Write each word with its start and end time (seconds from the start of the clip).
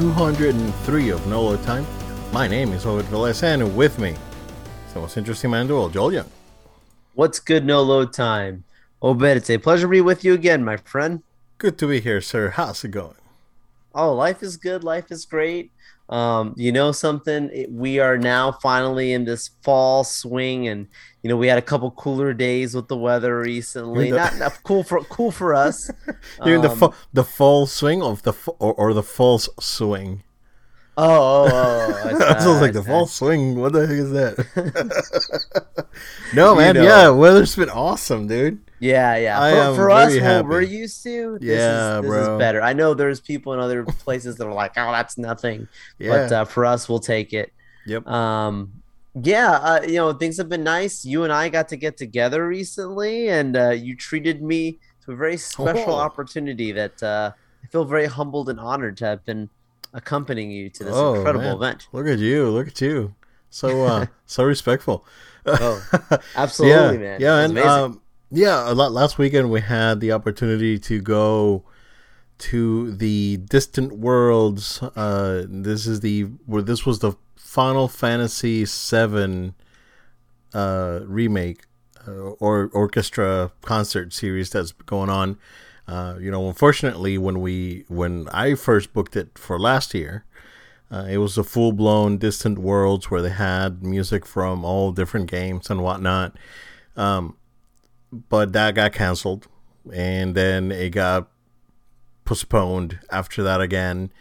203 0.00 1.10
of 1.10 1.26
No 1.26 1.42
Load 1.42 1.62
Time. 1.62 1.86
My 2.32 2.48
name 2.48 2.72
is 2.72 2.86
Obed 2.86 3.04
Velez, 3.08 3.42
and 3.42 3.76
with 3.76 3.98
me 3.98 4.16
is 4.86 4.94
the 4.94 5.00
most 5.00 5.18
interesting 5.18 5.50
man 5.50 5.60
in 5.60 5.66
the 5.66 5.74
world, 5.74 5.92
Joel 5.92 6.14
Young. 6.14 6.30
What's 7.12 7.38
good, 7.38 7.66
no 7.66 7.82
load 7.82 8.14
time? 8.14 8.64
Obed, 9.02 9.36
it's 9.36 9.50
a 9.50 9.58
pleasure 9.58 9.82
to 9.82 9.90
be 9.90 10.00
with 10.00 10.24
you 10.24 10.32
again, 10.32 10.64
my 10.64 10.78
friend. 10.78 11.22
Good 11.58 11.76
to 11.76 11.86
be 11.86 12.00
here, 12.00 12.22
sir. 12.22 12.48
How's 12.48 12.82
it 12.82 12.92
going? 12.92 13.16
Oh, 13.94 14.14
life 14.14 14.42
is 14.42 14.56
good. 14.56 14.82
Life 14.82 15.12
is 15.12 15.26
great. 15.26 15.70
Um, 16.10 16.54
you 16.56 16.72
know 16.72 16.90
something? 16.92 17.48
It- 17.52 17.70
we 17.72 18.00
are 18.00 18.18
now 18.18 18.50
finally 18.52 19.12
in 19.12 19.24
this 19.24 19.50
fall 19.62 20.02
swing, 20.02 20.66
and 20.66 20.88
you 21.22 21.30
know 21.30 21.36
we 21.36 21.46
had 21.46 21.56
a 21.56 21.62
couple 21.62 21.90
cooler 21.92 22.34
days 22.34 22.74
with 22.74 22.88
the 22.88 22.96
weather 22.96 23.38
recently. 23.38 24.10
The- 24.10 24.16
Not, 24.16 24.36
not 24.38 24.62
cool 24.64 24.82
for 24.82 25.00
cool 25.04 25.30
for 25.30 25.54
us. 25.54 25.88
You're 26.44 26.56
in 26.56 26.62
the 26.62 26.70
Um, 26.70 26.78
fu- 26.78 26.94
the 27.12 27.22
full 27.24 27.66
swing 27.66 28.02
of 28.02 28.22
the 28.24 28.32
or, 28.58 28.74
or 28.74 28.92
the 28.92 29.04
false 29.04 29.48
swing. 29.60 30.24
Oh, 30.96 31.06
oh, 31.06 31.48
oh! 31.52 32.24
I 32.26 32.44
was 32.46 32.60
like 32.60 32.72
the 32.72 32.82
false 32.82 33.14
swing. 33.14 33.58
What 33.60 33.72
the 33.72 33.86
heck 33.86 33.96
is 33.96 34.10
that? 34.10 35.86
no, 36.34 36.52
You 36.52 36.58
man. 36.58 36.74
know. 36.74 36.82
Yeah, 36.82 37.08
weather's 37.10 37.54
been 37.56 37.70
awesome, 37.70 38.26
dude. 38.26 38.58
Yeah, 38.80 39.16
yeah. 39.16 39.70
For, 39.70 39.76
for 39.76 39.90
us, 39.90 40.08
very 40.12 40.20
what 40.22 40.30
happy. 40.30 40.48
we're 40.48 40.60
used 40.62 41.02
to, 41.04 41.38
this, 41.40 41.48
Yeah, 41.48 41.96
is, 41.98 42.02
this 42.02 42.08
bro. 42.10 42.22
is 42.34 42.38
better. 42.38 42.62
I 42.62 42.72
know 42.72 42.94
there's 42.94 43.20
people 43.20 43.52
in 43.52 43.60
other 43.60 43.84
places 43.84 44.36
that 44.38 44.46
are 44.46 44.54
like, 44.54 44.72
"Oh, 44.76 44.90
that's 44.92 45.18
nothing," 45.18 45.68
Yeah. 45.98 46.08
but 46.10 46.32
uh, 46.32 46.44
for 46.46 46.64
us, 46.66 46.88
we'll 46.88 46.98
take 47.00 47.32
it. 47.32 47.52
Yep. 47.86 48.06
Um, 48.06 48.72
yeah, 49.22 49.50
uh, 49.52 49.80
you 49.86 49.96
know, 49.96 50.12
things 50.12 50.36
have 50.38 50.48
been 50.48 50.64
nice. 50.64 51.04
You 51.04 51.24
and 51.24 51.32
I 51.32 51.48
got 51.50 51.68
to 51.68 51.76
get 51.76 51.96
together 51.96 52.46
recently, 52.46 53.28
and 53.28 53.56
uh, 53.56 53.70
you 53.70 53.94
treated 53.96 54.42
me 54.42 54.78
to 55.04 55.12
a 55.12 55.16
very 55.16 55.36
special 55.36 55.94
Oh. 55.94 55.98
opportunity 55.98 56.72
that 56.72 57.02
uh, 57.02 57.32
I 57.62 57.66
feel 57.66 57.84
very 57.84 58.06
humbled 58.06 58.48
and 58.48 58.58
honored 58.60 58.96
to 58.98 59.06
have 59.06 59.24
been 59.24 59.50
accompanying 59.92 60.50
you 60.52 60.70
to 60.70 60.84
this 60.84 60.94
Oh, 60.94 61.14
incredible 61.16 61.44
man. 61.44 61.56
event. 61.56 61.88
Look 61.92 62.06
at 62.06 62.18
you. 62.18 62.48
Look 62.48 62.68
at 62.68 62.80
you. 62.80 63.14
So 63.50 63.84
uh 63.84 64.06
so 64.26 64.44
respectful. 64.44 65.04
Oh, 65.44 65.82
Absolutely, 66.36 66.96
yeah, 66.98 67.02
man. 67.02 67.20
Yeah, 67.20 67.38
and 67.40 67.58
um, 67.58 67.99
yeah, 68.30 68.62
last 68.70 69.18
weekend 69.18 69.50
we 69.50 69.60
had 69.60 70.00
the 70.00 70.12
opportunity 70.12 70.78
to 70.78 71.00
go 71.00 71.64
to 72.38 72.92
the 72.92 73.38
Distant 73.38 73.92
Worlds. 73.98 74.82
Uh, 74.82 75.44
this 75.48 75.86
is 75.86 76.00
the 76.00 76.22
where 76.46 76.62
this 76.62 76.86
was 76.86 77.00
the 77.00 77.12
Final 77.36 77.88
Fantasy 77.88 78.64
VII 78.64 79.52
uh, 80.54 81.00
remake 81.04 81.64
uh, 82.06 82.12
or 82.12 82.70
orchestra 82.72 83.50
concert 83.62 84.12
series 84.12 84.50
that's 84.50 84.72
going 84.72 85.10
on. 85.10 85.36
Uh, 85.88 86.16
you 86.20 86.30
know, 86.30 86.46
unfortunately, 86.46 87.18
when 87.18 87.40
we 87.40 87.84
when 87.88 88.28
I 88.32 88.54
first 88.54 88.92
booked 88.92 89.16
it 89.16 89.36
for 89.36 89.58
last 89.58 89.92
year, 89.92 90.24
uh, 90.90 91.06
it 91.10 91.18
was 91.18 91.36
a 91.36 91.42
full 91.42 91.72
blown 91.72 92.16
Distant 92.16 92.58
Worlds 92.58 93.10
where 93.10 93.22
they 93.22 93.30
had 93.30 93.82
music 93.82 94.24
from 94.24 94.64
all 94.64 94.92
different 94.92 95.28
games 95.28 95.68
and 95.68 95.82
whatnot. 95.82 96.36
Um, 96.96 97.36
but 98.12 98.52
that 98.52 98.74
got 98.74 98.92
canceled, 98.92 99.46
and 99.92 100.34
then 100.34 100.72
it 100.72 100.90
got 100.90 101.28
postponed 102.24 102.98
after 103.10 103.42
that 103.42 103.60
again. 103.60 104.12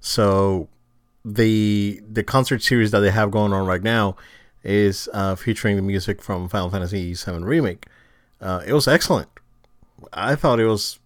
So 0.00 0.68
the 1.24 2.00
the 2.08 2.22
concert 2.22 2.62
series 2.62 2.92
that 2.92 3.00
they 3.00 3.10
have 3.10 3.30
going 3.30 3.52
on 3.52 3.66
right 3.66 3.82
now 3.82 4.16
is 4.62 5.08
uh, 5.12 5.34
featuring 5.34 5.76
the 5.76 5.82
music 5.82 6.22
from 6.22 6.48
Final 6.48 6.70
Fantasy 6.70 7.14
VII 7.14 7.44
Remake. 7.44 7.86
Uh, 8.40 8.62
it 8.66 8.72
was 8.72 8.86
excellent. 8.86 9.28
I 10.12 10.34
thought 10.34 10.60
it 10.60 10.66
was 10.66 10.98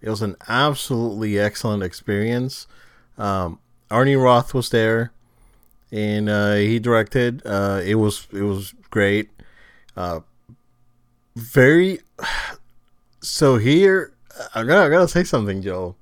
it 0.00 0.10
was 0.10 0.22
an 0.22 0.36
absolutely 0.48 1.38
excellent 1.38 1.82
experience. 1.82 2.66
Um, 3.18 3.58
Arnie 3.90 4.22
Roth 4.22 4.52
was 4.52 4.70
there, 4.70 5.12
and 5.90 6.28
uh, 6.28 6.54
he 6.54 6.78
directed. 6.78 7.42
Uh, 7.44 7.80
it 7.84 7.96
was 7.96 8.28
it 8.32 8.42
was 8.42 8.74
great. 8.90 9.30
Uh, 11.36 11.40
very. 11.40 12.00
So 13.20 13.56
here, 13.58 14.12
I 14.54 14.64
gotta 14.64 14.86
I 14.86 14.88
gotta 14.88 15.08
say 15.08 15.24
something, 15.24 15.62
Joe. 15.62 15.96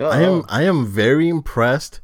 I 0.00 0.22
am 0.22 0.40
Uh-oh. 0.40 0.46
I 0.48 0.62
am 0.64 0.86
very 0.86 1.28
impressed. 1.28 2.00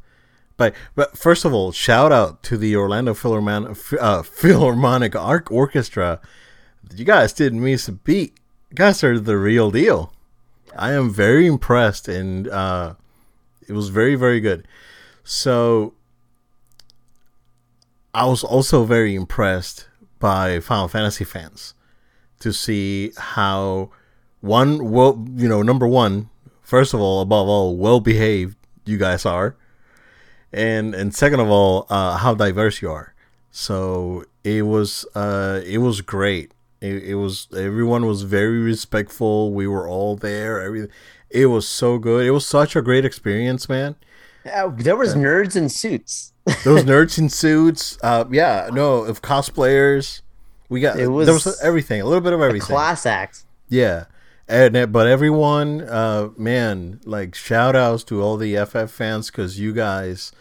by. 0.56 0.72
but 0.94 1.16
first 1.18 1.44
of 1.44 1.52
all, 1.52 1.72
shout 1.72 2.12
out 2.12 2.42
to 2.44 2.56
the 2.56 2.76
Orlando 2.76 3.14
Philharmonic 3.14 3.76
uh, 4.00 4.22
Philharmonic 4.22 5.16
Arc 5.16 5.50
Orchestra. 5.50 6.20
You 6.94 7.04
guys 7.04 7.32
didn't 7.32 7.62
miss 7.62 7.88
a 7.88 7.92
beat. 7.92 8.34
You 8.70 8.76
guys 8.76 9.02
are 9.04 9.18
the 9.18 9.36
real 9.36 9.70
deal. 9.70 10.12
I 10.76 10.92
am 10.92 11.10
very 11.10 11.46
impressed, 11.46 12.08
and 12.08 12.48
uh, 12.48 12.94
it 13.66 13.72
was 13.72 13.88
very 13.88 14.14
very 14.14 14.40
good. 14.40 14.66
So 15.24 15.94
I 18.14 18.26
was 18.26 18.42
also 18.42 18.84
very 18.84 19.14
impressed 19.14 19.88
by 20.18 20.60
Final 20.60 20.88
Fantasy 20.88 21.24
fans 21.24 21.74
to 22.40 22.52
see 22.52 23.12
how 23.16 23.90
one 24.40 24.90
well 24.90 25.24
you 25.34 25.48
know 25.48 25.62
number 25.62 25.86
one 25.86 26.28
first 26.62 26.94
of 26.94 27.00
all 27.00 27.20
above 27.20 27.46
all 27.48 27.76
well 27.76 28.00
behaved 28.00 28.56
you 28.84 28.98
guys 28.98 29.24
are. 29.24 29.56
And 30.52 30.94
and 30.94 31.14
second 31.14 31.40
of 31.40 31.48
all 31.48 31.86
uh, 31.90 32.16
how 32.16 32.34
diverse 32.34 32.82
you 32.82 32.90
are. 32.90 33.14
So 33.50 34.24
it 34.42 34.62
was 34.66 35.04
uh 35.14 35.60
it 35.64 35.78
was 35.78 36.00
great. 36.00 36.52
It, 36.80 37.02
it 37.04 37.14
was 37.16 37.46
everyone 37.56 38.06
was 38.06 38.22
very 38.22 38.58
respectful. 38.60 39.52
We 39.52 39.66
were 39.68 39.88
all 39.88 40.16
there. 40.16 40.60
Everything 40.60 40.90
it 41.30 41.46
was 41.46 41.68
so 41.68 41.98
good. 41.98 42.26
It 42.26 42.32
was 42.32 42.44
such 42.46 42.74
a 42.74 42.82
great 42.82 43.04
experience 43.04 43.68
man. 43.68 43.94
Yeah, 44.44 44.72
there 44.76 44.96
was 44.96 45.14
nerds 45.14 45.54
in 45.54 45.68
suits. 45.68 46.32
those 46.64 46.82
nerds 46.92 47.18
in 47.18 47.28
suits 47.28 47.98
uh 48.02 48.24
yeah 48.30 48.70
no 48.72 49.04
of 49.04 49.20
cosplayers 49.22 50.22
we 50.70 50.80
got 50.80 50.94
It 50.94 51.00
there 51.00 51.10
was 51.10 51.44
was 51.44 51.60
everything 51.60 52.00
a 52.00 52.06
little 52.06 52.22
bit 52.22 52.32
of 52.32 52.40
everything 52.40 52.74
Class 52.74 53.04
act. 53.04 53.44
yeah. 53.68 54.04
And 54.48 54.76
uh, 54.76 54.86
but 54.86 55.06
everyone, 55.06 55.82
uh, 55.82 56.30
man, 56.36 57.00
like 57.04 57.34
shout 57.36 57.76
outs 57.76 58.02
to 58.04 58.20
all 58.22 58.36
the 58.36 58.56
FF 58.64 58.90
fans 58.90 59.30
because 59.30 59.60
you 59.60 59.72
guys, 59.72 60.32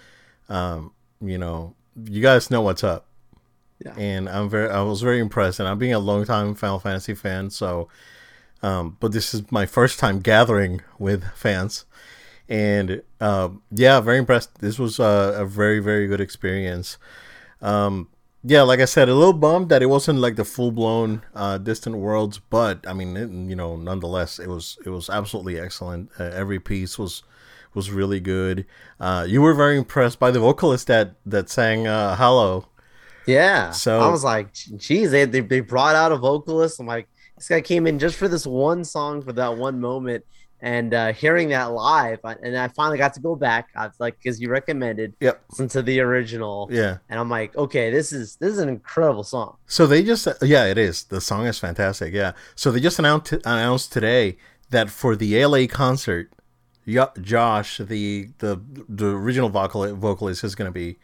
um, 0.48 0.94
you 1.22 1.38
know, 1.38 1.76
you 2.06 2.20
guys 2.22 2.50
know 2.50 2.62
what's 2.62 2.84
up. 2.84 3.06
Yeah. 3.86 3.94
And 3.98 4.28
I'm 4.28 4.50
very, 4.50 4.68
I 4.70 4.82
was 4.82 5.02
very 5.02 5.20
impressed, 5.20 5.60
and 5.60 5.70
I'm 5.70 5.78
being 5.78 5.94
a 5.94 6.00
long 6.00 6.26
time 6.26 6.56
Final 6.56 6.80
Fantasy 6.80 7.14
fan, 7.14 7.50
so, 7.52 7.88
um, 8.64 8.98
but 9.00 9.12
this 9.12 9.34
is 9.34 9.50
my 9.52 9.66
first 9.68 10.00
time 10.00 10.20
gathering 10.22 10.82
with 10.98 11.24
fans, 11.36 11.86
and 12.50 13.04
um, 13.22 13.62
yeah, 13.72 14.02
very 14.02 14.18
impressed. 14.18 14.60
This 14.60 14.80
was 14.80 15.00
a, 15.00 15.36
a 15.38 15.46
very, 15.46 15.80
very 15.80 16.08
good 16.08 16.20
experience. 16.20 16.98
Um, 17.62 18.10
yeah, 18.44 18.62
like 18.62 18.80
I 18.80 18.86
said, 18.86 19.10
a 19.10 19.14
little 19.16 19.34
bummed 19.34 19.70
that 19.70 19.82
it 19.82 19.88
wasn't 19.88 20.20
like 20.20 20.36
the 20.36 20.46
full 20.46 20.72
blown 20.72 21.22
uh, 21.36 21.58
Distant 21.58 21.98
Worlds, 21.98 22.40
but 22.40 22.86
I 22.88 22.94
mean, 22.94 23.16
it, 23.18 23.30
you 23.30 23.56
know, 23.56 23.76
nonetheless, 23.76 24.40
it 24.40 24.48
was 24.48 24.78
it 24.86 24.90
was 24.90 25.10
absolutely 25.10 25.60
excellent. 25.60 26.10
Uh, 26.20 26.26
every 26.26 26.60
piece 26.60 26.98
was 26.98 27.24
was 27.74 27.92
really 27.92 28.20
good. 28.20 28.66
Uh, 29.00 29.26
you 29.28 29.42
were 29.42 29.54
very 29.54 29.78
impressed 29.78 30.20
by 30.20 30.32
the 30.32 30.40
vocalist 30.40 30.88
that 30.88 31.16
that 31.26 31.50
sang 31.50 31.88
uh, 31.88 32.16
"Hello." 32.16 32.66
Yeah. 33.28 33.72
So- 33.72 34.00
I 34.00 34.08
was 34.10 34.24
like, 34.24 34.54
geez, 34.54 35.12
they, 35.12 35.26
they 35.26 35.42
they 35.42 35.60
brought 35.60 35.96
out 35.96 36.12
a 36.12 36.18
vocalist. 36.18 36.80
I'm 36.80 36.88
like, 36.88 37.08
this 37.36 37.48
guy 37.48 37.62
came 37.62 37.86
in 37.86 38.00
just 38.00 38.16
for 38.16 38.28
this 38.28 38.48
one 38.48 38.84
song 38.86 39.22
for 39.22 39.34
that 39.34 39.58
one 39.58 39.80
moment. 39.80 40.26
And 40.62 40.94
uh, 40.94 41.14
hearing 41.14 41.50
that 41.50 41.72
live, 41.72 42.20
I- 42.26 42.36
and 42.44 42.58
I 42.58 42.68
finally 42.68 42.98
got 42.98 43.14
to 43.14 43.22
go 43.22 43.36
back. 43.36 43.70
I 43.76 43.88
was 43.88 43.96
like, 44.00 44.18
because 44.18 44.42
you 44.42 44.50
recommended, 44.50 45.14
Yep. 45.22 45.42
listen 45.52 45.68
to 45.70 45.82
the 45.82 46.02
original. 46.02 46.68
Yeah. 46.72 46.98
And 47.10 47.18
I'm 47.20 47.30
like, 47.30 47.56
okay, 47.56 47.90
this 47.92 48.12
is 48.12 48.36
this 48.38 48.52
is 48.54 48.60
an 48.60 48.68
incredible 48.70 49.24
song. 49.24 49.56
So 49.68 49.88
they 49.88 50.04
just 50.04 50.28
yeah, 50.42 50.66
it 50.66 50.78
is. 50.78 51.04
The 51.06 51.22
song 51.22 51.46
is 51.48 51.60
fantastic. 51.60 52.14
Yeah. 52.14 52.34
So 52.56 52.72
they 52.72 52.80
just 52.82 53.00
announced 53.00 53.32
announced 53.46 53.94
today 53.94 54.38
that 54.70 54.90
for 54.90 55.16
the 55.16 55.44
LA 55.46 55.66
concert, 55.68 56.32
Josh, 57.22 57.78
the 57.78 58.30
the 58.40 58.62
the 58.88 59.08
original 59.16 59.50
vocal 59.50 59.96
vocalist, 59.96 60.44
is 60.44 60.56
going 60.56 60.68
to 60.68 60.74
be 60.74 60.98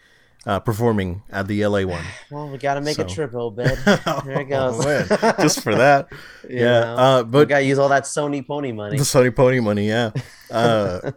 uh, 0.45 0.59
performing 0.59 1.23
at 1.31 1.47
the 1.47 1.65
LA 1.65 1.83
one. 1.83 2.03
Well, 2.31 2.49
we 2.49 2.57
got 2.57 2.75
to 2.75 2.81
make 2.81 2.97
a 2.99 3.07
So- 3.09 3.15
trip, 3.15 3.33
Obed. 3.33 3.57
There 4.25 4.41
it 4.41 4.45
goes. 4.49 4.85
Oh, 4.85 5.33
just 5.41 5.61
for 5.61 5.75
that. 5.75 6.07
Yeah. 6.49 6.81
know, 6.81 6.97
Uh, 6.97 7.23
we 7.23 7.29
but 7.31 7.47
got 7.49 7.59
to 7.59 7.65
use 7.65 7.79
all 7.79 7.89
that 7.89 8.03
Sony 8.03 8.45
pony 8.45 8.71
money. 8.71 8.97
the 8.97 9.03
Sony 9.03 9.35
Pony 9.35 9.59
money, 9.59 9.87
yeah. 9.87 10.11
Uh, 10.51 11.11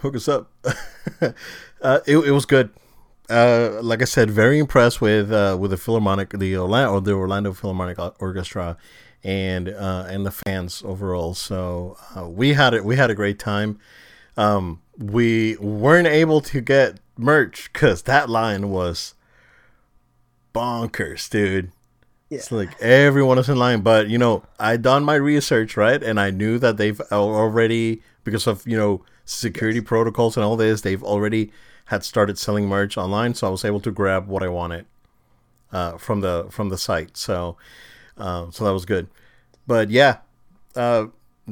hook 0.00 0.14
us 0.14 0.28
up. 0.28 0.52
uh, 1.82 2.00
it, 2.06 2.16
it 2.18 2.30
was 2.30 2.46
good. 2.46 2.70
Uh, 3.28 3.78
like 3.82 4.00
I 4.00 4.04
said, 4.06 4.30
very 4.30 4.58
impressed 4.58 5.00
with 5.00 5.32
uh, 5.32 5.56
with 5.58 5.72
the 5.72 5.76
Philharmonic, 5.76 6.30
the 6.30 6.56
Orlando, 6.56 6.92
or 6.94 7.00
the 7.00 7.12
Orlando 7.12 7.52
Philharmonic 7.52 7.98
Orchestra, 8.20 8.76
and 9.24 9.68
uh, 9.68 10.06
and 10.08 10.24
the 10.24 10.30
fans 10.30 10.82
overall. 10.86 11.34
So 11.34 11.96
uh, 12.16 12.28
we 12.28 12.54
had 12.54 12.72
it. 12.72 12.84
We 12.84 12.96
had 12.96 13.10
a 13.10 13.14
great 13.14 13.38
time. 13.38 13.80
Um, 14.36 14.80
we 14.96 15.56
weren't 15.56 16.06
able 16.08 16.40
to 16.42 16.60
get 16.60 17.00
merch 17.18 17.70
because 17.72 18.02
that 18.02 18.30
line 18.30 18.70
was 18.70 19.14
bonkers, 20.54 21.28
dude. 21.28 21.72
Yeah. 22.28 22.38
It's 22.38 22.52
like 22.52 22.80
everyone 22.80 23.38
is 23.38 23.48
in 23.48 23.56
line, 23.56 23.80
but 23.80 24.08
you 24.08 24.18
know, 24.18 24.44
I 24.58 24.76
done 24.76 25.04
my 25.04 25.14
research 25.14 25.76
right, 25.76 26.02
and 26.02 26.20
I 26.20 26.30
knew 26.30 26.58
that 26.58 26.76
they've 26.76 27.00
already 27.12 28.02
because 28.24 28.46
of 28.46 28.66
you 28.66 28.76
know 28.76 29.02
security 29.24 29.78
yes. 29.78 29.88
protocols 29.88 30.36
and 30.36 30.44
all 30.44 30.56
this, 30.56 30.82
they've 30.82 31.02
already 31.02 31.52
had 31.86 32.04
started 32.04 32.38
selling 32.38 32.68
merch 32.68 32.98
online, 32.98 33.34
so 33.34 33.46
I 33.46 33.50
was 33.50 33.64
able 33.64 33.80
to 33.80 33.90
grab 33.90 34.28
what 34.28 34.42
I 34.42 34.48
wanted 34.48 34.84
uh, 35.72 35.96
from 35.96 36.20
the 36.20 36.46
from 36.50 36.68
the 36.68 36.78
site. 36.78 37.16
So, 37.16 37.56
uh, 38.18 38.50
so 38.50 38.64
that 38.64 38.72
was 38.72 38.84
good. 38.84 39.08
But 39.66 39.90
yeah, 39.90 40.18
uh, 40.76 41.06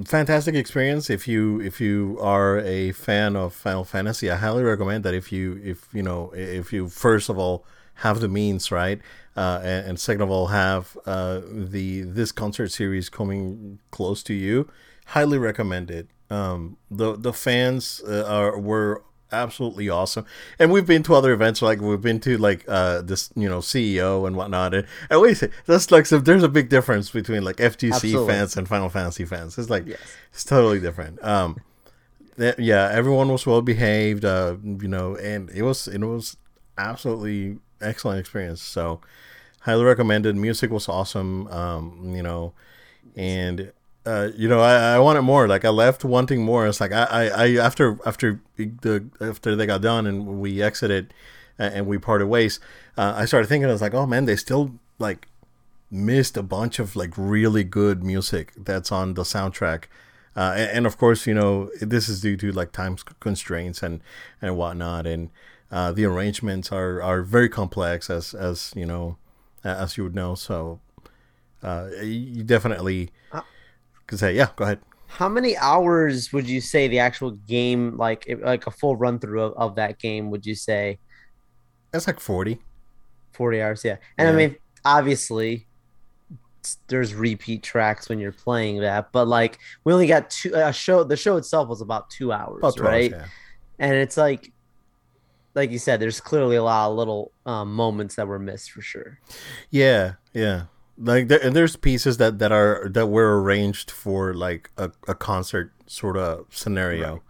fantastic 0.04 0.54
experience. 0.54 1.08
If 1.10 1.26
you 1.26 1.60
if 1.60 1.80
you 1.80 2.18
are 2.20 2.58
a 2.60 2.92
fan 2.92 3.36
of 3.36 3.54
Final 3.54 3.84
Fantasy, 3.84 4.30
I 4.30 4.36
highly 4.36 4.62
recommend 4.62 5.04
that. 5.04 5.14
If 5.14 5.32
you 5.32 5.60
if 5.64 5.88
you 5.92 6.02
know 6.02 6.32
if 6.34 6.72
you 6.72 6.88
first 6.88 7.28
of 7.28 7.38
all 7.38 7.64
have 8.00 8.20
the 8.20 8.28
means, 8.28 8.70
right, 8.70 9.00
uh, 9.36 9.60
and, 9.62 9.86
and, 9.86 10.00
second 10.00 10.20
of 10.20 10.30
all 10.30 10.48
have 10.48 10.98
uh, 11.06 11.40
the 11.48 12.02
this 12.02 12.30
concert 12.30 12.70
series 12.70 13.08
coming 13.08 13.78
close 13.90 14.22
to 14.24 14.34
you, 14.34 14.68
highly 15.06 15.38
recommend 15.38 15.90
it. 15.90 16.08
Um, 16.28 16.76
the 16.90 17.16
the 17.16 17.32
fans 17.32 18.02
uh, 18.06 18.24
are 18.28 18.58
were 18.58 19.02
absolutely 19.32 19.88
awesome. 19.88 20.24
And 20.58 20.72
we've 20.72 20.86
been 20.86 21.02
to 21.04 21.14
other 21.14 21.32
events, 21.32 21.62
like 21.62 21.80
we've 21.80 22.00
been 22.00 22.20
to 22.20 22.38
like 22.38 22.64
uh 22.68 23.02
this, 23.02 23.30
you 23.34 23.48
know, 23.48 23.58
CEO 23.58 24.26
and 24.26 24.36
whatnot. 24.36 24.74
And, 24.74 24.86
and 25.10 25.36
say 25.36 25.50
that's 25.66 25.90
like 25.90 26.06
so 26.06 26.18
there's 26.18 26.42
a 26.42 26.48
big 26.48 26.68
difference 26.68 27.10
between 27.10 27.44
like 27.44 27.56
FGC 27.56 27.94
absolutely. 27.94 28.32
fans 28.32 28.56
and 28.56 28.68
Final 28.68 28.88
Fantasy 28.88 29.24
fans. 29.24 29.58
It's 29.58 29.70
like 29.70 29.86
yes. 29.86 29.98
it's 30.32 30.44
totally 30.44 30.80
different. 30.80 31.22
Um 31.24 31.56
th- 32.36 32.58
yeah, 32.58 32.88
everyone 32.92 33.28
was 33.28 33.46
well 33.46 33.62
behaved, 33.62 34.24
uh, 34.24 34.56
you 34.62 34.88
know, 34.88 35.16
and 35.16 35.50
it 35.50 35.62
was 35.62 35.88
it 35.88 36.00
was 36.00 36.36
absolutely 36.78 37.58
excellent 37.80 38.20
experience. 38.20 38.62
So 38.62 39.00
highly 39.60 39.84
recommended. 39.84 40.36
Music 40.36 40.70
was 40.70 40.88
awesome. 40.88 41.46
Um, 41.48 42.12
you 42.14 42.22
know, 42.22 42.52
and 43.16 43.72
uh, 44.06 44.30
you 44.36 44.48
know, 44.48 44.60
I, 44.60 44.94
I 44.94 44.98
wanted 44.98 45.22
more. 45.22 45.48
Like 45.48 45.64
I 45.64 45.70
left 45.70 46.04
wanting 46.04 46.44
more. 46.44 46.66
It's 46.66 46.80
like 46.80 46.92
I, 46.92 47.04
I, 47.04 47.24
I 47.24 47.56
after 47.56 47.98
after 48.06 48.40
the 48.56 49.04
after 49.20 49.56
they 49.56 49.66
got 49.66 49.82
done 49.82 50.06
and 50.06 50.40
we 50.40 50.62
exited 50.62 51.12
and 51.58 51.86
we 51.86 51.98
parted 51.98 52.26
ways, 52.26 52.60
uh, 52.96 53.14
I 53.16 53.24
started 53.24 53.48
thinking 53.48 53.68
I 53.68 53.72
was 53.72 53.82
like, 53.82 53.94
oh 53.94 54.06
man, 54.06 54.24
they 54.26 54.36
still 54.36 54.78
like 54.98 55.28
missed 55.90 56.36
a 56.36 56.42
bunch 56.42 56.78
of 56.78 56.94
like 56.94 57.12
really 57.16 57.64
good 57.64 58.04
music 58.04 58.52
that's 58.56 58.92
on 58.92 59.14
the 59.14 59.22
soundtrack. 59.22 59.84
Uh, 60.36 60.52
and, 60.54 60.70
and, 60.70 60.86
of 60.86 60.98
course, 60.98 61.26
you 61.26 61.32
know, 61.32 61.70
this 61.80 62.10
is 62.10 62.20
due 62.20 62.36
to 62.36 62.52
like 62.52 62.70
time 62.70 62.96
constraints 63.20 63.82
and 63.82 64.02
and 64.40 64.56
whatnot, 64.56 65.06
and 65.06 65.30
uh, 65.72 65.90
the 65.92 66.04
arrangements 66.04 66.70
are 66.70 67.02
are 67.02 67.22
very 67.22 67.48
complex, 67.48 68.10
as 68.10 68.34
as 68.34 68.72
you 68.76 68.84
know, 68.84 69.16
as 69.64 69.96
you 69.96 70.04
would 70.04 70.14
know. 70.14 70.34
So 70.34 70.80
uh, 71.62 71.88
you 72.02 72.44
definitely 72.44 73.10
could 74.06 74.18
say, 74.18 74.34
yeah, 74.34 74.48
go 74.56 74.64
ahead. 74.64 74.80
How 75.08 75.28
many 75.28 75.56
hours 75.56 76.32
would 76.32 76.48
you 76.48 76.60
say 76.60 76.88
the 76.88 76.98
actual 76.98 77.32
game, 77.32 77.96
like 77.96 78.26
like 78.42 78.66
a 78.66 78.70
full 78.70 78.96
run 78.96 79.18
through 79.18 79.42
of, 79.42 79.54
of 79.56 79.74
that 79.76 79.98
game, 79.98 80.30
would 80.30 80.44
you 80.44 80.54
say? 80.54 80.98
That's 81.92 82.06
like 82.06 82.20
40. 82.20 82.60
40 83.32 83.62
hours, 83.62 83.84
yeah. 83.84 83.96
And 84.18 84.26
yeah. 84.28 84.32
I 84.32 84.36
mean, 84.36 84.56
obviously, 84.84 85.66
there's 86.88 87.14
repeat 87.14 87.62
tracks 87.62 88.08
when 88.08 88.18
you're 88.18 88.32
playing 88.32 88.80
that, 88.80 89.12
but 89.12 89.28
like 89.28 89.58
we 89.84 89.92
only 89.92 90.06
got 90.06 90.30
two. 90.30 90.52
A 90.54 90.72
show, 90.72 91.04
the 91.04 91.16
show 91.16 91.36
itself 91.36 91.68
was 91.68 91.80
about 91.80 92.10
two 92.10 92.32
hours, 92.32 92.58
about 92.58 92.80
right? 92.80 93.12
Hours, 93.12 93.22
yeah. 93.22 93.28
And 93.78 93.94
it's 93.94 94.16
like, 94.16 94.52
like 95.54 95.70
you 95.70 95.78
said, 95.78 96.00
there's 96.00 96.20
clearly 96.20 96.56
a 96.56 96.62
lot 96.62 96.90
of 96.90 96.96
little 96.96 97.32
um, 97.44 97.74
moments 97.74 98.16
that 98.16 98.26
were 98.26 98.38
missed 98.38 98.72
for 98.72 98.82
sure. 98.82 99.20
Yeah, 99.70 100.14
yeah 100.32 100.64
like 100.98 101.28
there, 101.28 101.42
and 101.42 101.54
there's 101.54 101.76
pieces 101.76 102.16
that 102.18 102.38
that 102.38 102.52
are 102.52 102.88
that 102.90 103.06
were 103.08 103.40
arranged 103.42 103.90
for 103.90 104.34
like 104.34 104.70
a, 104.76 104.90
a 105.08 105.14
concert 105.14 105.72
sort 105.86 106.16
of 106.16 106.46
scenario. 106.50 107.14
Right. 107.14 107.22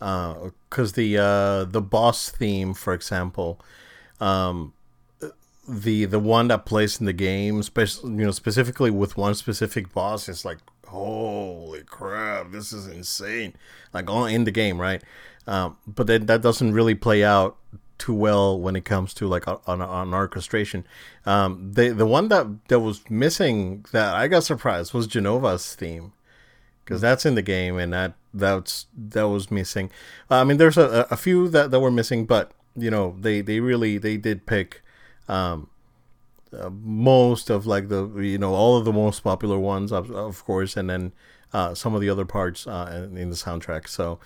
uh 0.00 0.50
because 0.68 0.92
the 0.94 1.16
uh 1.18 1.64
the 1.64 1.80
boss 1.80 2.28
theme 2.30 2.74
for 2.74 2.92
example 2.92 3.60
um 4.20 4.72
the 5.66 6.04
the 6.04 6.18
one 6.18 6.48
that 6.48 6.66
plays 6.66 7.00
in 7.00 7.06
the 7.06 7.12
game 7.12 7.60
especially 7.60 8.10
you 8.10 8.24
know 8.24 8.30
specifically 8.30 8.90
with 8.90 9.16
one 9.16 9.34
specific 9.34 9.92
boss 9.94 10.28
is 10.28 10.44
like 10.44 10.58
holy 10.86 11.82
crap 11.82 12.50
this 12.52 12.72
is 12.72 12.86
insane. 12.86 13.54
Like 13.92 14.10
all 14.10 14.26
in 14.26 14.44
the 14.44 14.50
game 14.50 14.80
right? 14.80 15.02
Um 15.46 15.76
but 15.86 16.06
then 16.06 16.26
that 16.26 16.42
doesn't 16.42 16.72
really 16.72 16.94
play 16.94 17.24
out 17.24 17.56
too 17.98 18.14
well 18.14 18.58
when 18.58 18.76
it 18.76 18.84
comes 18.84 19.14
to 19.14 19.26
like 19.26 19.46
on, 19.46 19.80
on 19.80 20.14
orchestration. 20.14 20.86
Um, 21.26 21.72
the 21.72 21.90
the 21.90 22.06
one 22.06 22.28
that 22.28 22.68
that 22.68 22.80
was 22.80 23.08
missing 23.08 23.84
that 23.92 24.14
I 24.14 24.28
got 24.28 24.44
surprised 24.44 24.92
was 24.94 25.06
Jenova's 25.06 25.74
theme 25.74 26.12
because 26.84 27.00
that's 27.00 27.24
in 27.24 27.34
the 27.34 27.42
game 27.42 27.78
and 27.78 27.92
that 27.92 28.14
that's 28.32 28.86
that 28.96 29.28
was 29.28 29.50
missing. 29.50 29.90
Uh, 30.30 30.40
I 30.40 30.44
mean, 30.44 30.58
there's 30.58 30.76
a, 30.76 31.06
a 31.10 31.16
few 31.16 31.48
that, 31.48 31.70
that 31.70 31.80
were 31.80 31.90
missing, 31.90 32.26
but 32.26 32.52
you 32.76 32.90
know 32.90 33.16
they 33.18 33.40
they 33.40 33.60
really 33.60 33.98
they 33.98 34.16
did 34.16 34.46
pick 34.46 34.82
um, 35.28 35.70
uh, 36.52 36.70
most 36.70 37.50
of 37.50 37.66
like 37.66 37.88
the 37.88 38.08
you 38.16 38.38
know 38.38 38.54
all 38.54 38.76
of 38.76 38.84
the 38.84 38.92
most 38.92 39.20
popular 39.20 39.58
ones 39.58 39.92
of, 39.92 40.10
of 40.10 40.44
course, 40.44 40.76
and 40.76 40.90
then 40.90 41.12
uh, 41.52 41.74
some 41.74 41.94
of 41.94 42.00
the 42.00 42.10
other 42.10 42.24
parts 42.24 42.66
uh, 42.66 43.08
in, 43.08 43.16
in 43.16 43.30
the 43.30 43.36
soundtrack. 43.36 43.88
So 43.88 44.18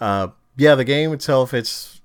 uh, 0.00 0.28
yeah, 0.56 0.74
the 0.74 0.84
game 0.84 1.12
itself 1.12 1.52
it's 1.52 1.97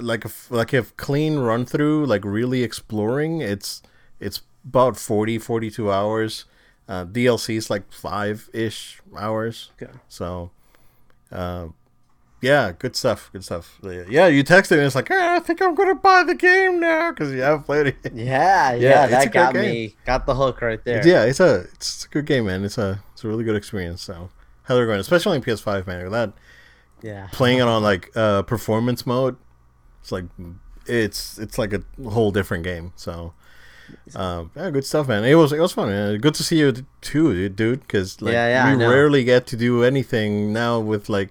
like 0.00 0.24
a 0.24 0.30
like 0.50 0.72
a 0.72 0.82
clean 0.82 1.38
run 1.38 1.64
through, 1.64 2.06
like 2.06 2.24
really 2.24 2.62
exploring. 2.62 3.40
It's 3.40 3.82
it's 4.20 4.42
about 4.64 4.96
40, 4.96 5.38
42 5.38 5.90
hours. 5.90 6.44
Uh, 6.88 7.04
DLC 7.04 7.56
is 7.56 7.70
like 7.70 7.92
five 7.92 8.48
ish 8.52 9.00
hours. 9.16 9.70
Okay. 9.80 9.92
So, 10.08 10.50
uh, 11.30 11.68
yeah, 12.40 12.72
good 12.76 12.96
stuff. 12.96 13.30
Good 13.32 13.44
stuff. 13.44 13.78
Yeah, 13.82 14.26
you 14.26 14.42
texted 14.42 14.72
and 14.72 14.82
it's 14.82 14.94
like, 14.94 15.08
hey, 15.08 15.36
I 15.36 15.40
think 15.40 15.62
I'm 15.62 15.74
gonna 15.74 15.94
buy 15.94 16.24
the 16.24 16.34
game 16.34 16.80
now 16.80 17.10
because 17.10 17.32
you 17.32 17.40
haven't 17.40 17.64
played 17.64 17.86
it. 17.86 17.96
Yeah, 18.12 18.72
yeah, 18.72 18.74
yeah 18.74 19.06
that 19.06 19.32
got 19.32 19.54
me, 19.54 19.94
got 20.04 20.26
the 20.26 20.34
hook 20.34 20.60
right 20.60 20.82
there. 20.84 21.06
Yeah, 21.06 21.24
it's 21.24 21.40
a 21.40 21.66
it's 21.74 22.04
a 22.04 22.08
good 22.08 22.26
game, 22.26 22.46
man. 22.46 22.64
It's 22.64 22.78
a 22.78 23.02
it's 23.12 23.24
a 23.24 23.28
really 23.28 23.44
good 23.44 23.56
experience. 23.56 24.02
So, 24.02 24.30
highly 24.64 24.80
recommend, 24.80 25.00
especially 25.00 25.36
in 25.36 25.42
PS5, 25.42 25.86
man. 25.86 26.10
That 26.10 26.32
yeah, 27.00 27.28
playing 27.32 27.58
it 27.58 27.68
on 27.68 27.82
like 27.82 28.10
uh, 28.16 28.42
performance 28.42 29.06
mode 29.06 29.36
it's 30.02 30.12
like 30.12 30.24
it's 30.86 31.38
it's 31.38 31.58
like 31.58 31.72
a 31.72 31.82
whole 32.10 32.32
different 32.32 32.64
game. 32.64 32.92
So 32.96 33.32
uh, 34.14 34.44
yeah, 34.56 34.70
good 34.70 34.84
stuff, 34.84 35.08
man. 35.08 35.24
It 35.24 35.34
was 35.34 35.52
it 35.52 35.60
was 35.60 35.72
fun. 35.72 35.88
Man. 35.88 36.18
Good 36.18 36.34
to 36.34 36.42
see 36.42 36.58
you 36.58 36.84
too, 37.00 37.48
dude. 37.48 37.80
Because 37.80 38.20
like 38.20 38.32
yeah, 38.32 38.48
yeah, 38.48 38.76
we 38.76 38.84
rarely 38.84 39.24
get 39.24 39.46
to 39.48 39.56
do 39.56 39.82
anything 39.82 40.52
now 40.52 40.80
with 40.80 41.08
like. 41.08 41.30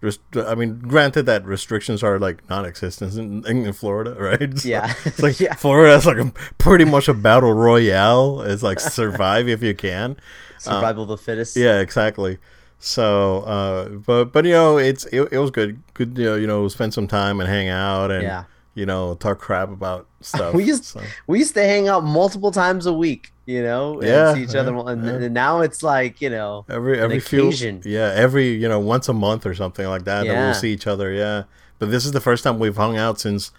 Rest- 0.00 0.20
I 0.36 0.54
mean, 0.54 0.78
granted 0.78 1.26
that 1.26 1.44
restrictions 1.44 2.04
are 2.04 2.20
like 2.20 2.48
non-existent 2.48 3.14
in, 3.14 3.44
in 3.66 3.72
Florida, 3.72 4.14
right? 4.18 4.56
So 4.56 4.68
yeah, 4.68 4.94
it's 5.04 5.20
like 5.20 5.40
yeah. 5.40 5.54
Florida's 5.54 6.06
like 6.06 6.18
a, 6.18 6.32
pretty 6.58 6.84
much 6.84 7.08
a 7.08 7.14
battle 7.14 7.52
royale. 7.52 8.42
It's 8.42 8.62
like 8.62 8.78
survive 8.78 9.48
if 9.48 9.60
you 9.60 9.74
can, 9.74 10.16
survival 10.60 11.02
of 11.02 11.08
the 11.08 11.18
fittest. 11.18 11.56
Yeah, 11.56 11.80
exactly. 11.80 12.38
So, 12.80 13.40
uh, 13.40 13.88
but 13.88 14.26
but 14.26 14.44
you 14.44 14.52
know, 14.52 14.78
it's 14.78 15.04
it, 15.06 15.32
it 15.32 15.38
was 15.38 15.50
good. 15.50 15.82
Good, 15.94 16.16
you 16.16 16.24
know, 16.24 16.34
you 16.36 16.46
know, 16.46 16.68
spend 16.68 16.94
some 16.94 17.08
time 17.08 17.40
and 17.40 17.48
hang 17.48 17.68
out 17.68 18.10
and 18.10 18.22
yeah. 18.22 18.44
you 18.74 18.86
know 18.86 19.14
talk 19.14 19.40
crap 19.40 19.70
about 19.70 20.06
stuff. 20.20 20.54
we 20.54 20.64
used 20.64 20.84
so. 20.84 21.02
we 21.26 21.40
used 21.40 21.54
to 21.54 21.62
hang 21.62 21.88
out 21.88 22.04
multiple 22.04 22.52
times 22.52 22.86
a 22.86 22.92
week. 22.92 23.32
You 23.46 23.62
know, 23.62 24.02
yeah, 24.02 24.34
see 24.34 24.42
each 24.42 24.54
yeah, 24.54 24.60
other, 24.60 24.76
and, 24.76 25.04
yeah. 25.04 25.12
and, 25.12 25.34
now 25.34 25.62
it's 25.62 25.82
like 25.82 26.20
you 26.20 26.28
know 26.28 26.66
every 26.68 27.00
every 27.00 27.18
few 27.18 27.50
yeah 27.84 28.12
every 28.14 28.50
you 28.50 28.68
know 28.68 28.78
once 28.78 29.08
a 29.08 29.14
month 29.14 29.46
or 29.46 29.54
something 29.54 29.86
like 29.86 30.04
that 30.04 30.26
yeah. 30.26 30.34
that 30.34 30.44
we'll 30.44 30.54
see 30.54 30.72
each 30.72 30.86
other. 30.86 31.10
Yeah, 31.12 31.44
but 31.78 31.90
this 31.90 32.04
is 32.04 32.12
the 32.12 32.20
first 32.20 32.44
time 32.44 32.58
we've 32.58 32.76
hung 32.76 32.98
out 32.98 33.18
since, 33.18 33.50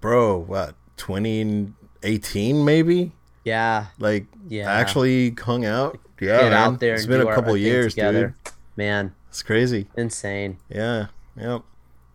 bro, 0.00 0.36
what 0.36 0.74
twenty 0.96 1.72
eighteen 2.02 2.64
maybe. 2.64 3.12
Yeah, 3.48 3.86
like 3.98 4.26
yeah, 4.48 4.70
actually 4.70 5.30
hung 5.30 5.64
out 5.64 5.98
yeah, 6.20 6.40
get 6.40 6.50
man. 6.50 6.52
out 6.52 6.80
there. 6.80 6.94
It's 6.94 7.06
been 7.06 7.20
a 7.20 7.34
couple 7.34 7.56
years, 7.56 7.94
together. 7.94 8.34
dude. 8.44 8.52
Man, 8.76 9.14
it's 9.28 9.42
crazy. 9.42 9.86
Insane. 9.96 10.58
Yeah. 10.68 11.06
Yep. 11.36 11.62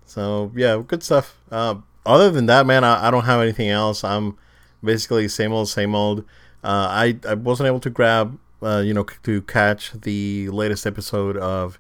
So 0.06 0.52
yeah, 0.56 0.82
good 0.86 1.04
stuff. 1.04 1.38
Uh, 1.52 1.76
other 2.06 2.30
than 2.30 2.46
that, 2.48 2.66
man, 2.66 2.84
I, 2.84 3.08
I, 3.08 3.12
don't 3.12 3.24
have 3.26 3.42
anything 3.42 3.70
else. 3.70 4.04
I'm 4.04 4.38
basically 4.84 5.28
same 5.28 5.54
old, 5.54 5.70
same 5.70 5.96
old. 5.96 6.20
Uh, 6.64 6.88
I 6.90 7.20
I 7.28 7.34
wasn't 7.36 7.68
able 7.68 7.80
to 7.82 7.90
grab, 7.90 8.38
uh, 8.62 8.84
you 8.86 8.94
know, 8.94 9.06
to 9.24 9.42
catch 9.44 9.94
the 9.94 10.50
latest 10.50 10.86
episode 10.86 11.38
of 11.38 11.80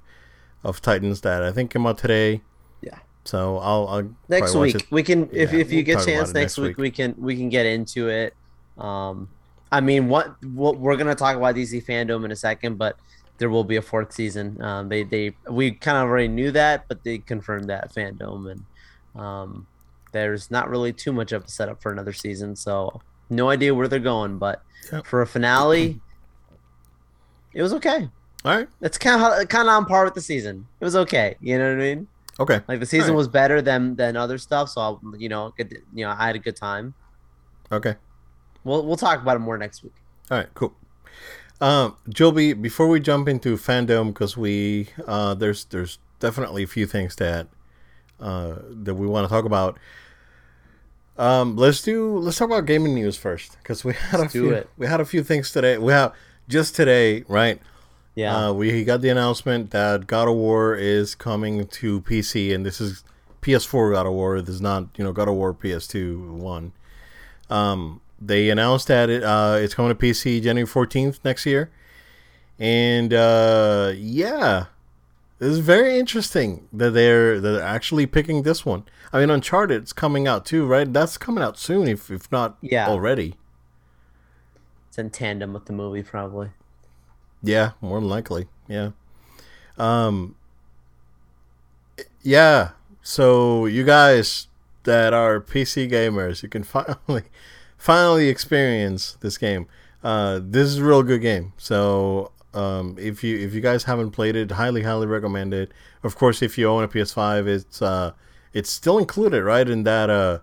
of 0.64 0.82
Titans 0.82 1.22
that 1.22 1.44
I 1.44 1.52
think 1.52 1.72
came 1.72 1.86
out 1.86 1.98
today. 1.98 2.42
Yeah. 2.82 3.00
So 3.26 3.58
I'll, 3.58 3.88
I'll 3.88 4.10
next 4.30 4.56
week 4.56 4.88
we 4.90 5.04
can 5.04 5.30
if, 5.32 5.52
yeah, 5.52 5.60
if 5.60 5.72
you 5.72 5.78
we'll 5.78 5.98
get 5.98 6.06
chance 6.06 6.34
next 6.34 6.58
week, 6.58 6.70
week, 6.70 6.78
we 6.78 6.92
can 6.92 7.16
we 7.18 7.36
can 7.36 7.50
get 7.50 7.66
into 7.66 8.10
it. 8.10 8.34
Um, 8.78 9.30
I 9.74 9.82
mean, 9.82 10.08
what, 10.08 10.36
what 10.44 10.78
we're 10.78 10.96
gonna 10.98 11.16
talk 11.16 11.36
about 11.36 11.56
DC 11.56 11.84
fandom 11.84 12.24
in 12.26 12.32
a 12.32 12.36
second, 12.36 12.78
but 12.78 12.96
there 13.40 13.50
will 13.50 13.64
be 13.64 13.78
a 13.78 13.82
fourth 13.82 14.14
season. 14.14 14.62
Um, 14.62 14.88
they 14.88 15.04
they 15.04 15.36
we 15.50 15.72
kind 15.72 15.98
of 15.98 16.04
already 16.04 16.28
knew 16.28 16.52
that, 16.52 16.88
but 16.88 17.04
they 17.04 17.18
confirmed 17.18 17.70
that 17.70 17.92
fandom, 17.92 18.52
and 18.52 19.20
um, 19.20 19.66
there's 20.12 20.52
not 20.52 20.70
really 20.70 20.94
too 20.94 21.12
much 21.12 21.32
of 21.32 21.46
a 21.46 21.48
setup 21.50 21.82
for 21.82 21.92
another 21.92 22.14
season. 22.14 22.56
So 22.56 23.02
No 23.32 23.50
idea 23.50 23.74
where 23.74 23.88
they're 23.88 24.00
going, 24.00 24.38
but 24.38 24.62
Yep. 24.92 25.08
for 25.08 25.22
a 25.22 25.28
finale, 25.28 26.00
it 27.54 27.62
was 27.64 27.74
okay. 27.74 28.10
All 28.46 28.56
right. 28.56 28.68
It's 28.82 29.00
kind 29.00 29.24
of 29.24 29.48
kind 29.48 29.68
of 29.68 29.74
on 29.74 29.86
par 29.86 30.06
with 30.06 30.14
the 30.14 30.22
season. 30.22 30.68
It 30.80 30.86
was 30.86 30.96
okay. 30.96 31.36
You 31.42 31.58
know 31.58 31.70
what 31.70 31.82
I 31.82 31.96
mean? 31.96 32.08
Okay. 32.40 32.60
Like 32.68 32.80
the 32.80 32.86
season 32.86 33.12
Alright. 33.12 33.18
was 33.18 33.28
better 33.28 33.62
than 33.62 33.96
than 33.96 34.18
other 34.18 34.38
stuff, 34.38 34.70
so 34.70 34.82
I, 34.82 35.18
you 35.18 35.30
know, 35.30 35.52
good, 35.58 35.76
you 35.94 36.06
know, 36.06 36.12
I 36.12 36.28
had 36.28 36.36
a 36.36 36.40
good 36.40 36.56
time. 36.56 36.94
Okay. 37.72 37.96
We'll 38.64 38.86
we'll 38.86 38.98
talk 38.98 39.22
about 39.22 39.36
it 39.36 39.40
more 39.40 39.58
next 39.58 39.84
week. 39.84 39.94
All 40.32 40.38
right. 40.38 40.48
Cool. 40.54 40.74
Um, 41.62 41.96
Joby, 42.10 42.54
before 42.54 42.88
we 42.88 43.00
jump 43.00 43.28
into 43.28 43.56
fandom, 43.58 44.08
because 44.08 44.36
we 44.38 44.90
uh, 45.08 45.34
there's 45.34 45.66
there's 45.66 46.00
definitely 46.20 46.64
a 46.64 46.68
few 46.68 46.86
things 46.86 47.16
that 47.18 47.48
uh, 48.20 48.56
that 48.70 48.96
we 48.96 49.08
want 49.08 49.26
to 49.26 49.30
talk 49.30 49.46
about. 49.46 49.78
Um, 51.18 51.56
let's 51.58 51.82
do 51.84 52.18
let's 52.18 52.38
talk 52.38 52.48
about 52.50 52.66
gaming 52.66 52.96
news 52.96 53.18
first, 53.18 53.58
because 53.62 53.84
we 53.84 53.94
had 53.94 54.20
Let's 54.20 54.34
a 54.36 54.38
do 54.40 54.46
few 54.48 54.54
it. 54.56 54.70
we 54.78 54.88
had 54.88 55.00
a 55.00 55.06
few 55.06 55.24
things 55.24 55.52
today. 55.52 55.78
We 55.78 55.92
have 55.94 56.14
just 56.48 56.76
today, 56.76 57.24
right? 57.28 57.62
Yeah. 58.16 58.48
Uh, 58.50 58.54
we 58.54 58.84
got 58.84 59.02
the 59.02 59.10
announcement 59.10 59.72
that 59.72 60.08
God 60.08 60.28
of 60.28 60.36
War 60.36 60.76
is 60.76 61.16
coming 61.16 61.66
to 61.68 62.02
PC, 62.02 62.54
and 62.54 62.66
this 62.66 62.80
is 62.82 63.04
PS4 63.42 63.94
God 63.94 64.06
of 64.06 64.14
War. 64.14 64.40
This 64.42 64.56
is 64.56 64.62
not, 64.62 64.88
you 64.98 65.04
know, 65.04 65.12
God 65.12 65.28
of 65.28 65.34
War 65.36 65.54
PS2 65.54 66.30
one. 66.30 66.74
Um, 67.50 68.02
they 68.26 68.50
announced 68.50 68.88
that 68.88 69.10
it 69.10 69.24
uh, 69.24 69.58
it's 69.60 69.74
coming 69.74 69.96
to 69.96 69.96
PC 69.96 70.42
January 70.42 70.68
14th 70.68 71.20
next 71.24 71.46
year, 71.46 71.72
and 72.60 73.14
uh, 73.14 73.92
yeah, 73.96 74.66
it's 75.40 75.58
very 75.58 75.98
interesting 76.00 76.68
that 76.72 76.92
they're 76.92 77.40
that 77.42 77.52
they're 77.52 77.62
actually 77.62 78.06
picking 78.06 78.44
this 78.44 78.66
one. 78.66 78.84
I 79.12 79.20
mean, 79.20 79.30
Uncharted 79.30 79.84
is 79.84 79.94
coming 79.94 80.28
out 80.28 80.46
too, 80.46 80.66
right? 80.66 80.92
That's 80.92 81.18
coming 81.18 81.44
out 81.44 81.58
soon, 81.58 81.88
if 81.88 82.10
if 82.12 82.32
not 82.32 82.58
Yeah. 82.62 82.88
already. 82.88 83.36
it's 84.88 84.98
in 84.98 85.10
tandem 85.10 85.54
with 85.54 85.66
the 85.66 85.74
movie, 85.74 86.04
probably. 86.04 86.50
Yeah, 87.42 87.72
more 87.82 88.00
than 88.00 88.10
likely. 88.10 88.48
Yeah. 88.68 88.92
Um 89.78 90.36
yeah. 92.22 92.70
So 93.02 93.66
you 93.66 93.84
guys 93.84 94.48
that 94.84 95.14
are 95.14 95.40
PC 95.42 95.90
gamers, 95.92 96.44
you 96.44 96.50
can 96.50 96.64
finally 96.76 97.24
finally 97.84 98.30
experience 98.30 99.18
this 99.20 99.38
game. 99.38 99.68
Uh 100.04 100.40
this 100.42 100.68
is 100.68 100.78
a 100.78 100.84
real 100.84 101.04
good 101.04 101.22
game. 101.22 101.52
So 101.58 102.32
um 102.54 102.96
if 103.00 103.24
you 103.24 103.38
if 103.38 103.54
you 103.54 103.62
guys 103.62 103.84
haven't 103.84 104.12
played 104.12 104.36
it, 104.36 104.52
highly 104.52 104.84
highly 104.84 105.08
recommend 105.08 105.54
it. 105.54 105.72
Of 106.02 106.16
course, 106.16 106.42
if 106.42 106.58
you 106.58 106.68
own 106.70 106.84
a 106.84 106.88
PS5, 106.88 107.48
it's 107.48 107.82
uh 107.82 108.12
it's 108.54 108.70
still 108.70 108.98
included, 109.00 109.44
right? 109.44 109.68
In 109.68 109.84
that 109.84 110.10
uh 110.10 110.40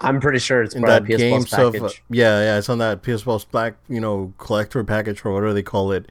I'm 0.00 0.20
pretty 0.20 0.38
sure 0.38 0.62
it's 0.62 0.76
in 0.76 0.82
part 0.82 0.90
that 0.90 1.02
of 1.02 1.08
PS 1.08 1.16
game 1.22 1.40
Plus 1.42 1.48
stuff. 1.48 1.72
package. 1.72 2.02
yeah, 2.10 2.40
yeah, 2.46 2.58
it's 2.58 2.68
on 2.68 2.78
that 2.78 3.02
PS 3.02 3.22
Plus 3.24 3.44
Black, 3.44 3.74
you 3.88 4.00
know, 4.00 4.32
collector 4.38 4.84
package 4.84 5.24
or 5.24 5.32
whatever 5.34 5.52
they 5.52 5.62
call 5.62 5.90
it. 5.90 6.06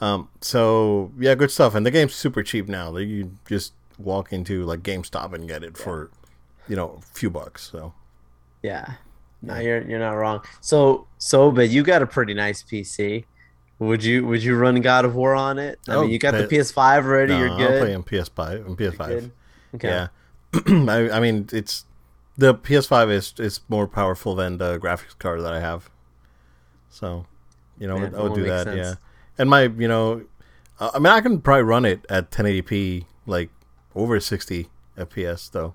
Um, 0.00 0.28
so 0.42 1.10
yeah, 1.18 1.34
good 1.34 1.50
stuff. 1.50 1.74
And 1.74 1.86
the 1.86 1.90
game's 1.90 2.14
super 2.14 2.42
cheap 2.42 2.68
now. 2.68 2.90
Like 2.90 3.08
you 3.08 3.38
just 3.48 3.72
walk 3.96 4.32
into 4.32 4.64
like 4.64 4.80
GameStop 4.82 5.32
and 5.32 5.48
get 5.48 5.62
it 5.64 5.78
for, 5.78 6.10
you 6.68 6.76
know, 6.76 6.98
a 6.98 7.00
few 7.16 7.30
bucks. 7.30 7.70
So 7.72 7.94
Yeah. 8.62 8.94
No, 9.46 9.58
you're 9.58 9.82
you're 9.82 9.98
not 9.98 10.12
wrong. 10.12 10.40
So 10.60 11.06
so 11.18 11.50
but 11.50 11.68
you 11.70 11.82
got 11.82 12.02
a 12.02 12.06
pretty 12.06 12.34
nice 12.34 12.62
PC. 12.62 13.24
Would 13.78 14.04
you 14.04 14.24
would 14.26 14.42
you 14.42 14.56
run 14.56 14.80
God 14.80 15.04
of 15.04 15.14
War 15.14 15.34
on 15.34 15.58
it? 15.58 15.78
I 15.88 15.94
Oh, 15.94 16.02
mean, 16.02 16.10
you 16.10 16.18
got 16.18 16.32
the 16.32 16.44
PS5 16.46 17.04
already. 17.04 17.32
no, 17.32 17.38
you're 17.40 17.56
good. 17.56 17.74
I'll 17.74 17.80
play 17.80 17.94
on 17.94 18.02
PS5 18.04 18.66
and 18.66 18.78
PS5. 18.78 19.30
Okay. 19.74 19.88
Yeah, 19.88 20.08
I, 20.88 21.10
I 21.16 21.20
mean 21.20 21.48
it's 21.52 21.84
the 22.36 22.54
PS5 22.54 23.10
is 23.10 23.34
is 23.38 23.60
more 23.68 23.86
powerful 23.88 24.34
than 24.34 24.58
the 24.58 24.78
graphics 24.78 25.18
card 25.18 25.40
that 25.42 25.52
I 25.52 25.60
have. 25.60 25.90
So, 26.88 27.26
you 27.78 27.88
know, 27.88 27.96
I 27.96 28.22
would 28.22 28.34
do 28.34 28.44
that. 28.44 28.64
sense. 28.64 28.76
Yeah, 28.76 28.94
and 29.38 29.50
my 29.50 29.62
you 29.62 29.88
know, 29.88 30.22
uh, 30.78 30.90
I 30.94 30.98
mean 30.98 31.12
I 31.12 31.20
can 31.20 31.40
probably 31.40 31.64
run 31.64 31.84
it 31.84 32.06
at 32.08 32.30
1080p 32.30 33.06
like 33.26 33.50
over 33.94 34.20
60 34.20 34.68
FPS 34.96 35.50
though 35.50 35.74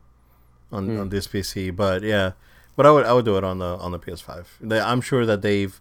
on 0.72 0.88
Hmm. 0.88 1.00
on 1.02 1.10
this 1.10 1.28
PC. 1.28 1.76
But 1.76 2.04
yeah, 2.04 2.32
but 2.80 2.86
I 2.86 2.92
would 2.92 3.06
I 3.06 3.12
would 3.12 3.26
do 3.26 3.36
it 3.36 3.44
on 3.44 3.58
the 3.60 3.76
on 3.86 3.92
the 3.92 4.00
PS5. 4.00 4.46
They, 4.62 4.80
I'm 4.80 5.02
sure 5.02 5.26
that 5.26 5.42
they've 5.42 5.78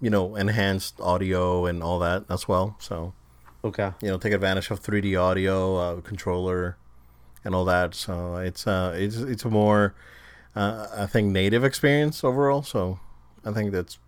you 0.00 0.08
know 0.08 0.34
enhanced 0.34 0.94
audio 0.98 1.66
and 1.66 1.82
all 1.82 1.98
that 1.98 2.24
as 2.30 2.48
well. 2.48 2.74
So 2.80 3.12
Okay. 3.62 3.90
you 4.00 4.08
know 4.08 4.16
take 4.16 4.32
advantage 4.32 4.70
of 4.70 4.80
3D 4.82 5.20
audio 5.20 5.76
uh, 5.76 6.00
controller 6.00 6.78
and 7.44 7.54
all 7.54 7.66
that. 7.66 7.94
So 7.94 8.36
it's 8.36 8.66
uh 8.66 8.94
it's 8.96 9.16
it's 9.18 9.44
a 9.44 9.50
more 9.50 9.94
uh, 10.56 10.86
I 11.04 11.06
think 11.12 11.32
native 11.32 11.64
experience 11.64 12.24
overall. 12.24 12.62
So 12.62 12.98
I 13.44 13.52
think 13.52 13.72
that's 13.72 13.98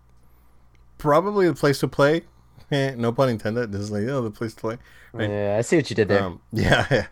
probably 0.97 1.45
the 1.47 1.53
place 1.53 1.79
to 1.81 1.87
play. 1.87 2.23
Eh, 2.71 2.95
no 2.97 3.11
pun 3.11 3.29
intended. 3.29 3.71
This 3.71 3.81
is 3.81 3.91
like 3.91 4.07
oh 4.07 4.23
the 4.23 4.31
place 4.31 4.55
to 4.55 4.61
play. 4.61 4.77
Right. 5.13 5.29
Yeah, 5.29 5.57
I 5.59 5.61
see 5.61 5.75
what 5.75 5.87
you 5.91 5.95
did 5.95 6.07
there. 6.07 6.23
Um, 6.23 6.41
yeah, 6.51 6.87
yeah, 6.89 7.05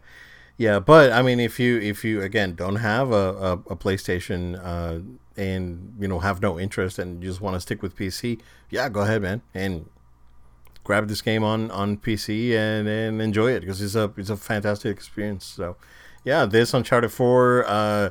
but 0.79 1.11
I 1.11 1.21
mean, 1.21 1.39
if 1.39 1.59
you 1.59 1.79
if 1.79 2.03
you 2.03 2.21
again 2.21 2.55
don't 2.55 2.77
have 2.77 3.11
a, 3.11 3.15
a, 3.15 3.51
a 3.53 3.75
PlayStation 3.75 4.59
uh, 4.63 4.99
and 5.35 5.95
you 5.99 6.07
know 6.07 6.19
have 6.19 6.41
no 6.41 6.59
interest 6.59 6.99
and 6.99 7.23
you 7.23 7.29
just 7.29 7.41
want 7.41 7.55
to 7.55 7.59
stick 7.59 7.81
with 7.81 7.95
PC, 7.95 8.39
yeah, 8.69 8.89
go 8.89 9.01
ahead, 9.01 9.21
man, 9.21 9.41
and 9.53 9.89
grab 10.83 11.07
this 11.07 11.21
game 11.21 11.43
on 11.43 11.71
on 11.71 11.97
PC 11.97 12.51
and, 12.55 12.87
and 12.87 13.21
enjoy 13.21 13.51
it 13.51 13.61
because 13.61 13.81
it's 13.81 13.95
a 13.95 14.11
it's 14.17 14.29
a 14.29 14.37
fantastic 14.37 14.91
experience. 14.95 15.45
So, 15.45 15.75
yeah, 16.23 16.45
this 16.45 16.73
Uncharted 16.73 17.11
Four. 17.11 17.65
Uh, 17.67 18.09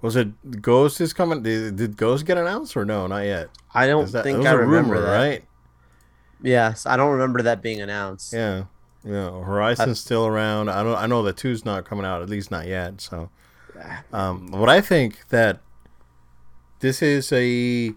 was 0.00 0.14
it 0.14 0.62
Ghost 0.62 1.00
is 1.00 1.12
coming? 1.12 1.42
Did, 1.42 1.74
did 1.74 1.96
Ghost 1.96 2.24
get 2.24 2.38
announced 2.38 2.76
or 2.76 2.84
no? 2.84 3.06
Not 3.08 3.24
yet. 3.24 3.48
I 3.74 3.86
don't 3.86 4.10
that, 4.12 4.22
think 4.22 4.38
was 4.38 4.46
I 4.46 4.52
a 4.52 4.56
remember 4.56 4.94
rumor, 4.94 5.06
that. 5.06 5.16
right? 5.16 5.44
Yes, 6.40 6.86
I 6.86 6.96
don't 6.96 7.10
remember 7.10 7.42
that 7.42 7.62
being 7.62 7.80
announced. 7.80 8.32
Yeah, 8.32 8.64
yeah. 9.04 9.30
Horizon's 9.30 10.00
still 10.00 10.26
around. 10.26 10.68
I 10.68 10.82
don't. 10.82 10.96
I 10.96 11.06
know 11.06 11.22
that 11.22 11.36
two's 11.36 11.64
not 11.64 11.84
coming 11.84 12.04
out. 12.04 12.22
At 12.22 12.28
least 12.28 12.50
not 12.50 12.66
yet. 12.66 13.00
So, 13.00 13.30
um, 14.12 14.48
but 14.50 14.68
I 14.68 14.80
think 14.80 15.28
that 15.28 15.60
this 16.80 17.02
is 17.02 17.32
a 17.32 17.94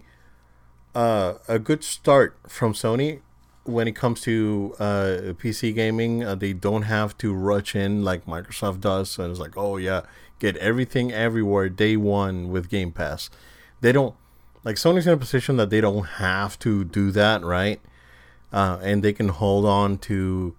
uh, 0.94 1.34
a 1.48 1.58
good 1.58 1.84
start 1.84 2.36
from 2.48 2.72
Sony 2.72 3.20
when 3.64 3.86
it 3.86 3.96
comes 3.96 4.20
to 4.22 4.74
uh, 4.78 5.34
PC 5.38 5.74
gaming. 5.74 6.24
Uh, 6.24 6.34
they 6.34 6.52
don't 6.52 6.82
have 6.82 7.16
to 7.18 7.34
rush 7.34 7.74
in 7.74 8.04
like 8.04 8.26
Microsoft 8.26 8.80
does, 8.80 9.18
and 9.18 9.30
it's 9.30 9.40
like, 9.40 9.56
oh 9.56 9.76
yeah, 9.76 10.02
get 10.38 10.56
everything 10.56 11.12
everywhere 11.12 11.68
day 11.68 11.96
one 11.96 12.50
with 12.50 12.68
Game 12.68 12.92
Pass. 12.92 13.30
They 13.80 13.92
don't 13.92 14.14
like 14.64 14.76
Sony's 14.76 15.06
in 15.06 15.12
a 15.12 15.16
position 15.16 15.56
that 15.56 15.70
they 15.70 15.80
don't 15.80 16.04
have 16.04 16.58
to 16.60 16.84
do 16.84 17.10
that, 17.10 17.42
right? 17.42 17.80
uh, 18.52 18.78
and 18.82 19.02
they 19.02 19.12
can 19.12 19.28
hold 19.28 19.64
on 19.64 19.98
to 19.98 20.54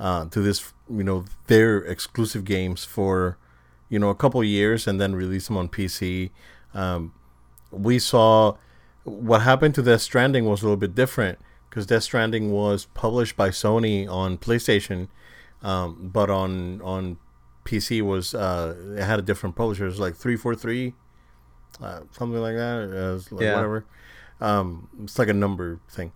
uh, 0.00 0.24
to 0.24 0.40
this, 0.40 0.72
you 0.88 1.04
know, 1.04 1.26
their 1.46 1.78
exclusive 1.78 2.44
games 2.44 2.84
for 2.84 3.36
you 3.90 3.98
know 3.98 4.08
a 4.08 4.14
couple 4.14 4.42
years 4.42 4.86
and 4.86 5.00
then 5.00 5.14
release 5.14 5.46
them 5.46 5.58
on 5.58 5.68
PC. 5.68 6.30
Um, 6.72 7.12
we 7.70 7.98
saw 7.98 8.56
what 9.04 9.42
happened 9.42 9.74
to 9.74 9.82
Death 9.82 10.00
Stranding 10.00 10.46
was 10.46 10.62
a 10.62 10.64
little 10.64 10.76
bit 10.76 10.94
different 10.94 11.38
because 11.68 11.86
Death 11.86 12.04
Stranding 12.04 12.50
was 12.50 12.86
published 12.94 13.36
by 13.36 13.50
Sony 13.50 14.10
on 14.10 14.38
PlayStation, 14.38 15.08
um, 15.62 16.10
but 16.12 16.30
on 16.30 16.80
on 16.80 17.18
PC 17.66 18.00
was 18.00 18.34
uh, 18.34 18.74
it 18.96 19.04
had 19.04 19.18
a 19.18 19.22
different 19.22 19.54
publisher. 19.54 19.84
It 19.84 19.88
was 19.88 20.00
like 20.00 20.16
three 20.16 20.36
four 20.36 20.54
three, 20.54 20.94
uh, 21.82 22.00
something 22.12 22.40
like 22.40 22.56
that. 22.56 22.90
Uh, 22.90 23.34
like 23.34 23.44
Yeah. 23.44 23.54
Whatever. 23.56 23.84
Um, 24.40 24.88
it's 25.02 25.18
like 25.18 25.28
a 25.28 25.34
number 25.34 25.80
thing. 25.90 26.12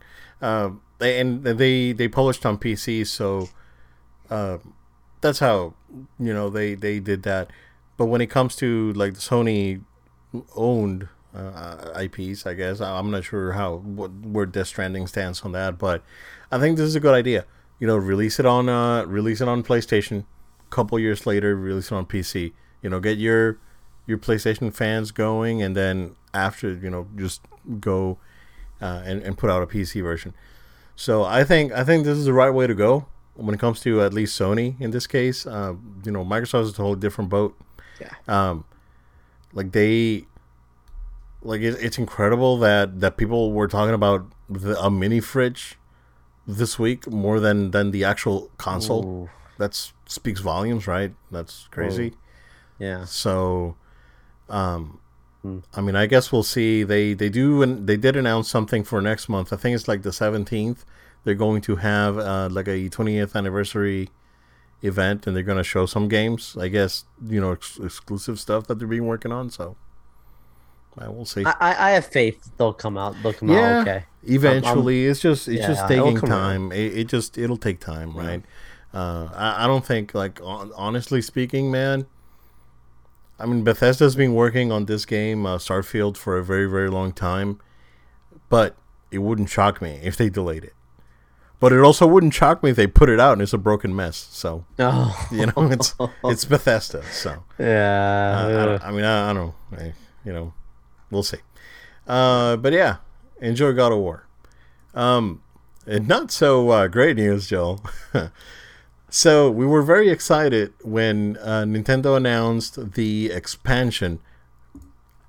They, 0.98 1.20
and 1.20 1.44
they 1.44 1.92
they 1.92 2.08
published 2.08 2.46
on 2.46 2.56
PC, 2.56 3.06
so 3.06 3.48
uh, 4.34 4.58
that's 5.20 5.38
how 5.38 5.74
you 6.18 6.34
know 6.34 6.50
they 6.50 6.74
they 6.74 6.98
did 6.98 7.22
that. 7.22 7.50
But 7.96 8.06
when 8.06 8.20
it 8.20 8.26
comes 8.26 8.56
to 8.56 8.92
like 8.94 9.14
the 9.14 9.20
Sony 9.20 9.82
owned 10.56 11.08
uh, 11.32 11.92
IPs, 11.96 12.44
I 12.44 12.54
guess 12.54 12.80
I'm 12.80 13.10
not 13.12 13.24
sure 13.24 13.52
how 13.52 13.76
what, 13.76 14.10
where 14.10 14.46
Death 14.46 14.66
Stranding 14.66 15.06
stands 15.06 15.42
on 15.42 15.52
that, 15.52 15.78
but 15.78 16.02
I 16.50 16.58
think 16.58 16.76
this 16.76 16.86
is 16.86 16.96
a 16.96 17.00
good 17.00 17.14
idea. 17.14 17.46
You 17.78 17.86
know, 17.86 17.96
release 17.96 18.40
it 18.40 18.46
on 18.46 18.68
uh, 18.68 19.04
release 19.04 19.40
it 19.40 19.48
on 19.48 19.62
PlayStation. 19.62 20.24
A 20.66 20.74
couple 20.74 20.98
years 20.98 21.26
later, 21.26 21.54
release 21.54 21.92
it 21.92 21.94
on 21.94 22.06
PC. 22.06 22.52
You 22.82 22.90
know, 22.90 22.98
get 22.98 23.18
your 23.18 23.58
your 24.06 24.18
PlayStation 24.18 24.74
fans 24.74 25.12
going, 25.12 25.62
and 25.62 25.76
then 25.76 26.16
after 26.34 26.72
you 26.74 26.90
know, 26.90 27.06
just 27.14 27.40
go 27.78 28.18
uh, 28.82 29.02
and 29.04 29.22
and 29.22 29.38
put 29.38 29.48
out 29.48 29.62
a 29.62 29.66
PC 29.66 30.02
version. 30.02 30.34
So 30.96 31.22
I 31.22 31.44
think 31.44 31.72
I 31.72 31.84
think 31.84 32.04
this 32.04 32.18
is 32.18 32.24
the 32.24 32.32
right 32.32 32.50
way 32.50 32.66
to 32.66 32.74
go 32.74 33.06
when 33.34 33.54
it 33.54 33.58
comes 33.60 33.80
to 33.80 34.00
at 34.02 34.12
least 34.14 34.38
Sony 34.38 34.80
in 34.80 34.90
this 34.90 35.06
case. 35.06 35.46
Uh, 35.46 35.74
you 36.04 36.12
know, 36.12 36.24
Microsoft 36.24 36.62
is 36.62 36.78
a 36.78 36.82
whole 36.82 36.94
different 36.94 37.30
boat. 37.30 37.56
Yeah. 38.00 38.10
Um, 38.28 38.64
like 39.52 39.72
they, 39.72 40.26
like 41.42 41.60
it, 41.60 41.76
it's 41.80 41.98
incredible 41.98 42.58
that 42.58 43.00
that 43.00 43.16
people 43.16 43.52
were 43.52 43.68
talking 43.68 43.94
about 43.94 44.26
the, 44.48 44.78
a 44.80 44.90
mini 44.90 45.20
fridge 45.20 45.78
this 46.46 46.78
week 46.78 47.06
more 47.10 47.40
than 47.40 47.70
than 47.70 47.90
the 47.90 48.04
actual 48.04 48.50
console. 48.58 49.04
Ooh, 49.06 49.30
That 49.58 49.74
speaks 50.06 50.40
volumes, 50.40 50.86
right? 50.86 51.14
That's 51.30 51.68
crazy. 51.70 52.14
yeah. 52.78 53.04
So, 53.04 53.76
um, 54.48 55.00
Hmm. 55.42 55.58
I 55.74 55.82
mean, 55.82 55.94
I 55.94 56.06
guess 56.06 56.32
we'll 56.32 56.42
see. 56.42 56.84
They 56.84 57.12
they 57.12 57.28
do 57.28 57.60
and 57.62 57.86
they 57.86 57.98
did 57.98 58.16
announce 58.16 58.48
something 58.48 58.82
for 58.82 59.02
next 59.02 59.28
month. 59.28 59.52
I 59.52 59.56
think 59.56 59.74
it's 59.74 59.86
like 59.86 60.00
the 60.02 60.10
seventeenth. 60.12 60.86
They're 61.24 61.34
going 61.34 61.60
to 61.62 61.76
have 61.76 62.18
uh, 62.18 62.48
like 62.50 62.68
a 62.68 62.88
20th 62.90 63.34
anniversary 63.34 64.10
event, 64.82 65.26
and 65.26 65.34
they're 65.34 65.42
going 65.42 65.58
to 65.58 65.64
show 65.64 65.86
some 65.86 66.08
games. 66.08 66.56
I 66.60 66.68
guess 66.68 67.04
you 67.26 67.40
know 67.40 67.52
ex- 67.52 67.78
exclusive 67.82 68.38
stuff 68.38 68.66
that 68.66 68.78
they're 68.78 68.88
being 68.88 69.06
working 69.06 69.32
on. 69.32 69.50
So 69.50 69.76
I 70.98 71.08
will 71.08 71.24
see. 71.24 71.44
I, 71.44 71.54
I 71.60 71.90
have 71.92 72.06
faith 72.06 72.50
they'll 72.58 72.72
come 72.74 72.96
out. 72.98 73.16
They'll 73.22 73.32
come 73.32 73.48
Yeah. 73.48 73.78
out 73.80 73.88
okay. 73.88 74.04
Eventually, 74.24 75.06
it's 75.06 75.20
just 75.20 75.48
it's 75.48 75.60
yeah, 75.60 75.66
just 75.68 75.88
taking 75.88 76.20
time. 76.20 76.72
It, 76.72 76.96
it 76.98 77.08
just 77.08 77.38
it'll 77.38 77.56
take 77.56 77.80
time, 77.80 78.12
Yeah. 78.14 78.26
right? 78.26 78.42
Uh, 78.92 79.28
I, 79.34 79.64
I 79.64 79.66
don't 79.66 79.84
think 79.84 80.14
like 80.14 80.40
hon- 80.40 80.72
honestly 80.76 81.20
speaking, 81.22 81.70
man. 81.70 82.06
I 83.40 83.46
mean, 83.46 83.64
Bethesda's 83.64 84.14
been 84.14 84.34
working 84.34 84.70
on 84.70 84.84
this 84.84 85.04
game, 85.04 85.44
uh, 85.44 85.58
Starfield, 85.58 86.16
for 86.16 86.38
a 86.38 86.44
very 86.44 86.66
very 86.66 86.88
long 86.90 87.12
time, 87.12 87.60
but 88.48 88.76
it 89.10 89.18
wouldn't 89.18 89.48
shock 89.50 89.82
me 89.82 89.98
if 90.02 90.16
they 90.16 90.28
delayed 90.28 90.64
it. 90.64 90.74
But 91.64 91.72
it 91.72 91.80
also 91.80 92.06
wouldn't 92.06 92.34
shock 92.34 92.62
me 92.62 92.70
if 92.70 92.76
they 92.76 92.86
put 92.86 93.08
it 93.08 93.18
out 93.18 93.32
and 93.32 93.42
it's 93.42 93.54
a 93.54 93.58
broken 93.58 93.96
mess. 93.96 94.16
So 94.30 94.64
Oh, 94.78 95.16
you 95.32 95.46
know, 95.46 95.70
it's 95.72 95.94
it's 96.24 96.44
Bethesda. 96.44 97.02
So 97.10 97.42
yeah. 97.58 98.36
uh, 98.38 98.78
I, 98.82 98.88
I 98.88 98.92
mean, 98.92 99.04
I, 99.04 99.30
I 99.30 99.32
don't 99.32 99.46
know. 99.46 99.54
I, 99.78 99.92
you 100.26 100.32
know, 100.32 100.52
we'll 101.10 101.22
see. 101.22 101.38
Uh, 102.06 102.56
but 102.56 102.72
yeah, 102.72 102.96
enjoy 103.40 103.72
God 103.72 103.92
of 103.92 103.98
War. 103.98 104.26
Um, 104.94 105.40
and 105.86 106.06
not 106.06 106.30
so 106.30 106.68
uh, 106.70 106.86
great 106.88 107.16
news, 107.16 107.46
Joel. 107.48 107.82
so 109.10 109.50
we 109.50 109.66
were 109.66 109.82
very 109.82 110.10
excited 110.10 110.72
when 110.82 111.36
uh, 111.38 111.62
Nintendo 111.64 112.16
announced 112.16 112.92
the 112.94 113.30
expansion. 113.32 114.20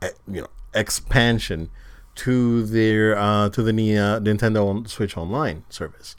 eh, 0.01 0.10
You 0.27 0.42
know, 0.42 0.48
expansion 0.74 1.70
to 2.15 2.63
their 2.65 3.18
uh, 3.18 3.50
to 3.50 3.63
the 3.63 3.72
uh, 3.98 4.20
Nintendo 4.20 4.88
Switch 4.88 5.15
Online 5.18 5.63
service. 5.70 6.15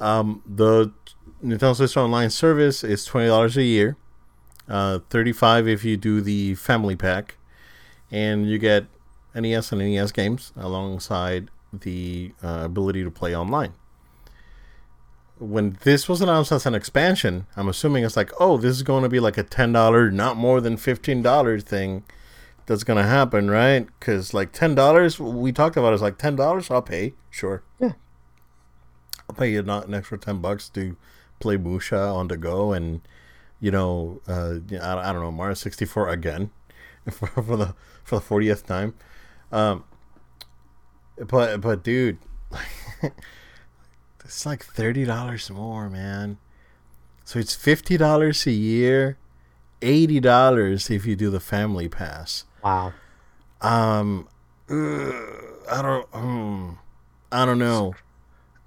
Um, 0.00 0.42
the 0.46 0.92
Nintendo 1.44 1.76
Switch 1.76 1.96
Online 1.96 2.30
service 2.30 2.82
is 2.82 3.04
twenty 3.04 3.28
dollars 3.28 3.56
a 3.56 3.64
year 3.64 3.96
uh, 4.70 5.00
35 5.10 5.66
if 5.68 5.84
you 5.84 5.96
do 5.96 6.20
the 6.20 6.54
family 6.54 6.96
pack. 6.96 7.36
And 8.10 8.48
you 8.48 8.58
get 8.58 8.86
nes 9.34 9.72
and 9.72 9.80
nes 9.80 10.12
games 10.12 10.52
alongside 10.56 11.50
the 11.72 12.32
uh, 12.42 12.62
ability 12.64 13.04
to 13.04 13.10
play 13.10 13.34
online. 13.36 13.74
When 15.38 15.78
this 15.84 16.08
was 16.08 16.20
announced 16.20 16.52
as 16.52 16.66
an 16.66 16.74
expansion 16.74 17.46
i'm 17.56 17.66
assuming 17.66 18.04
it's 18.04 18.16
like 18.16 18.30
oh 18.38 18.58
this 18.58 18.76
is 18.76 18.82
going 18.82 19.04
to 19.04 19.08
be 19.08 19.20
like 19.20 19.38
a 19.38 19.44
$10 19.44 20.12
not 20.12 20.36
more 20.36 20.60
than 20.60 20.76
$15 20.76 21.62
thing 21.62 22.04
that's 22.66 22.84
going 22.84 22.98
to 22.98 23.08
happen 23.08 23.50
right? 23.50 23.86
Because 23.98 24.34
like 24.34 24.52
$10 24.52 25.18
we 25.18 25.50
talked 25.50 25.78
about 25.78 25.94
is 25.94 26.02
like 26.02 26.18
$10 26.18 26.70
i'll 26.70 26.82
pay 26.82 27.14
sure. 27.30 27.62
Yeah. 27.78 27.92
I'll 29.30 29.36
pay 29.36 29.52
you 29.52 29.62
not 29.62 29.86
an 29.86 29.94
extra 29.94 30.18
10 30.18 30.38
bucks 30.38 30.68
to 30.68 30.96
play 31.38 31.56
musha 31.56 31.96
on 31.96 32.26
the 32.28 32.36
go 32.36 32.72
and 32.72 33.00
you 33.60 33.70
know, 33.70 34.22
uh, 34.26 34.54
I, 34.82 35.10
I 35.10 35.12
don't 35.12 35.22
know, 35.22 35.30
Mario 35.30 35.54
64 35.54 36.08
again 36.08 36.50
for, 37.10 37.26
for 37.28 37.56
the 37.56 37.74
for 38.02 38.18
the 38.18 38.24
40th 38.24 38.64
time. 38.64 38.94
Um, 39.52 39.84
but 41.18 41.60
but 41.60 41.82
dude, 41.84 42.18
it's 44.24 44.46
like 44.46 44.64
thirty 44.64 45.04
dollars 45.04 45.50
more, 45.50 45.90
man. 45.90 46.38
So 47.24 47.38
it's 47.38 47.54
fifty 47.54 47.98
dollars 47.98 48.46
a 48.46 48.52
year, 48.52 49.18
eighty 49.82 50.20
dollars 50.20 50.88
if 50.88 51.04
you 51.04 51.16
do 51.16 51.28
the 51.30 51.40
family 51.40 51.88
pass. 51.88 52.44
wow. 52.64 52.94
Um, 53.60 54.26
ugh, 54.70 55.24
I 55.70 55.82
don't, 55.82 56.08
um, 56.14 56.78
I 57.30 57.44
don't 57.44 57.58
know. 57.58 57.94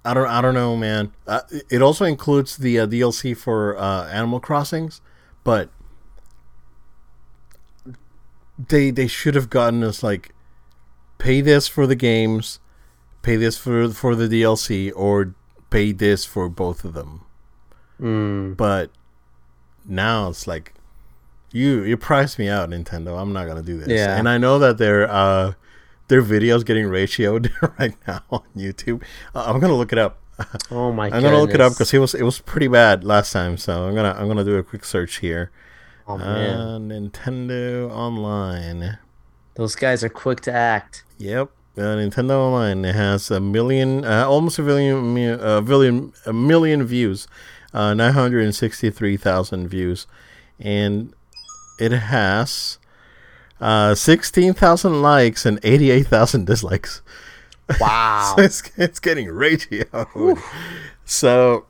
I 0.04 0.14
don't, 0.14 0.28
I 0.28 0.40
don't 0.40 0.54
know, 0.54 0.76
man. 0.76 1.12
Uh, 1.26 1.40
it 1.70 1.80
also 1.80 2.04
includes 2.04 2.58
the 2.58 2.80
uh, 2.80 2.86
DLC 2.86 3.36
for 3.36 3.78
uh, 3.78 4.06
Animal 4.08 4.38
Crossings, 4.38 5.00
but 5.42 5.70
they 8.58 8.90
they 8.90 9.06
should 9.06 9.34
have 9.34 9.50
gotten 9.50 9.82
us 9.82 10.02
like 10.02 10.34
pay 11.18 11.40
this 11.40 11.66
for 11.66 11.86
the 11.86 11.96
games, 11.96 12.60
pay 13.22 13.36
this 13.36 13.56
for 13.56 13.88
for 13.90 14.14
the 14.14 14.28
DLC, 14.28 14.92
or 14.94 15.34
pay 15.70 15.92
this 15.92 16.24
for 16.24 16.48
both 16.48 16.84
of 16.84 16.92
them. 16.92 17.24
Mm. 18.00 18.56
But 18.56 18.90
now 19.86 20.28
it's 20.28 20.46
like 20.46 20.74
you 21.50 21.82
you 21.82 21.96
priced 21.96 22.38
me 22.38 22.48
out, 22.48 22.68
Nintendo. 22.68 23.20
I'm 23.20 23.32
not 23.32 23.46
gonna 23.46 23.62
do 23.62 23.78
this. 23.78 23.88
Yeah. 23.88 24.18
And 24.18 24.28
I 24.28 24.38
know 24.38 24.58
that 24.58 24.76
their 24.78 25.10
uh 25.10 25.54
their 26.08 26.22
videos 26.22 26.64
getting 26.64 26.86
ratioed 26.86 27.50
right 27.78 27.94
now 28.06 28.22
on 28.30 28.42
YouTube. 28.56 29.02
Uh, 29.34 29.44
I'm 29.46 29.60
gonna 29.60 29.74
look 29.76 29.92
it 29.92 29.98
up. 29.98 30.18
Oh 30.70 30.92
my 30.92 31.10
god. 31.10 31.16
I'm 31.18 31.22
gonna 31.22 31.40
look 31.40 31.54
it 31.54 31.60
up 31.60 31.72
because 31.72 31.92
it 31.94 31.98
was 31.98 32.14
it 32.14 32.22
was 32.22 32.40
pretty 32.40 32.68
bad 32.68 33.04
last 33.04 33.32
time. 33.32 33.56
So 33.56 33.86
I'm 33.86 33.94
gonna 33.94 34.14
I'm 34.18 34.26
gonna 34.28 34.44
do 34.44 34.56
a 34.56 34.62
quick 34.62 34.84
search 34.84 35.16
here. 35.18 35.50
Oh 36.06 36.18
man, 36.18 36.60
Uh, 36.60 36.78
Nintendo 36.78 37.90
Online. 37.90 38.98
those 39.54 39.74
guys 39.74 40.04
are 40.04 40.08
quick 40.10 40.40
to 40.42 40.52
act. 40.52 41.02
Yep. 41.18 41.48
Uh, 41.78 41.80
Nintendo 41.96 42.32
Online 42.38 42.84
it 42.84 42.94
has 42.94 43.30
a 43.30 43.40
million, 43.40 44.04
uh, 44.04 44.26
almost 44.28 44.58
a 44.58 44.62
million, 44.62 44.96
a 45.40 45.60
million, 45.62 46.12
a 46.26 46.32
million 46.32 46.84
views, 46.84 47.26
uh, 47.72 47.94
nine 47.94 48.12
hundred 48.12 48.44
and 48.44 48.54
sixty-three 48.54 49.16
thousand 49.16 49.68
views, 49.68 50.06
and 50.60 51.14
it 51.80 51.90
has 51.92 52.78
uh, 53.60 53.94
sixteen 53.94 54.54
thousand 54.54 55.02
likes 55.02 55.46
and 55.46 55.58
eighty-eight 55.62 56.06
thousand 56.06 56.46
dislikes. 56.46 57.02
Wow. 57.80 58.34
So 58.36 58.42
it's 58.42 58.62
it's 58.76 59.00
getting 59.00 59.28
ratioed. 59.28 60.42
So, 61.04 61.66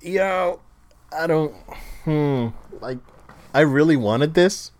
you 0.00 0.18
know, 0.18 0.60
I 1.16 1.26
don't. 1.26 1.54
Hmm. 2.04 2.48
Like, 2.80 2.98
I 3.54 3.60
really 3.60 3.96
wanted 3.96 4.34
this. 4.34 4.72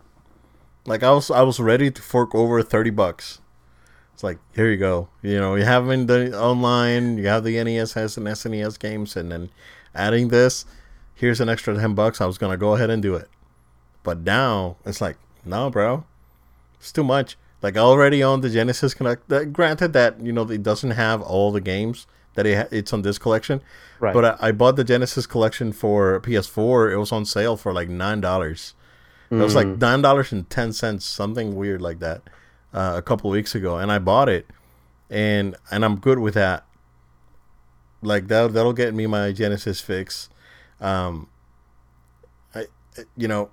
Like, 0.87 1.03
I 1.03 1.11
was 1.13 1.31
I 1.31 1.43
was 1.43 1.61
ready 1.61 1.91
to 1.91 2.03
fork 2.03 2.35
over 2.35 2.63
thirty 2.63 2.91
bucks. 2.91 3.41
It's 4.15 4.23
like 4.23 4.39
here 4.55 4.71
you 4.71 4.77
go. 4.77 5.09
You 5.23 5.39
know, 5.39 5.55
you 5.55 5.65
have 5.65 5.87
the 5.87 6.39
online. 6.39 7.19
You 7.19 7.27
have 7.29 7.43
the 7.45 7.63
NES 7.63 7.95
has 7.95 8.17
and 8.17 8.27
SNES 8.27 8.79
games, 8.79 9.17
and 9.17 9.33
then 9.33 9.51
adding 9.95 10.29
this. 10.29 10.65
Here's 11.15 11.41
an 11.41 11.49
extra 11.49 11.75
ten 11.75 11.95
bucks. 11.95 12.21
I 12.21 12.27
was 12.27 12.39
gonna 12.39 12.57
go 12.57 12.75
ahead 12.75 12.91
and 12.91 13.03
do 13.03 13.15
it, 13.15 13.29
but 14.03 14.21
now 14.21 14.77
it's 14.85 15.01
like, 15.01 15.17
no, 15.45 15.71
bro, 15.71 16.05
it's 16.79 16.93
too 16.93 17.05
much. 17.05 17.37
Like 17.63 17.77
I 17.77 17.81
already 17.81 18.25
own 18.25 18.41
the 18.41 18.51
Genesis 18.51 18.95
Connect. 18.95 19.29
That, 19.29 19.53
granted 19.53 19.93
that 19.93 20.21
you 20.21 20.33
know 20.33 20.43
it 20.51 20.63
doesn't 20.63 20.93
have 20.93 21.21
all 21.23 21.53
the 21.53 21.61
games 21.61 22.07
that 22.35 22.47
it 22.47 22.57
ha- 22.57 22.69
it's 22.71 22.93
on 22.93 23.03
this 23.03 23.19
collection, 23.19 23.61
Right. 23.99 24.15
but 24.15 24.25
I, 24.25 24.49
I 24.49 24.53
bought 24.53 24.77
the 24.77 24.85
Genesis 24.85 25.27
collection 25.27 25.73
for 25.73 26.21
PS4. 26.21 26.93
It 26.93 26.97
was 26.97 27.13
on 27.13 27.25
sale 27.27 27.57
for 27.57 27.73
like 27.73 27.89
nine 27.89 28.21
dollars. 28.21 28.75
It 29.31 29.37
was 29.37 29.55
like 29.55 29.67
nine 29.69 30.03
dollars 30.03 30.33
and 30.33 30.49
ten 30.51 30.73
cents, 30.73 31.05
something 31.05 31.55
weird 31.55 31.81
like 31.81 32.01
that, 32.01 32.23
uh, 32.75 32.95
a 32.97 33.03
couple 33.03 33.31
weeks 33.31 33.55
ago, 33.55 33.79
and 33.79 33.93
I 33.93 33.99
bought 34.01 34.29
it, 34.29 34.47
and 35.09 35.55
and 35.71 35.85
I'm 35.85 36.01
good 36.01 36.19
with 36.19 36.35
that. 36.35 36.65
Like 38.03 38.27
that 38.29 38.55
that'll 38.55 38.73
get 38.73 38.95
me 38.95 39.07
my 39.07 39.31
Genesis 39.33 39.81
fix. 39.81 40.31
Um, 40.81 41.29
I 42.55 42.65
you 43.17 43.29
know. 43.29 43.51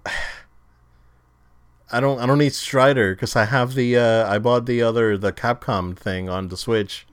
I 1.92 2.00
don't 2.00 2.20
I 2.20 2.26
don't 2.26 2.40
need 2.40 2.54
Strider 2.54 3.16
because 3.16 3.36
I 3.36 3.46
have 3.46 3.74
the 3.74 3.98
uh, 3.98 4.32
I 4.32 4.40
bought 4.40 4.66
the 4.66 4.82
other 4.82 5.18
the 5.18 5.32
Capcom 5.32 5.96
thing 5.96 6.30
on 6.30 6.50
the 6.50 6.58
Switch 6.58 7.08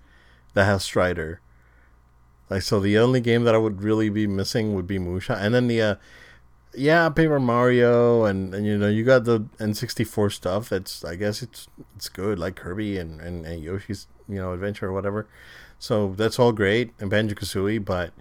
that 0.55 0.65
has 0.65 0.83
Strider. 0.83 1.41
Like 2.51 2.63
so, 2.63 2.81
the 2.81 2.99
only 2.99 3.21
game 3.21 3.45
that 3.45 3.55
I 3.55 3.59
would 3.59 3.83
really 3.83 4.09
be 4.09 4.27
missing 4.27 4.75
would 4.75 4.87
be 4.87 4.99
Musha, 4.99 5.37
and 5.41 5.55
then 5.55 5.67
the 5.67 5.81
uh, 5.81 5.95
yeah 6.75 7.09
Paper 7.09 7.41
Mario, 7.41 8.25
and, 8.25 8.55
and 8.55 8.67
you 8.67 8.77
know 8.77 8.89
you 8.89 9.05
got 9.05 9.25
the 9.25 9.41
N64 9.59 10.33
stuff. 10.33 10.69
That's 10.69 11.05
I 11.05 11.17
guess 11.17 11.43
it's 11.43 11.69
it's 11.97 12.09
good 12.09 12.39
like 12.39 12.57
Kirby 12.57 12.99
and, 12.99 13.21
and, 13.21 13.47
and 13.47 13.63
Yoshi's 13.63 14.09
you 14.29 14.37
know 14.37 14.53
adventure 14.53 14.87
or 14.87 14.93
whatever. 14.93 15.27
So 15.79 16.15
that's 16.17 16.39
all 16.39 16.53
great 16.53 16.93
and 17.01 17.11
Banjo 17.11 17.35
Kazooie, 17.35 17.85
but 17.85 18.13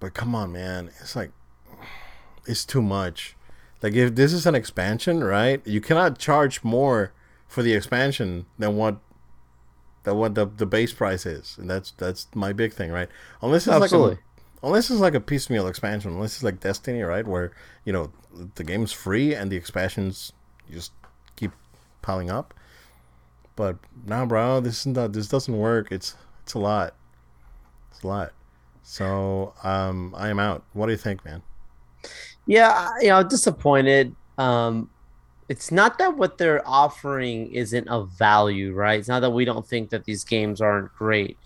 but 0.00 0.14
come 0.14 0.34
on, 0.34 0.52
man, 0.52 0.90
it's 1.00 1.16
like 1.16 1.30
it's 2.46 2.64
too 2.64 2.82
much. 2.82 3.34
Like 3.82 3.94
if 3.94 4.14
this 4.14 4.32
is 4.32 4.46
an 4.46 4.54
expansion, 4.54 5.22
right? 5.22 5.64
You 5.66 5.80
cannot 5.80 6.18
charge 6.18 6.64
more 6.64 7.12
for 7.46 7.62
the 7.62 7.74
expansion 7.74 8.46
than 8.58 8.76
what 8.76 8.98
than 10.02 10.16
what 10.16 10.34
the, 10.34 10.46
the 10.46 10.66
base 10.66 10.92
price 10.92 11.26
is, 11.26 11.56
and 11.58 11.70
that's 11.70 11.92
that's 11.92 12.26
my 12.34 12.52
big 12.52 12.72
thing, 12.72 12.90
right? 12.90 13.08
Unless 13.40 13.66
it's 13.66 13.76
Absolutely. 13.76 14.10
like 14.10 14.18
a, 14.18 14.66
unless 14.66 14.90
it's 14.90 15.00
like 15.00 15.14
a 15.14 15.20
piecemeal 15.20 15.66
expansion, 15.68 16.12
unless 16.12 16.34
it's 16.34 16.42
like 16.42 16.60
Destiny, 16.60 17.02
right, 17.02 17.26
where 17.26 17.52
you 17.84 17.92
know 17.92 18.12
the 18.56 18.64
game's 18.64 18.92
free 18.92 19.34
and 19.34 19.50
the 19.50 19.56
expansions 19.56 20.32
just 20.70 20.92
keep 21.36 21.52
piling 22.02 22.30
up. 22.30 22.54
But 23.54 23.76
now, 24.06 24.26
bro, 24.26 24.60
this 24.60 24.80
is 24.80 24.86
not 24.86 25.12
this 25.12 25.28
doesn't 25.28 25.56
work. 25.56 25.92
It's 25.92 26.14
it's 26.42 26.54
a 26.54 26.58
lot. 26.58 26.94
It's 27.90 28.02
a 28.02 28.06
lot. 28.08 28.32
So 28.82 29.52
um, 29.62 30.14
I 30.16 30.28
am 30.28 30.38
out. 30.38 30.64
What 30.72 30.86
do 30.86 30.92
you 30.92 30.98
think, 30.98 31.24
man? 31.24 31.42
Yeah, 32.48 32.88
you 33.02 33.08
know, 33.08 33.22
disappointed. 33.22 34.16
Um, 34.38 34.88
it's 35.50 35.70
not 35.70 35.98
that 35.98 36.16
what 36.16 36.38
they're 36.38 36.66
offering 36.66 37.52
isn't 37.52 37.86
of 37.88 38.10
value, 38.18 38.72
right? 38.72 38.98
It's 38.98 39.08
not 39.08 39.20
that 39.20 39.30
we 39.30 39.44
don't 39.44 39.66
think 39.66 39.90
that 39.90 40.04
these 40.04 40.24
games 40.24 40.62
aren't 40.62 40.92
great. 40.94 41.36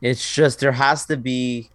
It's 0.00 0.34
just 0.34 0.60
there 0.60 0.70
has 0.70 1.04
to 1.06 1.16
be, 1.16 1.68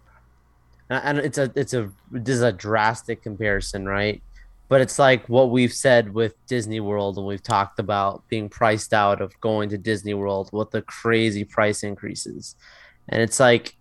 and 0.88 1.18
it's 1.18 1.36
a 1.36 1.52
it's 1.54 1.74
a 1.74 1.90
this 2.10 2.36
is 2.36 2.42
a 2.42 2.52
drastic 2.52 3.22
comparison, 3.22 3.84
right? 3.84 4.22
But 4.68 4.80
it's 4.80 4.98
like 4.98 5.28
what 5.28 5.50
we've 5.50 5.72
said 5.72 6.14
with 6.14 6.34
Disney 6.46 6.80
World, 6.80 7.18
and 7.18 7.26
we've 7.26 7.42
talked 7.42 7.78
about 7.78 8.26
being 8.30 8.48
priced 8.48 8.94
out 8.94 9.20
of 9.20 9.38
going 9.42 9.68
to 9.68 9.78
Disney 9.78 10.14
World 10.14 10.48
with 10.50 10.70
the 10.70 10.80
crazy 10.80 11.44
price 11.44 11.82
increases, 11.82 12.56
and 13.10 13.20
it's 13.20 13.38
like 13.38 13.76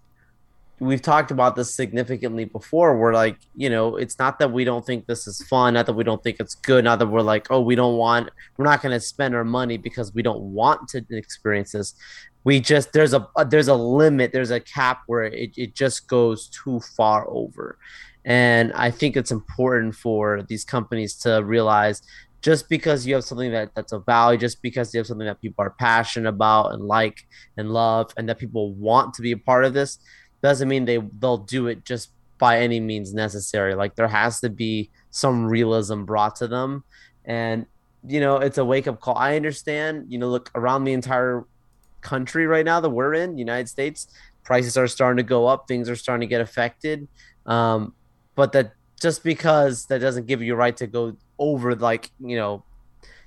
we've 0.80 1.02
talked 1.02 1.32
about 1.32 1.56
this 1.56 1.74
significantly 1.74 2.46
before. 2.46 2.98
We're 2.98 3.14
like, 3.14 3.38
you 3.56 3.70
know, 3.70 3.96
it's 3.96 4.20
not 4.20 4.40
that 4.40 4.52
we 4.52 4.64
don't 4.64 4.86
think 4.86 5.08
this 5.08 5.26
is 5.28 5.42
fun, 5.48 5.74
not 5.74 5.88
that 5.88 5.94
we 5.94 6.04
don't 6.04 6.22
think 6.22 6.40
it's 6.40 6.56
good, 6.56 6.84
not 6.84 7.00
that 7.00 7.08
we're 7.08 7.22
like, 7.22 7.48
oh, 7.50 7.62
we 7.62 7.76
don't 7.76 7.98
want, 7.98 8.30
we're 8.58 8.66
not 8.66 8.82
going 8.82 8.94
to 8.94 9.00
spend 9.00 9.36
our 9.36 9.44
money 9.44 9.78
because 9.78 10.14
we 10.14 10.22
don't 10.22 10.42
want 10.42 10.88
to 10.90 11.04
experience 11.10 11.72
this. 11.72 11.96
We 12.44 12.60
just 12.60 12.94
there's 12.94 13.14
a, 13.14 13.28
a 13.36 13.44
there's 13.44 13.68
a 13.68 13.76
limit, 13.76 14.32
there's 14.32 14.52
a 14.52 14.60
cap 14.60 15.02
where 15.08 15.24
it, 15.24 15.52
it 15.58 15.76
just 15.76 16.08
goes 16.08 16.48
too 16.48 16.80
far 16.96 17.28
over. 17.30 17.78
And 18.24 18.72
I 18.74 18.92
think 18.92 19.18
it's 19.18 19.32
important 19.32 19.96
for 19.96 20.44
these 20.44 20.64
companies 20.64 21.16
to 21.20 21.44
realize 21.44 22.02
just 22.42 22.70
because 22.70 23.06
you 23.06 23.16
have 23.16 23.24
something 23.24 23.52
that 23.52 23.74
that's 23.76 23.94
a 23.94 24.00
value, 24.00 24.38
just 24.38 24.62
because 24.62 24.94
you 24.94 25.00
have 25.00 25.08
something 25.08 25.26
that 25.26 25.42
people 25.42 25.66
are 25.66 25.72
passionate 25.72 26.30
about 26.30 26.74
and 26.74 26.84
like 26.84 27.26
and 27.58 27.72
love, 27.72 28.14
and 28.16 28.30
that 28.30 28.38
people 28.38 28.74
want 28.76 29.14
to 29.16 29.22
be 29.22 29.32
a 29.32 29.38
part 29.38 29.66
of 29.66 29.74
this, 29.74 30.00
doesn't 30.42 30.68
mean 30.68 30.86
they 30.86 30.98
they'll 31.20 31.38
do 31.38 31.68
it 31.68 31.86
just 31.86 32.12
by 32.38 32.60
any 32.60 32.80
means 32.80 33.14
necessary. 33.14 33.76
Like 33.76 33.96
there 33.96 34.08
has 34.08 34.40
to 34.42 34.50
be 34.50 34.92
some 35.10 35.48
realism 35.48 36.04
brought 36.04 36.36
to 36.38 36.48
them, 36.48 36.84
and 37.26 37.66
you 38.06 38.20
know 38.20 38.38
it's 38.38 38.58
a 38.58 38.66
wake 38.66 38.88
up 38.88 39.00
call. 39.00 39.18
I 39.18 39.36
understand. 39.36 40.06
You 40.10 40.20
know, 40.20 40.30
look 40.30 40.52
around 40.56 40.84
the 40.84 40.94
entire 40.94 41.46
country 42.02 42.48
right 42.48 42.66
now 42.66 42.80
that 42.80 42.90
we're 42.90 43.14
in, 43.14 43.38
United 43.38 43.68
States, 43.68 44.08
prices 44.44 44.78
are 44.78 44.88
starting 44.88 45.18
to 45.18 45.24
go 45.24 45.46
up. 45.48 45.68
Things 45.68 45.90
are 45.90 45.96
starting 45.96 46.28
to 46.28 46.30
get 46.30 46.42
affected. 46.42 47.08
Um, 47.46 47.94
but 48.36 48.52
that 48.54 48.74
just 49.00 49.24
because 49.24 49.86
that 49.88 50.00
doesn't 50.00 50.28
give 50.28 50.42
you 50.42 50.54
a 50.54 50.58
right 50.58 50.76
to 50.78 50.88
go 50.88 51.16
over 51.38 51.76
like 51.76 52.12
you 52.20 52.38
know 52.38 52.64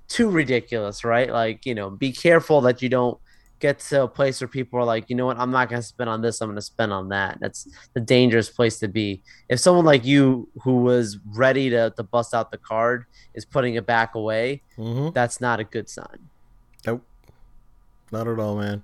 too 0.08 0.30
ridiculous, 0.30 1.04
right? 1.04 1.30
Like 1.30 1.66
you 1.66 1.74
know, 1.74 1.90
be 1.90 2.12
careful 2.12 2.60
that 2.62 2.82
you 2.82 2.88
don't 2.88 3.18
get 3.60 3.78
to 3.78 4.04
a 4.04 4.08
place 4.08 4.40
where 4.40 4.48
people 4.48 4.78
are 4.78 4.84
like, 4.84 5.08
you 5.08 5.14
know 5.14 5.26
what, 5.26 5.38
I'm 5.38 5.50
not 5.50 5.68
going 5.68 5.80
to 5.80 5.86
spend 5.86 6.10
on 6.10 6.22
this. 6.22 6.40
I'm 6.40 6.48
going 6.48 6.56
to 6.56 6.62
spend 6.62 6.92
on 6.92 7.10
that. 7.10 7.38
That's 7.40 7.68
the 7.92 8.00
dangerous 8.00 8.48
place 8.48 8.78
to 8.80 8.88
be. 8.88 9.22
If 9.48 9.60
someone 9.60 9.84
like 9.84 10.04
you, 10.04 10.48
who 10.62 10.78
was 10.78 11.18
ready 11.26 11.70
to, 11.70 11.92
to 11.96 12.02
bust 12.02 12.34
out 12.34 12.50
the 12.50 12.58
card, 12.58 13.04
is 13.34 13.44
putting 13.44 13.74
it 13.74 13.86
back 13.86 14.14
away, 14.14 14.62
mm-hmm. 14.76 15.10
that's 15.12 15.40
not 15.40 15.60
a 15.60 15.64
good 15.64 15.88
sign. 15.88 16.30
Nope. 16.86 17.04
Not 18.10 18.26
at 18.26 18.38
all, 18.38 18.56
man. 18.56 18.82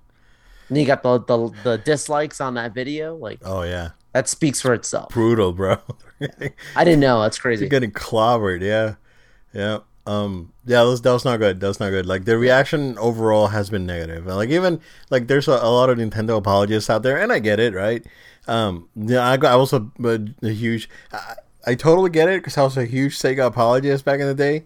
And 0.69 0.79
you 0.79 0.85
got 0.85 1.03
the, 1.03 1.19
the, 1.21 1.51
the 1.65 1.79
dislikes 1.79 2.41
on 2.41 2.55
that 2.55 2.75
video. 2.75 3.17
Like, 3.17 3.41
oh, 3.45 3.63
yeah. 3.63 3.91
That 4.13 4.29
speaks 4.29 4.61
for 4.61 4.75
itself. 4.75 5.11
Brutal, 5.11 5.53
bro. 5.53 5.79
I 6.77 6.85
didn't 6.85 7.01
know. 7.01 7.23
That's 7.23 7.39
crazy. 7.39 7.65
You're 7.65 7.71
getting 7.71 7.93
clobbered. 7.93 8.63
Yeah. 8.63 8.95
Yeah. 9.53 9.79
Um, 10.07 10.53
yeah, 10.65 10.83
that 10.83 10.89
was, 10.89 11.03
that 11.03 11.13
was 11.13 11.25
not 11.25 11.39
good. 11.39 11.61
That 11.61 11.69
was 11.69 11.81
not 11.81 11.91
good. 11.91 12.07
Like 12.07 12.25
the 12.25 12.39
reaction 12.39 12.97
overall 12.99 13.49
has 13.49 13.71
been 13.71 13.87
negative. 13.87 14.27
Like 14.27 14.51
even 14.51 14.81
like 15.11 15.27
there's 15.27 15.49
a, 15.49 15.53
a 15.53 15.71
lot 15.71 15.91
of 15.91 15.99
Nintendo 15.99 16.39
apologists 16.39 16.89
out 16.89 17.03
there, 17.03 17.21
and 17.21 17.33
I 17.33 17.41
get 17.41 17.59
it, 17.59 17.75
right? 17.75 18.07
Um, 18.47 18.89
yeah, 18.95 19.29
I, 19.29 19.35
I 19.35 19.57
was 19.57 19.73
a, 19.73 19.87
a, 20.05 20.21
a 20.43 20.51
huge. 20.51 20.89
I, 21.13 21.35
I 21.67 21.75
totally 21.75 22.11
get 22.11 22.29
it 22.29 22.41
because 22.41 22.57
I 22.57 22.63
was 22.63 22.77
a 22.77 22.85
huge 22.85 23.19
Sega 23.19 23.47
apologist 23.47 24.05
back 24.05 24.21
in 24.21 24.27
the 24.27 24.35
day, 24.35 24.65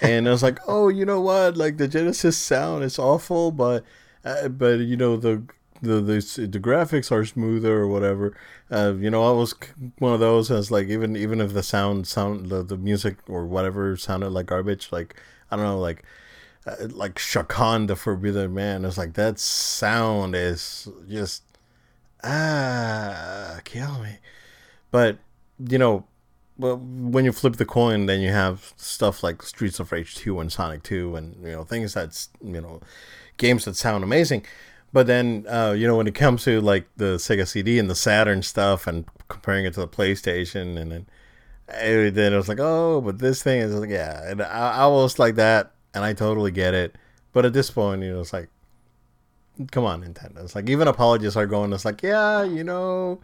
and 0.00 0.28
I 0.28 0.30
was 0.30 0.42
like, 0.42 0.60
oh, 0.68 0.88
you 0.88 1.04
know 1.04 1.20
what? 1.20 1.56
Like 1.56 1.76
the 1.78 1.88
Genesis 1.88 2.36
sound 2.38 2.84
is 2.84 2.98
awful, 2.98 3.50
but 3.50 3.84
uh, 4.24 4.48
but 4.48 4.78
you 4.80 4.96
know 4.96 5.16
the 5.16 5.42
the 5.86 6.00
the, 6.00 6.46
the 6.46 6.60
graphics 6.60 7.10
are 7.10 7.24
smoother 7.24 7.78
or 7.78 7.88
whatever. 7.88 8.36
Uh, 8.70 8.94
you 8.98 9.10
know, 9.10 9.26
I 9.26 9.32
was 9.32 9.54
one 9.98 10.12
of 10.12 10.20
those 10.20 10.50
as 10.50 10.70
like 10.70 10.88
even 10.88 11.16
even 11.16 11.40
if 11.40 11.52
the 11.52 11.62
sound 11.62 12.06
sound 12.06 12.50
the, 12.50 12.62
the 12.62 12.76
music 12.76 13.16
or 13.28 13.46
whatever 13.46 13.96
sounded 13.96 14.30
like 14.30 14.46
garbage, 14.46 14.92
like 14.92 15.20
I 15.50 15.56
don't 15.56 15.64
know, 15.64 15.78
like 15.78 16.04
uh, 16.66 16.88
like 16.90 17.14
Chakan 17.14 17.86
the 17.86 17.96
Forbidden 17.96 18.52
Man. 18.54 18.84
It's 18.84 18.98
like 18.98 19.14
that 19.14 19.38
sound 19.38 20.34
is 20.34 20.88
just 21.08 21.42
ah 22.22 23.60
kill 23.64 23.98
me. 24.00 24.18
But 24.90 25.18
you 25.58 25.78
know, 25.78 26.04
well, 26.58 26.76
when 26.78 27.24
you 27.24 27.32
flip 27.32 27.56
the 27.56 27.66
coin, 27.66 28.06
then 28.06 28.20
you 28.20 28.30
have 28.30 28.72
stuff 28.76 29.22
like 29.22 29.42
Streets 29.42 29.78
of 29.78 29.92
Rage 29.92 30.14
2 30.14 30.40
and 30.40 30.50
Sonic 30.50 30.82
2, 30.82 31.16
and 31.16 31.36
you 31.42 31.52
know 31.52 31.64
things 31.64 31.94
that's 31.94 32.30
you 32.42 32.60
know 32.60 32.80
games 33.36 33.64
that 33.66 33.76
sound 33.76 34.04
amazing. 34.04 34.44
But 34.92 35.06
then, 35.06 35.44
uh, 35.48 35.74
you 35.76 35.86
know, 35.86 35.96
when 35.96 36.06
it 36.06 36.14
comes 36.14 36.44
to 36.44 36.60
like 36.60 36.86
the 36.96 37.16
Sega 37.16 37.46
CD 37.46 37.78
and 37.78 37.90
the 37.90 37.94
Saturn 37.94 38.42
stuff, 38.42 38.86
and 38.86 39.04
comparing 39.28 39.64
it 39.64 39.74
to 39.74 39.80
the 39.80 39.88
PlayStation, 39.88 40.78
and 40.78 40.92
then, 40.92 41.06
and 41.68 42.14
then 42.14 42.32
it 42.32 42.36
was 42.36 42.48
like, 42.48 42.60
oh, 42.60 43.00
but 43.00 43.18
this 43.18 43.42
thing 43.42 43.60
is 43.60 43.74
like, 43.74 43.90
yeah, 43.90 44.30
and 44.30 44.42
I, 44.42 44.78
I 44.78 44.86
was 44.86 45.18
like 45.18 45.34
that, 45.34 45.72
and 45.94 46.04
I 46.04 46.12
totally 46.12 46.50
get 46.50 46.74
it. 46.74 46.96
But 47.32 47.44
at 47.44 47.52
this 47.52 47.70
point, 47.70 48.02
you 48.02 48.12
know, 48.12 48.20
it's 48.20 48.32
like, 48.32 48.48
come 49.70 49.84
on, 49.84 50.02
Nintendo. 50.02 50.44
It's 50.44 50.54
like 50.54 50.68
even 50.68 50.88
apologists 50.88 51.36
are 51.36 51.46
going. 51.46 51.72
It's 51.72 51.84
like, 51.84 52.02
yeah, 52.02 52.42
you 52.44 52.64
know, 52.64 53.20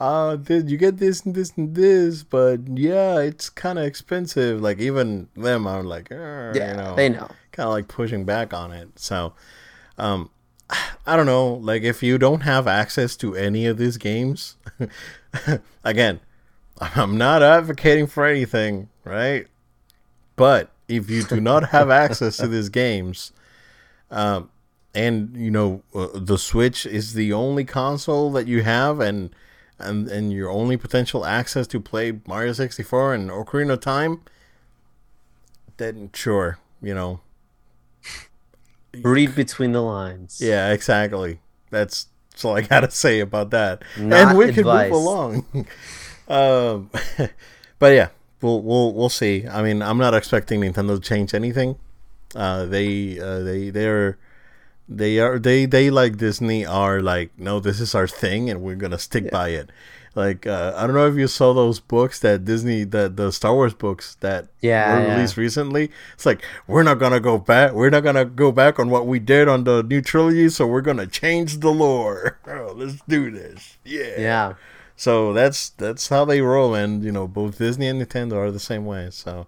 uh, 0.00 0.36
did 0.36 0.70
you 0.70 0.76
get 0.76 0.98
this 0.98 1.24
and 1.24 1.34
this 1.34 1.52
and 1.56 1.74
this? 1.74 2.22
But 2.22 2.60
yeah, 2.68 3.20
it's 3.20 3.48
kind 3.50 3.78
of 3.78 3.84
expensive. 3.84 4.60
Like 4.60 4.78
even 4.78 5.28
them 5.34 5.66
are 5.66 5.82
like, 5.82 6.08
yeah, 6.10 6.52
you 6.54 6.76
know, 6.76 6.94
they 6.94 7.08
know, 7.08 7.28
kind 7.52 7.66
of 7.66 7.72
like 7.72 7.88
pushing 7.88 8.24
back 8.24 8.52
on 8.52 8.72
it. 8.72 8.98
So, 8.98 9.34
um, 9.98 10.30
I 11.06 11.16
don't 11.16 11.26
know, 11.26 11.54
like 11.54 11.82
if 11.82 12.02
you 12.02 12.18
don't 12.18 12.40
have 12.40 12.66
access 12.66 13.16
to 13.18 13.34
any 13.34 13.66
of 13.66 13.76
these 13.76 13.96
games, 13.96 14.56
again, 15.84 16.20
I'm 16.80 17.16
not 17.16 17.42
advocating 17.42 18.06
for 18.06 18.24
anything, 18.24 18.88
right? 19.04 19.46
But 20.36 20.70
if 20.88 21.08
you 21.08 21.22
do 21.22 21.40
not 21.40 21.70
have 21.70 21.90
access 22.04 22.36
to 22.38 22.48
these 22.48 22.68
games, 22.68 23.32
um, 24.10 24.50
and 24.94 25.36
you 25.36 25.50
know 25.50 25.82
uh, 25.94 26.08
the 26.14 26.38
Switch 26.38 26.86
is 26.86 27.14
the 27.14 27.32
only 27.32 27.64
console 27.64 28.30
that 28.32 28.46
you 28.46 28.62
have, 28.62 29.00
and 29.00 29.34
and 29.78 30.08
and 30.08 30.32
your 30.32 30.50
only 30.50 30.76
potential 30.76 31.24
access 31.24 31.66
to 31.68 31.80
play 31.80 32.20
Mario 32.26 32.52
64 32.52 33.14
and 33.14 33.30
Ocarina 33.30 33.74
of 33.74 33.80
Time, 33.80 34.22
then 35.76 36.10
sure, 36.12 36.58
you 36.82 36.94
know, 36.94 37.20
Read 39.02 39.34
between 39.34 39.72
the 39.72 39.80
lines. 39.80 40.40
Yeah, 40.42 40.72
exactly. 40.72 41.40
That's, 41.70 42.06
that's 42.30 42.44
all 42.44 42.56
I 42.56 42.62
gotta 42.62 42.90
say 42.90 43.20
about 43.20 43.50
that. 43.50 43.82
Not 43.98 44.28
and 44.28 44.38
we 44.38 44.48
advice. 44.48 44.54
can 44.54 44.90
move 44.90 45.02
along. 45.02 45.46
um, 46.28 46.90
but 47.78 47.94
yeah, 47.94 48.08
we'll 48.40 48.62
we'll 48.62 48.92
we'll 48.92 49.08
see. 49.08 49.46
I 49.46 49.62
mean, 49.62 49.82
I'm 49.82 49.98
not 49.98 50.14
expecting 50.14 50.60
Nintendo 50.60 50.96
to 50.96 51.00
change 51.00 51.34
anything. 51.34 51.76
Uh, 52.34 52.66
they 52.66 53.18
uh, 53.18 53.40
they 53.40 53.70
they're 53.70 54.18
they 54.88 55.18
are 55.18 55.38
they 55.38 55.66
they 55.66 55.90
like 55.90 56.16
Disney 56.18 56.66
are 56.66 57.00
like 57.00 57.30
no, 57.38 57.60
this 57.60 57.80
is 57.80 57.94
our 57.94 58.06
thing, 58.06 58.50
and 58.50 58.62
we're 58.62 58.76
gonna 58.76 58.98
stick 58.98 59.24
yeah. 59.24 59.30
by 59.30 59.48
it. 59.50 59.70
Like 60.14 60.46
uh, 60.46 60.72
I 60.76 60.86
don't 60.86 60.94
know 60.94 61.08
if 61.08 61.16
you 61.16 61.26
saw 61.26 61.52
those 61.52 61.80
books 61.80 62.20
that 62.20 62.44
Disney 62.44 62.84
that 62.84 63.16
the 63.16 63.32
Star 63.32 63.52
Wars 63.52 63.74
books 63.74 64.16
that 64.20 64.46
yeah, 64.60 64.94
were 64.94 65.14
released 65.14 65.36
yeah. 65.36 65.42
recently. 65.42 65.90
It's 66.14 66.24
like 66.24 66.44
we're 66.68 66.84
not 66.84 67.00
gonna 67.00 67.18
go 67.18 67.36
back. 67.36 67.72
We're 67.72 67.90
not 67.90 68.04
gonna 68.04 68.24
go 68.24 68.52
back 68.52 68.78
on 68.78 68.90
what 68.90 69.06
we 69.06 69.18
did 69.18 69.48
on 69.48 69.64
the 69.64 69.82
new 69.82 70.00
trilogy. 70.00 70.48
So 70.50 70.66
we're 70.66 70.82
gonna 70.82 71.06
change 71.06 71.58
the 71.58 71.70
lore. 71.70 72.38
Oh, 72.54 72.72
let's 72.76 73.00
do 73.08 73.30
this. 73.30 73.78
Yeah. 73.84 74.14
Yeah. 74.18 74.54
So 74.96 75.32
that's 75.32 75.70
that's 75.70 76.08
how 76.08 76.24
they 76.24 76.40
roll, 76.40 76.74
and 76.74 77.02
you 77.02 77.10
know 77.10 77.26
both 77.26 77.58
Disney 77.58 77.88
and 77.88 78.00
Nintendo 78.00 78.34
are 78.34 78.50
the 78.50 78.60
same 78.60 78.86
way. 78.86 79.08
So, 79.10 79.46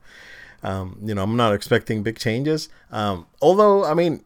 um, 0.62 0.98
you 1.04 1.14
know, 1.14 1.22
I'm 1.22 1.36
not 1.36 1.54
expecting 1.54 2.02
big 2.02 2.18
changes. 2.18 2.68
Um, 2.90 3.26
although, 3.40 3.84
I 3.84 3.94
mean, 3.94 4.24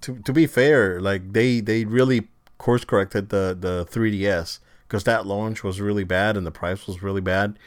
to 0.00 0.18
to 0.18 0.32
be 0.32 0.46
fair, 0.46 1.00
like 1.00 1.32
they 1.32 1.60
they 1.60 1.84
really 1.84 2.28
course 2.58 2.84
corrected 2.84 3.28
the 3.28 3.56
the 3.58 3.86
3DS 3.86 4.58
because 4.88 5.04
that 5.04 5.26
launch 5.26 5.62
was 5.62 5.80
really 5.80 6.04
bad 6.04 6.36
and 6.36 6.46
the 6.46 6.50
price 6.50 6.86
was 6.86 7.02
really 7.02 7.20
bad. 7.20 7.58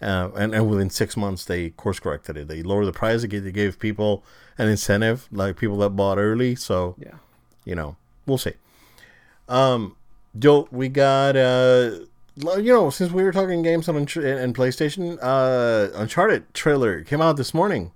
Uh, 0.00 0.30
and, 0.34 0.54
and 0.54 0.68
within 0.68 0.90
six 0.90 1.16
months, 1.16 1.44
they 1.44 1.70
course 1.70 2.00
corrected 2.00 2.36
it. 2.36 2.48
They 2.48 2.62
lowered 2.62 2.86
the 2.86 2.92
price. 2.92 3.22
They 3.22 3.28
gave 3.28 3.78
people 3.78 4.24
an 4.58 4.68
incentive, 4.68 5.28
like 5.30 5.56
people 5.56 5.76
that 5.78 5.90
bought 5.90 6.18
early. 6.18 6.56
So, 6.56 6.96
yeah, 6.98 7.16
you 7.64 7.76
know, 7.76 7.96
we'll 8.26 8.38
see. 8.38 8.54
Um, 9.48 9.94
Joe, 10.36 10.66
we 10.72 10.88
got 10.88 11.36
uh, 11.36 11.98
you 12.36 12.72
know, 12.72 12.90
since 12.90 13.12
we 13.12 13.22
were 13.22 13.32
talking 13.32 13.62
games 13.62 13.88
on 13.88 13.96
and 13.96 14.06
PlayStation, 14.06 15.18
uh, 15.20 15.90
Uncharted 15.94 16.52
trailer 16.54 17.02
came 17.02 17.20
out 17.20 17.36
this 17.36 17.52
morning. 17.52 17.92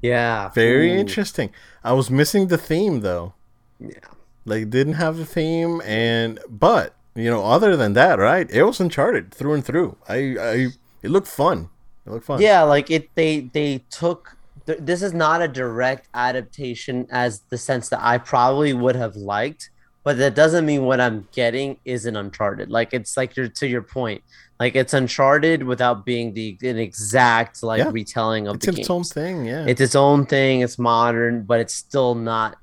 Yeah, 0.00 0.48
very 0.48 0.90
Ooh. 0.90 0.98
interesting. 0.98 1.50
I 1.84 1.92
was 1.92 2.10
missing 2.10 2.48
the 2.48 2.58
theme 2.58 3.00
though. 3.00 3.34
Yeah, 3.78 3.98
like 4.44 4.70
didn't 4.70 4.94
have 4.94 5.16
the 5.16 5.26
theme, 5.26 5.80
and 5.82 6.40
but 6.48 6.94
you 7.14 7.30
know, 7.30 7.44
other 7.44 7.76
than 7.76 7.92
that, 7.94 8.18
right? 8.18 8.50
It 8.50 8.62
was 8.62 8.80
Uncharted 8.80 9.32
through 9.32 9.54
and 9.54 9.64
through. 9.64 9.96
I, 10.08 10.14
I, 10.16 10.68
it 11.02 11.10
looked 11.10 11.28
fun. 11.28 11.68
It 12.06 12.10
looked 12.10 12.24
fun. 12.26 12.40
Yeah, 12.40 12.62
like 12.62 12.90
it. 12.90 13.10
They 13.14 13.40
they 13.52 13.84
took 13.90 14.36
th- 14.66 14.78
this 14.80 15.02
is 15.02 15.12
not 15.12 15.42
a 15.42 15.48
direct 15.48 16.08
adaptation 16.14 17.06
as 17.10 17.40
the 17.50 17.58
sense 17.58 17.88
that 17.90 18.00
I 18.02 18.18
probably 18.18 18.72
would 18.72 18.96
have 18.96 19.14
liked, 19.14 19.70
but 20.04 20.16
that 20.18 20.34
doesn't 20.34 20.66
mean 20.66 20.84
what 20.84 21.00
I'm 21.00 21.28
getting 21.32 21.78
isn't 21.84 22.16
Uncharted. 22.16 22.70
Like 22.70 22.92
it's 22.92 23.16
like 23.16 23.36
you're 23.36 23.48
to 23.48 23.66
your 23.68 23.82
point, 23.82 24.22
like 24.58 24.74
it's 24.74 24.94
Uncharted 24.94 25.62
without 25.62 26.04
being 26.04 26.34
the 26.34 26.58
an 26.62 26.78
exact 26.78 27.62
like 27.62 27.78
Yeah. 27.78 27.90
retelling 27.92 28.48
of 28.48 28.56
It's 28.56 28.66
the 28.66 28.80
its 28.80 28.90
own 28.90 29.04
thing, 29.04 29.44
yeah. 29.44 29.64
It's 29.68 29.80
its 29.80 29.94
own 29.94 30.26
thing. 30.26 30.60
It's 30.62 30.78
modern, 30.78 31.42
but 31.42 31.60
it's 31.60 31.74
still 31.74 32.14
not. 32.14 32.56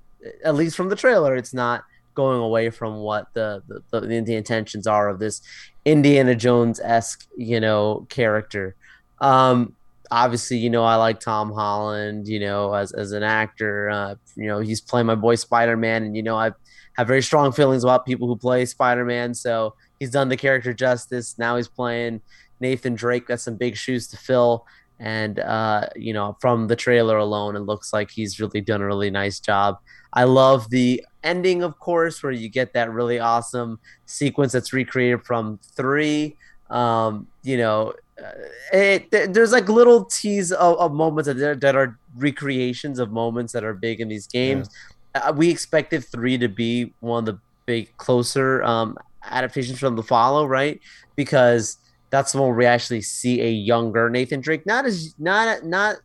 At 0.43 0.55
least 0.55 0.75
from 0.75 0.89
the 0.89 0.97
trailer, 0.97 1.35
it's 1.35 1.53
not 1.53 1.85
going 2.19 2.41
away 2.41 2.69
from 2.69 2.97
what 2.97 3.33
the 3.33 3.63
the, 3.69 4.01
the, 4.01 4.21
the 4.21 4.35
intentions 4.35 4.85
are 4.85 5.07
of 5.07 5.19
this 5.19 5.41
Indiana 5.85 6.35
Jones 6.35 6.81
esque, 6.81 7.25
you 7.37 7.61
know, 7.61 8.05
character. 8.09 8.75
Um, 9.21 9.73
obviously, 10.11 10.57
you 10.57 10.69
know, 10.69 10.83
I 10.83 10.95
like 10.95 11.21
Tom 11.21 11.53
Holland, 11.53 12.27
you 12.27 12.41
know, 12.41 12.73
as 12.73 12.91
as 12.91 13.13
an 13.13 13.23
actor. 13.23 13.89
Uh, 13.89 14.15
you 14.35 14.47
know, 14.47 14.59
he's 14.59 14.81
playing 14.81 15.07
my 15.07 15.15
boy 15.15 15.35
Spider 15.35 15.77
Man, 15.77 16.03
and 16.03 16.13
you 16.13 16.23
know, 16.23 16.35
I 16.35 16.51
have 16.97 17.07
very 17.07 17.21
strong 17.21 17.53
feelings 17.53 17.85
about 17.85 18.05
people 18.05 18.27
who 18.27 18.35
play 18.35 18.65
Spider 18.65 19.05
Man. 19.05 19.33
So 19.33 19.75
he's 19.99 20.11
done 20.11 20.27
the 20.27 20.37
character 20.37 20.73
justice. 20.73 21.37
Now 21.39 21.55
he's 21.55 21.69
playing 21.69 22.21
Nathan 22.59 22.95
Drake. 22.95 23.27
That's 23.27 23.43
some 23.43 23.55
big 23.55 23.77
shoes 23.77 24.07
to 24.07 24.17
fill. 24.17 24.65
And 24.99 25.39
uh, 25.39 25.87
you 25.95 26.11
know, 26.11 26.35
from 26.41 26.67
the 26.67 26.75
trailer 26.75 27.17
alone, 27.17 27.55
it 27.55 27.61
looks 27.61 27.93
like 27.93 28.11
he's 28.11 28.41
really 28.41 28.59
done 28.59 28.81
a 28.81 28.85
really 28.85 29.09
nice 29.09 29.39
job. 29.39 29.77
I 30.13 30.23
love 30.23 30.69
the 30.69 31.05
ending, 31.23 31.63
of 31.63 31.79
course, 31.79 32.23
where 32.23 32.31
you 32.31 32.49
get 32.49 32.73
that 32.73 32.91
really 32.91 33.19
awesome 33.19 33.79
sequence 34.05 34.51
that's 34.51 34.73
recreated 34.73 35.25
from 35.25 35.59
three. 35.75 36.35
Um, 36.69 37.27
you 37.43 37.57
know, 37.57 37.93
uh, 38.23 38.31
it, 38.73 39.11
there's 39.11 39.51
like 39.51 39.69
little 39.69 40.05
tease 40.05 40.51
of, 40.51 40.77
of 40.77 40.93
moments 40.93 41.27
that 41.27 41.37
are, 41.39 41.55
that 41.55 41.75
are 41.75 41.97
recreations 42.17 42.99
of 42.99 43.11
moments 43.11 43.53
that 43.53 43.63
are 43.63 43.73
big 43.73 44.01
in 44.01 44.07
these 44.07 44.27
games. 44.27 44.69
Uh, 45.15 45.33
we 45.35 45.49
expected 45.49 46.03
three 46.05 46.37
to 46.37 46.47
be 46.47 46.93
one 46.99 47.19
of 47.19 47.25
the 47.25 47.39
big 47.65 47.95
closer 47.97 48.63
um, 48.63 48.97
adaptations 49.23 49.79
from 49.79 49.95
the 49.95 50.03
follow, 50.03 50.45
right? 50.45 50.79
Because 51.15 51.77
that's 52.09 52.31
the 52.31 52.39
one 52.39 52.49
where 52.49 52.57
we 52.57 52.65
actually 52.65 53.01
see 53.01 53.41
a 53.41 53.49
younger 53.49 54.09
Nathan 54.09 54.41
Drake, 54.41 54.65
not 54.65 54.85
as 54.85 55.13
not 55.19 55.63
not 55.63 55.97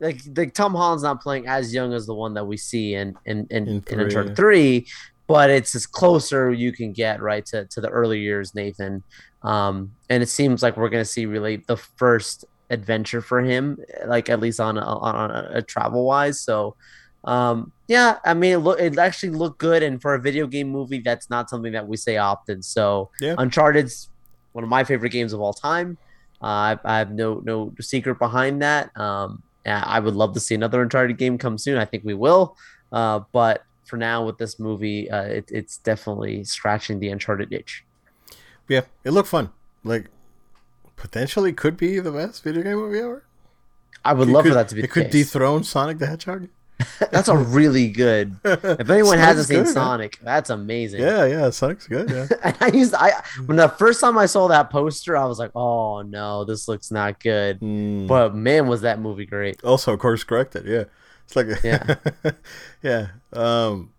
like 0.00 0.20
like 0.36 0.54
Tom 0.54 0.74
Holland's 0.74 1.02
not 1.02 1.20
playing 1.20 1.46
as 1.46 1.72
young 1.72 1.92
as 1.92 2.06
the 2.06 2.14
one 2.14 2.34
that 2.34 2.44
we 2.44 2.56
see 2.56 2.94
in 2.94 3.16
in 3.26 3.46
in, 3.50 3.68
In 3.68 3.74
in, 3.76 3.80
three. 3.82 4.04
Uncharted 4.04 4.36
three, 4.36 4.86
but 5.26 5.50
it's 5.50 5.74
as 5.74 5.86
closer 5.86 6.50
you 6.52 6.72
can 6.72 6.92
get 6.92 7.20
right 7.20 7.44
to 7.46 7.66
to 7.66 7.80
the 7.80 7.88
early 7.88 8.20
years 8.20 8.54
Nathan. 8.54 9.02
Um, 9.42 9.92
and 10.08 10.22
it 10.22 10.28
seems 10.28 10.62
like 10.62 10.76
we're 10.76 10.88
gonna 10.88 11.04
see 11.04 11.26
really 11.26 11.56
the 11.66 11.76
first 11.76 12.44
adventure 12.70 13.20
for 13.20 13.40
him, 13.40 13.78
like 14.06 14.28
at 14.30 14.40
least 14.40 14.60
on 14.60 14.78
a, 14.78 14.80
on 14.80 15.30
a, 15.30 15.50
a 15.54 15.62
travel 15.62 16.04
wise. 16.04 16.40
So, 16.40 16.76
um, 17.24 17.72
yeah, 17.88 18.18
I 18.24 18.34
mean, 18.34 18.52
it 18.52 18.58
look 18.58 18.80
it 18.80 18.96
actually 18.98 19.30
looked 19.30 19.58
good, 19.58 19.82
and 19.82 20.00
for 20.00 20.14
a 20.14 20.20
video 20.20 20.46
game 20.46 20.68
movie, 20.68 21.00
that's 21.00 21.28
not 21.30 21.50
something 21.50 21.72
that 21.72 21.86
we 21.86 21.96
say 21.96 22.16
often. 22.16 22.62
So, 22.62 23.10
Yeah. 23.20 23.34
Uncharted's 23.38 24.08
one 24.52 24.64
of 24.64 24.70
my 24.70 24.84
favorite 24.84 25.10
games 25.10 25.32
of 25.32 25.40
all 25.40 25.52
time. 25.52 25.98
Uh, 26.42 26.46
I, 26.46 26.78
I 26.84 26.98
have 26.98 27.12
no 27.12 27.40
no 27.44 27.72
secret 27.80 28.18
behind 28.18 28.62
that. 28.62 28.96
Um, 28.98 29.42
I 29.66 30.00
would 30.00 30.14
love 30.14 30.32
to 30.34 30.40
see 30.40 30.54
another 30.54 30.82
Uncharted 30.82 31.18
game 31.18 31.38
come 31.38 31.58
soon. 31.58 31.76
I 31.78 31.84
think 31.84 32.04
we 32.04 32.14
will. 32.14 32.56
Uh, 32.92 33.20
but 33.32 33.64
for 33.84 33.96
now, 33.96 34.24
with 34.24 34.38
this 34.38 34.58
movie, 34.58 35.10
uh, 35.10 35.22
it, 35.24 35.50
it's 35.50 35.78
definitely 35.78 36.44
scratching 36.44 36.98
the 37.00 37.08
Uncharted 37.08 37.52
itch. 37.52 37.84
yeah, 38.68 38.82
it 39.04 39.10
looked 39.10 39.28
fun. 39.28 39.50
Like 39.84 40.06
potentially 40.96 41.52
could 41.52 41.76
be 41.76 41.98
the 41.98 42.12
best 42.12 42.42
video 42.44 42.62
game 42.62 42.76
movie 42.76 42.98
ever. 43.00 43.24
I 44.04 44.12
would 44.14 44.28
It 44.28 44.32
love 44.32 44.44
could, 44.44 44.50
for 44.50 44.54
that 44.54 44.68
to 44.68 44.74
be. 44.74 44.82
It 44.82 44.90
could 44.90 45.04
case. 45.04 45.12
dethrone 45.12 45.64
Sonic 45.64 45.98
the 45.98 46.06
Hedgehog. 46.06 46.48
That's 47.10 47.28
a 47.28 47.36
really 47.36 47.88
good. 47.88 48.36
If 48.44 48.64
anyone 48.90 49.18
Sonic's 49.18 49.24
hasn't 49.24 49.46
seen 49.48 49.56
good, 49.58 49.64
man. 49.64 49.72
Sonic, 49.74 50.18
that's 50.22 50.50
amazing. 50.50 51.00
Yeah, 51.00 51.24
yeah, 51.26 51.50
Sonic's 51.50 51.86
good. 51.86 52.10
Yeah. 52.10 52.26
And 52.44 52.56
I 52.60 52.68
used 52.68 52.94
I 52.94 53.12
when 53.46 53.56
the 53.56 53.68
first 53.68 54.00
time 54.00 54.16
I 54.18 54.26
saw 54.26 54.48
that 54.48 54.70
poster, 54.70 55.16
I 55.16 55.24
was 55.24 55.38
like, 55.38 55.50
"Oh 55.54 56.02
no, 56.02 56.44
this 56.44 56.68
looks 56.68 56.90
not 56.90 57.20
good." 57.20 57.60
Mm. 57.60 58.06
But 58.06 58.34
man, 58.34 58.66
was 58.68 58.80
that 58.82 59.00
movie 59.00 59.26
great! 59.26 59.62
also 59.64 59.96
course 59.96 60.24
corrected. 60.24 60.66
Yeah, 60.66 60.84
it's 61.26 61.36
like 61.36 61.46
Yeah. 61.64 61.96
yeah, 62.82 63.06
um, 63.32 63.90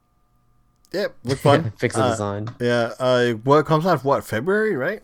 yeah, 0.92 1.08
look 1.24 1.40
fun. 1.40 1.72
Fix 1.78 1.96
the 1.96 2.04
Uh, 2.04 2.10
design. 2.12 2.50
Yeah, 2.60 2.94
uh, 3.00 3.32
what 3.44 3.66
comes 3.66 3.86
out? 3.86 4.04
What 4.04 4.24
February? 4.24 4.76
Right? 4.76 5.02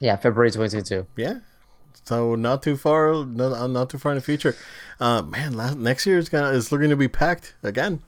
Yeah, 0.00 0.16
February 0.16 0.50
2022. 0.50 1.06
Yeah. 1.16 1.38
So 2.08 2.34
not 2.36 2.62
too 2.62 2.78
far, 2.78 3.22
not, 3.26 3.68
not 3.68 3.90
too 3.90 3.98
far 3.98 4.12
in 4.12 4.16
the 4.16 4.22
future. 4.24 4.56
Uh, 4.98 5.20
man, 5.20 5.52
last, 5.52 5.76
next 5.76 6.06
year 6.06 6.16
is 6.16 6.30
gonna 6.30 6.48
is 6.56 6.72
looking 6.72 6.88
to 6.88 6.96
be 6.96 7.06
packed 7.06 7.54
again. 7.62 8.00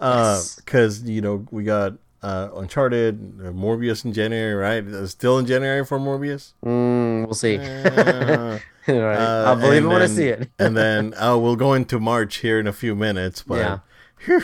Uh, 0.00 0.36
Yes. 0.38 0.56
because 0.56 1.02
you 1.02 1.20
know 1.20 1.46
we 1.50 1.62
got 1.62 1.92
uh 2.22 2.48
Uncharted, 2.56 3.38
uh, 3.44 3.50
Morbius 3.52 4.06
in 4.06 4.14
January, 4.14 4.54
right? 4.54 4.82
Uh, 4.86 5.06
Still 5.06 5.36
in 5.38 5.44
January 5.44 5.84
for 5.84 5.98
Morbius. 5.98 6.54
Mm, 6.64 7.26
we'll 7.26 7.34
see. 7.34 7.58
Uh, 7.58 8.58
right. 8.88 9.16
Uh, 9.18 9.44
I'll 9.48 9.56
believe 9.56 9.82
it 9.82 9.84
and 9.84 9.88
when 9.88 10.00
I 10.02 10.06
see 10.06 10.28
it. 10.28 10.48
and 10.58 10.74
then 10.74 11.12
uh, 11.20 11.36
we'll 11.36 11.56
go 11.56 11.74
into 11.74 12.00
March 12.00 12.36
here 12.36 12.58
in 12.58 12.66
a 12.66 12.72
few 12.72 12.94
minutes. 12.96 13.42
But 13.42 13.58
Yeah. 13.58 13.78
Whew. 14.24 14.42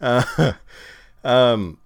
Uh, 0.00 0.52
um, 1.24 1.76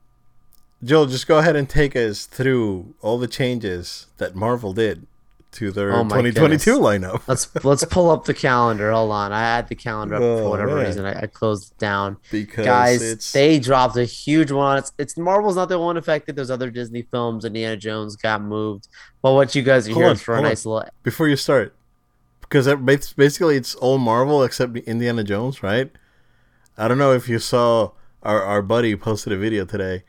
Joel, 0.85 1.07
just 1.07 1.27
go 1.27 1.39
ahead 1.39 1.57
and 1.57 1.69
take 1.69 1.97
us 1.97 2.25
through 2.25 2.95
all 3.03 3.19
the 3.19 3.27
changes 3.27 4.07
that 4.19 4.37
Marvel 4.37 4.73
did 4.73 5.09
to 5.57 5.71
their 5.73 5.92
Oh 5.92 6.03
2022 6.05 6.64
goodness. 6.79 6.79
lineup. 6.79 7.23
Let's 7.29 7.64
let's 7.64 7.85
pull 7.85 8.11
up 8.11 8.25
the 8.25 8.35
calendar. 8.35 8.90
Hold 8.92 9.12
on, 9.12 9.33
I 9.33 9.40
had 9.40 9.69
the 9.69 9.75
calendar 9.75 10.14
up 10.16 10.23
Oh, 10.23 10.38
for 10.38 10.51
whatever 10.51 10.77
man. 10.77 10.87
reason. 10.87 11.05
I, 11.05 11.21
I 11.23 11.27
closed 11.27 11.73
it 11.73 11.79
down. 11.79 12.16
Because 12.31 12.64
Guys, 12.64 13.03
it's 13.03 13.33
they 13.33 13.59
dropped 13.59 13.97
a 13.97 14.05
huge 14.05 14.51
one. 14.51 14.79
It's, 14.79 14.92
it's 14.99 15.16
Marvel's 15.16 15.57
not 15.57 15.69
the 15.69 15.79
one 15.79 15.97
affected. 15.97 16.37
There's 16.37 16.51
other 16.51 16.71
Disney 16.71 17.03
films. 17.03 17.45
Indiana 17.45 17.77
Jones 17.77 18.16
got 18.16 18.40
moved. 18.42 18.88
But 19.23 19.33
what 19.35 19.55
you 19.55 19.62
guys 19.62 19.88
are 19.88 19.92
Hold 19.92 20.03
here 20.03 20.11
on, 20.11 20.16
for 20.16 20.37
a 20.37 20.40
nice 20.42 20.64
little. 20.64 20.88
before 21.03 21.29
you 21.29 21.37
start, 21.37 21.75
because 22.40 22.66
basically 23.14 23.57
it's 23.57 23.75
all 23.75 23.99
Marvel 23.99 24.42
except 24.45 24.77
Indiana 24.77 25.25
Jones, 25.25 25.62
right? 25.62 25.90
I 26.79 26.88
don't 26.88 26.99
know 26.99 27.12
if 27.12 27.29
you 27.29 27.38
saw 27.38 27.92
our 28.23 28.42
our 28.42 28.62
buddy 28.62 28.95
posted 28.97 29.33
a 29.33 29.37
video 29.37 29.64
today. 29.64 30.05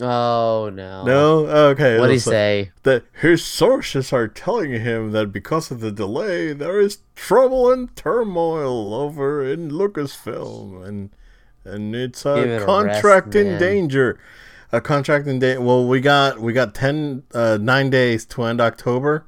Oh 0.00 0.70
no! 0.72 1.04
No, 1.04 1.46
okay. 1.70 1.98
What 1.98 2.06
do 2.06 2.14
you 2.14 2.18
say? 2.18 2.72
that 2.84 3.04
his 3.20 3.44
sources 3.44 4.12
are 4.12 4.28
telling 4.28 4.70
him 4.72 5.12
that 5.12 5.32
because 5.32 5.70
of 5.70 5.80
the 5.80 5.92
delay, 5.92 6.52
there 6.52 6.80
is 6.80 6.98
trouble 7.14 7.70
and 7.70 7.94
turmoil 7.94 8.94
over 8.94 9.44
in 9.44 9.70
Lucasfilm, 9.70 10.86
and 10.86 11.10
and 11.64 11.94
it's 11.94 12.24
a 12.24 12.62
a 12.62 12.64
contract 12.64 13.26
rest, 13.26 13.36
in 13.36 13.46
man. 13.52 13.60
danger. 13.60 14.18
A 14.72 14.80
contract 14.80 15.26
in 15.26 15.38
danger. 15.38 15.60
Well, 15.60 15.86
we 15.86 16.00
got 16.00 16.40
we 16.40 16.52
got 16.52 16.74
10, 16.74 17.22
uh, 17.34 17.58
nine 17.60 17.90
days 17.90 18.24
to 18.26 18.44
end 18.44 18.60
October. 18.60 19.26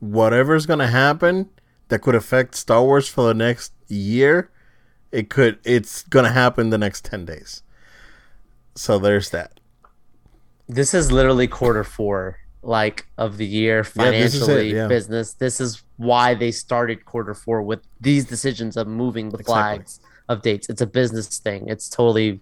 Whatever's 0.00 0.66
gonna 0.66 0.88
happen 0.88 1.48
that 1.88 2.00
could 2.00 2.14
affect 2.14 2.54
Star 2.54 2.82
Wars 2.82 3.08
for 3.08 3.24
the 3.28 3.34
next 3.34 3.72
year, 3.88 4.50
it 5.10 5.30
could. 5.30 5.58
It's 5.64 6.02
gonna 6.02 6.32
happen 6.32 6.70
the 6.70 6.78
next 6.78 7.04
ten 7.04 7.24
days. 7.24 7.62
So 8.74 8.98
there's 8.98 9.30
that. 9.30 9.55
This 10.68 10.94
is 10.94 11.12
literally 11.12 11.46
quarter 11.46 11.84
four, 11.84 12.38
like 12.62 13.06
of 13.18 13.36
the 13.36 13.46
year 13.46 13.78
Yeah, 13.96 14.10
this 14.10 14.34
it, 14.34 14.38
financially, 14.40 14.74
yeah. 14.74 14.86
business. 14.88 15.34
This 15.34 15.60
is 15.60 15.82
why 15.96 16.34
they 16.34 16.50
started 16.50 17.04
quarter 17.04 17.34
four 17.34 17.62
with 17.62 17.80
these 18.00 18.24
decisions 18.24 18.76
of 18.76 18.86
moving 18.86 19.30
the 19.30 19.38
Exactly. 19.38 19.52
flags 19.54 20.00
of 20.28 20.42
dates. 20.42 20.68
It's 20.68 20.80
a 20.80 20.86
business 20.86 21.38
thing. 21.38 21.68
It's 21.68 21.88
totally 21.88 22.40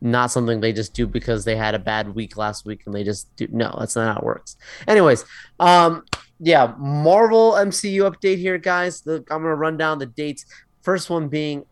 not 0.00 0.32
something 0.32 0.60
they 0.60 0.72
just 0.72 0.92
do 0.94 1.06
because 1.06 1.44
they 1.44 1.54
had 1.54 1.76
a 1.76 1.78
bad 1.78 2.12
week 2.14 2.36
last 2.36 2.66
week 2.66 2.82
and 2.86 2.94
they 2.94 3.04
just 3.04 3.34
do. 3.36 3.46
No, 3.52 3.74
that's 3.78 3.94
not 3.94 4.12
how 4.14 4.18
it 4.20 4.24
works. 4.24 4.56
Anyways, 4.88 5.24
um, 5.60 6.04
yeah, 6.40 6.74
Marvel 6.76 7.52
MCU 7.52 8.10
update 8.10 8.38
here, 8.38 8.58
guys. 8.58 9.06
I'm 9.06 9.22
gonna 9.28 9.54
run 9.54 9.76
down 9.76 10.00
the 10.00 10.06
dates. 10.06 10.44
First 10.82 11.08
one 11.08 11.28
being 11.28 11.64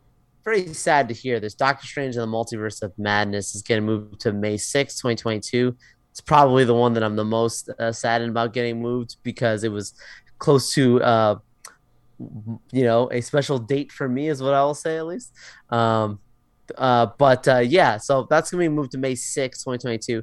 very 0.45 0.73
sad 0.75 1.09
to 1.09 1.15
hear 1.15 1.41
this. 1.41 1.55
Doctor 1.55 1.87
Strange 1.87 2.17
and 2.17 2.23
the 2.23 2.37
Multiverse 2.37 2.83
of 2.83 2.93
Madness 2.99 3.55
is 3.55 3.63
getting 3.63 3.85
moved 3.85 4.21
to 4.21 4.33
May 4.33 4.57
6th, 4.57 4.99
2022. 5.01 5.77
It's 6.11 6.21
probably 6.21 6.65
the 6.65 6.75
one 6.75 6.93
that 6.95 7.03
I'm 7.03 7.17
the 7.17 7.25
most 7.25 7.69
uh, 7.79 7.93
saddened 7.93 8.31
about 8.31 8.53
getting 8.53 8.81
moved 8.81 9.17
because 9.23 9.65
it 9.65 9.71
was 9.71 9.95
close 10.39 10.73
to, 10.75 11.03
uh, 11.03 11.39
you 12.19 12.85
know, 12.85 13.09
a 13.13 13.21
special 13.21 13.59
date 13.59 13.93
for 13.93 14.09
me, 14.09 14.29
is 14.29 14.43
what 14.43 14.55
I 14.55 14.63
will 14.63 14.75
say 14.75 14.97
at 14.97 15.07
least. 15.07 15.33
Um, 15.71 16.19
uh, 16.77 17.07
but 17.19 17.47
uh, 17.49 17.59
yeah, 17.59 17.97
so 17.97 18.27
that's 18.29 18.51
gonna 18.51 18.63
be 18.63 18.69
moved 18.69 18.93
to 18.93 18.99
May 18.99 19.15
6th, 19.15 19.65
2022. 19.65 20.23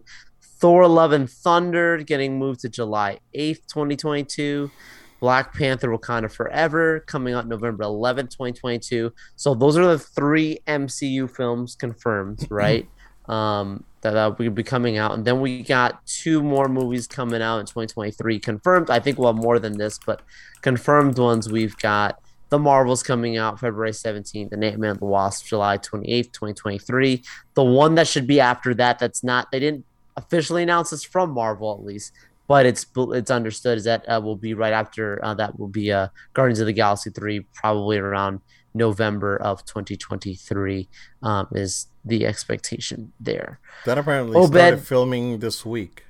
Thor: 0.59 0.87
Love 0.87 1.11
and 1.11 1.29
Thunder 1.29 1.97
getting 1.99 2.39
moved 2.39 2.61
to 2.61 2.69
July 2.69 3.19
8th, 3.35 3.67
2022. 3.67 4.71
Black 5.19 5.53
Panther: 5.53 5.89
Wakanda 5.89 6.31
Forever 6.31 7.01
coming 7.01 7.33
out 7.33 7.47
November 7.47 7.83
11th, 7.83 8.31
2022. 8.31 9.11
So 9.35 9.53
those 9.53 9.77
are 9.77 9.85
the 9.85 9.99
three 9.99 10.59
MCU 10.67 11.29
films 11.29 11.75
confirmed, 11.75 12.47
right? 12.51 12.87
um, 13.27 13.83
that 14.01 14.15
uh, 14.15 14.33
will 14.37 14.49
be 14.51 14.63
coming 14.63 14.97
out, 14.97 15.13
and 15.13 15.25
then 15.25 15.41
we 15.41 15.63
got 15.63 16.05
two 16.05 16.41
more 16.41 16.67
movies 16.67 17.07
coming 17.07 17.41
out 17.41 17.59
in 17.59 17.65
2023 17.65 18.39
confirmed. 18.39 18.89
I 18.89 18.99
think 18.99 19.17
we'll 19.17 19.33
have 19.33 19.41
more 19.41 19.59
than 19.59 19.77
this, 19.77 19.99
but 20.05 20.21
confirmed 20.61 21.17
ones 21.17 21.51
we've 21.51 21.77
got 21.77 22.21
The 22.49 22.59
Marvels 22.59 23.03
coming 23.03 23.37
out 23.37 23.59
February 23.59 23.91
17th, 23.91 24.51
and 24.51 24.63
Ant 24.63 24.79
Man 24.79 24.91
and 24.91 24.99
the 24.99 25.05
Wasp 25.05 25.45
July 25.45 25.77
28th, 25.77 26.31
2023. 26.31 27.23
The 27.55 27.63
one 27.63 27.95
that 27.95 28.07
should 28.07 28.27
be 28.27 28.39
after 28.39 28.73
that, 28.75 28.99
that's 28.99 29.23
not, 29.23 29.51
they 29.51 29.59
didn't 29.59 29.85
officially 30.15 30.63
announce 30.63 30.91
this 30.91 31.03
from 31.03 31.31
Marvel 31.31 31.73
at 31.73 31.83
least, 31.83 32.13
but 32.47 32.65
it's 32.65 32.85
it's 32.95 33.31
understood 33.31 33.77
is 33.77 33.83
that 33.83 34.07
uh, 34.07 34.19
will 34.23 34.35
be 34.35 34.53
right 34.53 34.73
after 34.73 35.23
uh, 35.23 35.33
that 35.35 35.59
will 35.59 35.67
be 35.67 35.91
uh, 35.91 36.07
Guardians 36.33 36.59
of 36.59 36.65
the 36.65 36.73
Galaxy 36.73 37.09
3, 37.09 37.41
probably 37.53 37.97
around 37.97 38.41
November 38.73 39.37
of 39.37 39.65
2023 39.65 40.87
um, 41.23 41.47
is 41.51 41.87
the 42.05 42.25
expectation 42.25 43.11
there. 43.19 43.59
That 43.85 43.97
apparently 43.97 44.37
Obed, 44.37 44.53
started 44.53 44.81
filming 44.81 45.39
this 45.39 45.65
week. 45.65 46.03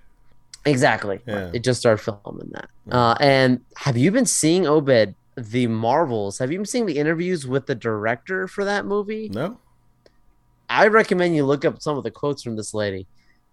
Exactly. 0.65 1.21
Yeah. 1.25 1.51
It 1.53 1.63
just 1.63 1.79
started 1.79 2.03
filming 2.03 2.51
that. 2.51 2.69
Uh, 2.91 3.15
and 3.19 3.61
have 3.77 3.97
you 3.97 4.11
been 4.11 4.25
seeing 4.25 4.67
Obed 4.67 5.15
the 5.35 5.67
Marvels? 5.67 6.39
Have 6.39 6.51
you 6.51 6.59
been 6.59 6.65
seeing 6.65 6.85
the 6.85 6.97
interviews 6.97 7.47
with 7.47 7.67
the 7.67 7.75
director 7.75 8.47
for 8.47 8.65
that 8.65 8.85
movie? 8.85 9.29
No. 9.29 9.59
I 10.69 10.87
recommend 10.87 11.35
you 11.35 11.45
look 11.45 11.63
up 11.63 11.81
some 11.81 11.97
of 11.97 12.03
the 12.03 12.11
quotes 12.11 12.43
from 12.43 12.57
this 12.57 12.73
lady. 12.73 13.07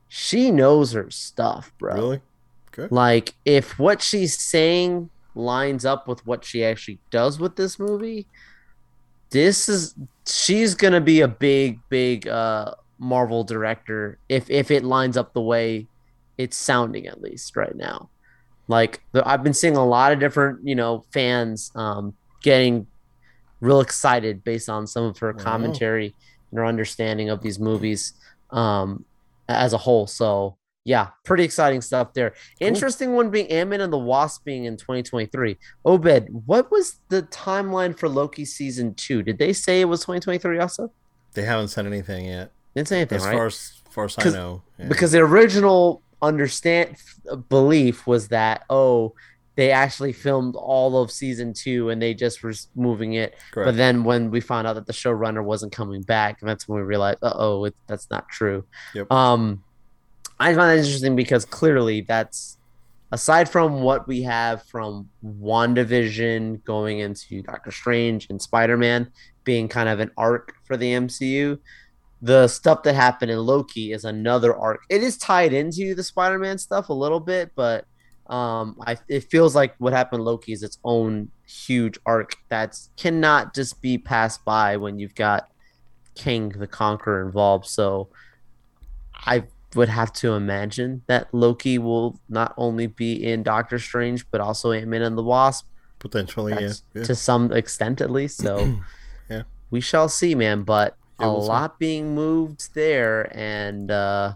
She 0.09 0.51
knows 0.51 0.93
her 0.93 1.11
stuff, 1.11 1.73
bro. 1.79 1.95
Really? 1.95 2.21
Okay. 2.77 2.89
Like 2.91 3.35
if 3.45 3.79
what 3.79 4.03
she's 4.03 4.39
saying 4.39 5.11
lines 5.35 5.85
up 5.85 6.07
with 6.09 6.27
what 6.27 6.45
she 6.45 6.65
actually 6.65 6.99
does 7.11 7.39
with 7.39 7.57
this 7.57 7.79
movie, 7.79 8.27
this 9.31 9.69
is 9.69 9.95
she's 10.27 10.75
gonna 10.75 11.01
be 11.01 11.21
a 11.21 11.29
big, 11.29 11.81
big 11.89 12.29
uh 12.29 12.75
Marvel 12.99 13.45
director 13.45 14.19
if 14.29 14.49
if 14.49 14.71
it 14.71 14.85
lines 14.85 15.17
up 15.17 15.35
the 15.35 15.41
way 15.41 15.87
it's 16.39 16.57
sounding 16.57 17.07
at 17.07 17.21
least 17.21 17.57
right 17.57 17.75
now. 17.77 18.09
Like 18.67 19.03
the, 19.13 19.27
I've 19.29 19.43
been 19.43 19.55
seeing 19.55 19.77
a 19.77 19.85
lot 19.85 20.13
of 20.13 20.19
different, 20.19 20.67
you 20.67 20.75
know, 20.75 21.05
fans 21.13 21.71
um, 21.75 22.15
getting 22.43 22.87
real 23.61 23.81
excited 23.81 24.43
based 24.43 24.69
on 24.69 24.87
some 24.87 25.05
of 25.05 25.19
her 25.19 25.33
commentary 25.33 26.15
and 26.51 26.59
her 26.59 26.67
understanding 26.67 27.29
of 27.31 27.43
these 27.43 27.59
movies 27.59 28.15
um, 28.51 29.05
as 29.49 29.73
a 29.73 29.79
whole. 29.79 30.07
So 30.07 30.57
yeah, 30.85 31.09
pretty 31.25 31.45
exciting 31.45 31.81
stuff 31.81 32.13
there. 32.13 32.35
Interesting 32.61 33.15
one 33.15 33.31
being 33.31 33.49
Ant-Man 33.49 33.81
and 33.81 33.93
the 33.93 33.99
Wasp 33.99 34.45
being 34.45 34.65
in 34.65 34.77
2023. 34.77 35.57
Obed, 35.85 36.29
what 36.47 36.71
was 36.71 37.01
the 37.09 37.23
timeline 37.25 37.99
for 37.99 38.09
Loki 38.09 38.45
season 38.45 38.95
two? 38.95 39.23
Did 39.23 39.39
they 39.39 39.53
say 39.53 39.81
it 39.81 39.87
was 39.87 40.01
2023 40.01 40.59
also? 40.59 40.93
They 41.33 41.43
haven't 41.43 41.69
said 41.69 41.87
anything 41.87 42.27
yet. 42.27 42.53
Didn't 42.77 42.89
say 42.89 42.99
anything, 42.99 43.17
as 43.17 43.25
right? 43.25 43.35
far 43.35 43.47
as, 43.47 43.83
far 43.91 44.05
as 44.05 44.17
I 44.19 44.25
know. 44.31 44.63
Yeah. 44.79 44.89
Because 44.89 45.13
the 45.13 45.21
original 45.21 46.03
understand 46.23 46.97
belief 47.51 48.07
was 48.07 48.29
that 48.29 48.65
oh 48.71 49.13
they 49.57 49.71
actually 49.71 50.13
filmed 50.13 50.57
all 50.57 51.01
of 51.01 51.11
season 51.11 51.53
two 51.53 51.91
and 51.91 52.01
they 52.03 52.13
just 52.13 52.43
were 52.43 52.53
moving 52.75 53.15
it. 53.15 53.37
Correct. 53.53 53.69
But 53.69 53.77
then 53.77 54.03
when 54.03 54.31
we 54.31 54.41
found 54.41 54.67
out 54.67 54.75
that 54.75 54.87
the 54.87 54.93
showrunner 54.93 55.45
wasn't 55.45 55.73
coming 55.73 56.03
back, 56.03 56.41
and 56.41 56.49
that's 56.49 56.69
when 56.69 56.81
we 56.81 56.85
realized, 56.85 57.19
oh, 57.23 57.71
that's 57.87 58.11
not 58.11 58.29
true. 58.29 58.65
Yep. 58.95 59.13
Um, 59.13 59.63
I 60.41 60.55
find 60.55 60.71
that 60.71 60.79
interesting 60.79 61.17
because 61.17 61.45
clearly 61.45 62.03
that's 62.03 62.59
aside 63.13 63.49
from 63.49 63.83
what 63.83 64.09
we 64.09 64.23
have 64.23 64.65
from 64.65 65.09
WandaVision 65.25 66.65
going 66.65 66.99
into 66.99 67.43
Doctor 67.43 67.71
Strange 67.71 68.29
and 68.31 68.41
Spider 68.43 68.77
Man 68.77 69.11
being 69.45 69.69
kind 69.69 69.89
of 69.89 70.01
an 70.01 70.11
arc 70.17 70.55
for 70.65 70.77
the 70.77 70.93
MCU, 70.93 71.59
the 72.23 72.49
stuff 72.49 72.83
that 72.83 72.95
happened 72.95 73.31
in 73.31 73.39
Loki 73.39 73.93
is 73.93 74.05
another 74.05 74.57
arc. 74.57 74.81
It 74.89 75.03
is 75.03 75.19
tied 75.19 75.53
into 75.53 75.95
the 75.95 76.03
Spider-Man 76.03 76.59
stuff 76.59 76.89
a 76.89 76.95
little 76.95 77.21
bit, 77.21 77.53
but 77.55 77.85
um, 78.27 78.77
I 78.87 78.97
it 79.09 79.25
feels 79.25 79.55
like 79.55 79.75
what 79.79 79.93
happened 79.93 80.21
in 80.21 80.25
Loki 80.25 80.53
is 80.53 80.63
its 80.63 80.79
own 80.85 81.31
huge 81.47 81.99
arc 82.07 82.37
that 82.49 82.79
cannot 82.97 83.55
just 83.55 83.83
be 83.83 83.99
passed 83.99 84.43
by 84.47 84.79
when 84.79 84.99
you've 84.99 85.15
got 85.15 85.51
Kang 86.15 86.49
the 86.49 86.67
Conqueror 86.67 87.27
involved. 87.27 87.67
So 87.67 88.09
I 89.15 89.45
would 89.75 89.89
have 89.89 90.13
to 90.15 90.35
imagine 90.35 91.03
that 91.07 91.33
Loki 91.33 91.79
will 91.79 92.19
not 92.29 92.55
only 92.57 92.87
be 92.87 93.25
in 93.25 93.43
Doctor 93.43 93.79
Strange 93.79 94.29
but 94.31 94.41
also 94.41 94.73
Ant-Man 94.73 95.03
and 95.03 95.19
the 95.19 95.23
Wasp. 95.23 95.67
Potentially, 95.99 96.53
yeah, 96.53 96.73
yeah. 96.95 97.05
To 97.05 97.15
some 97.15 97.53
extent 97.53 98.01
at 98.01 98.11
least. 98.11 98.39
So 98.39 98.75
yeah. 99.31 99.43
We 99.71 99.81
shall 99.81 100.09
see, 100.09 100.35
man. 100.35 100.63
But 100.63 100.97
a 101.19 101.29
lot 101.29 101.79
being 101.79 102.15
moved 102.15 102.75
there 102.75 103.31
and 103.37 103.91
uh 103.91 104.35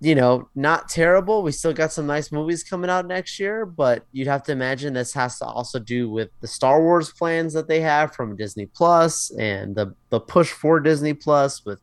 you 0.00 0.14
know 0.14 0.48
not 0.54 0.86
terrible 0.86 1.42
we 1.42 1.50
still 1.50 1.72
got 1.72 1.90
some 1.90 2.06
nice 2.06 2.30
movies 2.30 2.62
coming 2.62 2.90
out 2.90 3.06
next 3.06 3.40
year 3.40 3.64
but 3.64 4.04
you'd 4.12 4.26
have 4.26 4.42
to 4.42 4.52
imagine 4.52 4.92
this 4.92 5.14
has 5.14 5.38
to 5.38 5.46
also 5.46 5.78
do 5.78 6.10
with 6.10 6.28
the 6.42 6.46
star 6.46 6.82
wars 6.82 7.10
plans 7.10 7.54
that 7.54 7.66
they 7.66 7.80
have 7.80 8.14
from 8.14 8.36
disney 8.36 8.66
plus 8.66 9.30
and 9.38 9.74
the 9.74 9.94
the 10.10 10.20
push 10.20 10.52
for 10.52 10.78
disney 10.78 11.14
plus 11.14 11.64
with 11.64 11.80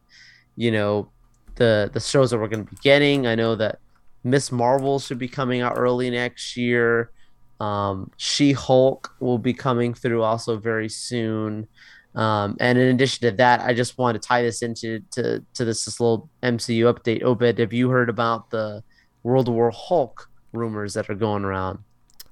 you 0.55 0.71
know 0.71 1.09
the 1.55 1.89
the 1.93 1.99
shows 1.99 2.31
that 2.31 2.39
we're 2.39 2.47
going 2.47 2.65
to 2.65 2.71
be 2.71 2.77
getting 2.81 3.27
i 3.27 3.35
know 3.35 3.55
that 3.55 3.79
miss 4.23 4.51
marvel 4.51 4.99
should 4.99 5.19
be 5.19 5.27
coming 5.27 5.61
out 5.61 5.73
early 5.77 6.09
next 6.09 6.57
year 6.57 7.11
um 7.59 8.09
she 8.17 8.51
hulk 8.51 9.13
will 9.19 9.37
be 9.37 9.53
coming 9.53 9.93
through 9.93 10.23
also 10.23 10.57
very 10.57 10.89
soon 10.89 11.67
um, 12.15 12.57
and 12.59 12.77
in 12.77 12.89
addition 12.89 13.29
to 13.29 13.35
that, 13.37 13.61
I 13.61 13.73
just 13.73 13.97
want 13.97 14.21
to 14.21 14.27
tie 14.27 14.43
this 14.43 14.61
into 14.61 14.99
to, 15.11 15.43
to 15.55 15.65
this, 15.65 15.85
this 15.85 15.99
little 15.99 16.29
MCU 16.43 16.93
update. 16.93 17.23
Obed, 17.23 17.57
have 17.59 17.73
you 17.73 17.89
heard 17.89 18.09
about 18.09 18.51
the 18.51 18.83
World 19.23 19.49
War 19.49 19.71
Hulk 19.71 20.29
rumors 20.51 20.93
that 20.93 21.09
are 21.09 21.15
going 21.15 21.43
around? 21.43 21.79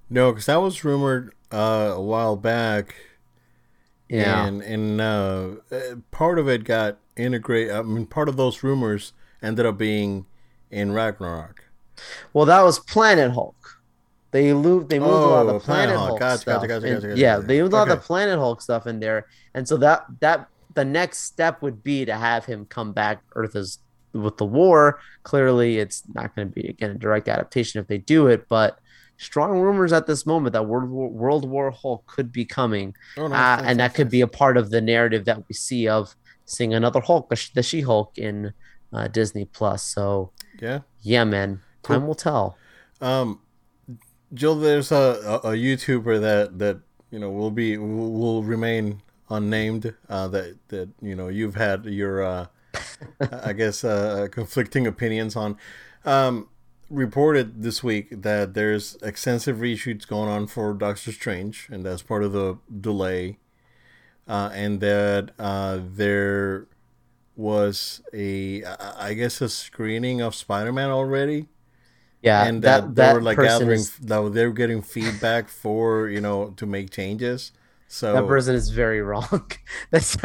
No, 0.10 0.32
because 0.32 0.46
that 0.46 0.62
was 0.62 0.84
rumored 0.84 1.34
uh, 1.52 1.94
a 1.96 2.02
while 2.02 2.36
back. 2.36 2.96
Yeah, 4.08 4.46
and 4.46 4.62
and 4.62 5.00
uh, 5.00 5.50
part 6.12 6.38
of 6.38 6.50
it 6.50 6.66
got 6.66 6.98
integrated. 7.16 7.74
I 7.74 7.82
mean, 7.82 8.06
part 8.06 8.30
of 8.30 8.38
those 8.38 8.64
rumors 8.64 9.14
ended 9.42 9.66
up 9.66 9.78
being 9.78 10.26
in 10.70 10.92
Ragnarok. 10.92 11.66
Well, 12.34 12.46
that 12.46 12.62
was 12.62 12.80
Planet 12.80 13.32
Hulk. 13.32 13.56
They 14.32 14.54
moved. 14.54 14.90
They 14.90 15.00
moved 15.00 15.12
oh, 15.12 15.26
a 15.26 15.32
lot 15.32 15.42
of 15.42 15.48
the 15.48 15.54
oh, 15.56 15.60
Planet, 15.60 15.96
Hulk, 15.96 16.08
Hulk 16.10 16.20
gotcha, 16.20 16.38
stuff. 16.42 16.62
Gotcha, 16.68 16.80
gotcha, 16.80 17.10
and, 17.10 17.18
yeah, 17.18 17.38
they 17.38 17.62
moved 17.62 17.74
a 17.74 17.76
lot 17.76 17.84
okay. 17.84 17.94
of 17.94 18.00
the 18.00 18.06
Planet 18.06 18.40
Hulk 18.40 18.62
stuff 18.62 18.88
in 18.88 19.00
there, 19.00 19.28
and 19.54 19.68
so 19.68 19.78
that 19.78 20.06
that 20.22 20.48
the 20.74 20.86
next 20.86 21.20
step 21.20 21.62
would 21.62 21.84
be 21.84 22.06
to 22.06 22.16
have 22.16 22.46
him 22.46 22.66
come 22.66 22.94
back. 22.94 23.22
Earth 23.36 23.56
is 23.56 23.80
with 24.14 24.38
the 24.38 24.46
war. 24.46 25.00
Clearly, 25.24 25.80
it's 25.80 26.04
not 26.14 26.34
going 26.34 26.48
to 26.48 26.54
be 26.54 26.68
again 26.68 26.92
a 26.92 26.96
direct 26.96 27.28
adaptation 27.28 27.82
if 27.82 27.88
they 27.88 27.98
do 27.98 28.28
it, 28.28 28.48
but 28.48 28.80
strong 29.18 29.60
rumors 29.60 29.94
at 29.94 30.08
this 30.08 30.26
moment 30.26 30.54
that 30.54 30.66
World 30.66 30.90
War, 30.90 31.10
World 31.10 31.48
War 31.48 31.70
Hulk 31.70 32.06
could 32.08 32.32
be 32.32 32.46
coming, 32.46 32.96
oh, 33.18 33.28
no, 33.28 33.36
uh, 33.36 33.62
and 33.64 33.80
that 33.80 33.94
could 33.94 34.10
be 34.10 34.22
a 34.22 34.28
part 34.28 34.58
of 34.58 34.72
the 34.72 34.82
narrative 34.82 35.26
that 35.26 35.48
we 35.48 35.54
see 35.54 35.88
of 35.88 36.16
seeing 36.52 36.74
another 36.74 37.00
Hulk, 37.00 37.30
the 37.54 37.64
She 37.64 37.82
Hulk 37.82 38.18
in 38.18 38.54
uh, 38.94 39.08
Disney 39.08 39.46
Plus. 39.46 39.84
So 39.84 40.32
yeah, 40.62 40.80
yeah, 41.02 41.24
man, 41.24 41.62
time 41.84 42.02
cool. 42.02 42.08
will 42.08 42.16
tell. 42.16 42.58
Um, 43.00 43.40
Jill, 44.34 44.56
there's 44.56 44.92
a, 44.92 45.42
a, 45.44 45.50
a 45.50 45.52
YouTuber 45.54 46.22
that 46.22 46.60
that 46.60 46.82
you 47.10 47.20
know 47.20 47.30
will 47.30 47.52
be 47.52 47.78
will, 47.78 48.12
will 48.12 48.44
remain 48.44 49.02
unnamed. 49.30 49.94
Uh, 50.10 50.28
that 50.28 50.58
that 50.68 50.90
you 51.02 51.16
know 51.16 51.30
you've 51.30 51.56
had 51.56 51.86
your 51.86 52.24
uh, 52.24 52.46
I 53.44 53.54
guess 53.54 53.84
uh, 53.84 54.28
conflicting 54.32 54.88
opinions 54.88 55.36
on. 55.36 55.58
Um, 56.04 56.50
reported 56.90 57.64
this 57.64 57.82
week 57.82 58.22
that 58.22 58.54
there's 58.54 58.98
extensive 59.02 59.58
reshoots 59.58 60.06
going 60.06 60.30
on 60.30 60.48
for 60.48 60.74
Doctor 60.74 61.12
Strange, 61.12 61.68
and 61.72 61.86
that's 61.86 62.02
part 62.02 62.24
of 62.24 62.34
the 62.34 62.58
delay. 62.80 63.38
Uh, 64.32 64.50
and 64.54 64.80
that 64.80 65.32
uh, 65.38 65.80
there 65.94 66.68
was 67.36 68.02
a, 68.14 68.64
I 68.64 69.14
guess, 69.14 69.42
a 69.42 69.50
screening 69.50 70.22
of 70.22 70.36
Spider 70.36 70.72
Man 70.72 70.90
already 70.90 71.48
yeah, 72.22 72.46
and 72.46 72.62
that, 72.62 72.96
that 72.96 73.08
they 73.08 73.14
were 73.14 73.22
like 73.22 73.38
gathering 73.38 73.80
is, 73.80 73.96
that 73.98 74.34
they 74.34 74.46
were 74.46 74.54
getting 74.54 74.82
feedback 74.82 75.50
for 75.50 76.08
you 76.08 76.22
know 76.22 76.52
to 76.58 76.66
make 76.66 76.92
changes. 76.92 77.52
So 77.88 78.14
that 78.14 78.28
person 78.28 78.56
is 78.56 78.70
very 78.70 79.02
wrong. 79.02 79.52
That's 79.92 80.16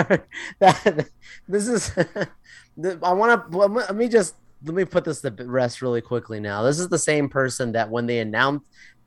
that. 0.58 1.08
This 1.48 1.68
is. 1.68 1.90
I 3.02 3.12
want 3.12 3.50
to 3.50 3.58
let 3.58 3.96
me 3.96 4.08
just 4.08 4.34
let 4.62 4.74
me 4.74 4.84
put 4.84 5.04
this 5.04 5.22
to 5.22 5.30
rest 5.30 5.80
really 5.80 6.02
quickly. 6.02 6.38
Now, 6.38 6.62
this 6.62 6.78
is 6.78 6.88
the 6.88 6.98
same 6.98 7.30
person 7.30 7.72
that 7.72 7.90
when 7.90 8.06
they 8.06 8.18
announced 8.18 8.66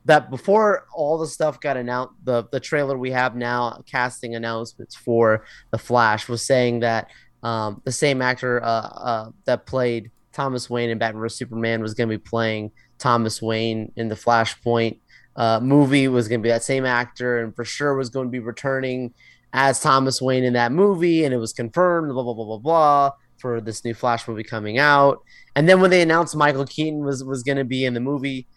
that 0.09 0.29
before 0.29 0.85
all 0.93 1.17
the 1.17 1.27
stuff 1.27 1.59
got 1.59 1.77
announced, 1.77 2.13
the 2.23 2.47
the 2.51 2.59
trailer 2.59 2.97
we 2.97 3.11
have 3.11 3.35
now, 3.35 3.81
casting 3.85 4.35
announcements 4.35 4.95
for 4.95 5.45
the 5.71 5.77
Flash 5.77 6.27
was 6.27 6.45
saying 6.45 6.81
that 6.81 7.09
um, 7.43 7.81
the 7.85 7.91
same 7.91 8.21
actor 8.21 8.61
uh, 8.63 8.65
uh, 8.65 9.29
that 9.45 9.65
played 9.65 10.11
Thomas 10.33 10.69
Wayne 10.69 10.89
in 10.89 10.97
Batman 10.97 11.21
vs 11.21 11.37
Superman 11.37 11.81
was 11.81 11.93
going 11.93 12.09
to 12.09 12.17
be 12.17 12.23
playing 12.23 12.71
Thomas 12.97 13.41
Wayne 13.41 13.91
in 13.95 14.09
the 14.09 14.15
Flashpoint 14.15 14.99
uh, 15.35 15.59
movie. 15.61 16.07
Was 16.07 16.27
going 16.27 16.41
to 16.41 16.43
be 16.43 16.49
that 16.49 16.63
same 16.63 16.85
actor, 16.85 17.43
and 17.43 17.55
for 17.55 17.63
sure 17.63 17.95
was 17.95 18.09
going 18.09 18.27
to 18.27 18.31
be 18.31 18.39
returning 18.39 19.13
as 19.53 19.79
Thomas 19.79 20.21
Wayne 20.21 20.43
in 20.43 20.53
that 20.53 20.71
movie, 20.71 21.23
and 21.23 21.33
it 21.33 21.37
was 21.37 21.53
confirmed. 21.53 22.11
Blah 22.11 22.23
blah 22.23 22.33
blah 22.33 22.45
blah 22.45 22.57
blah 22.57 23.11
for 23.37 23.61
this 23.61 23.85
new 23.85 23.93
Flash 23.93 24.27
movie 24.27 24.43
coming 24.43 24.77
out. 24.77 25.23
And 25.55 25.69
then 25.69 25.81
when 25.81 25.91
they 25.91 26.01
announced 26.01 26.35
Michael 26.35 26.65
Keaton 26.65 27.05
was 27.05 27.23
was 27.23 27.43
going 27.43 27.57
to 27.57 27.63
be 27.63 27.85
in 27.85 27.93
the 27.93 27.99
movie, 27.99 28.47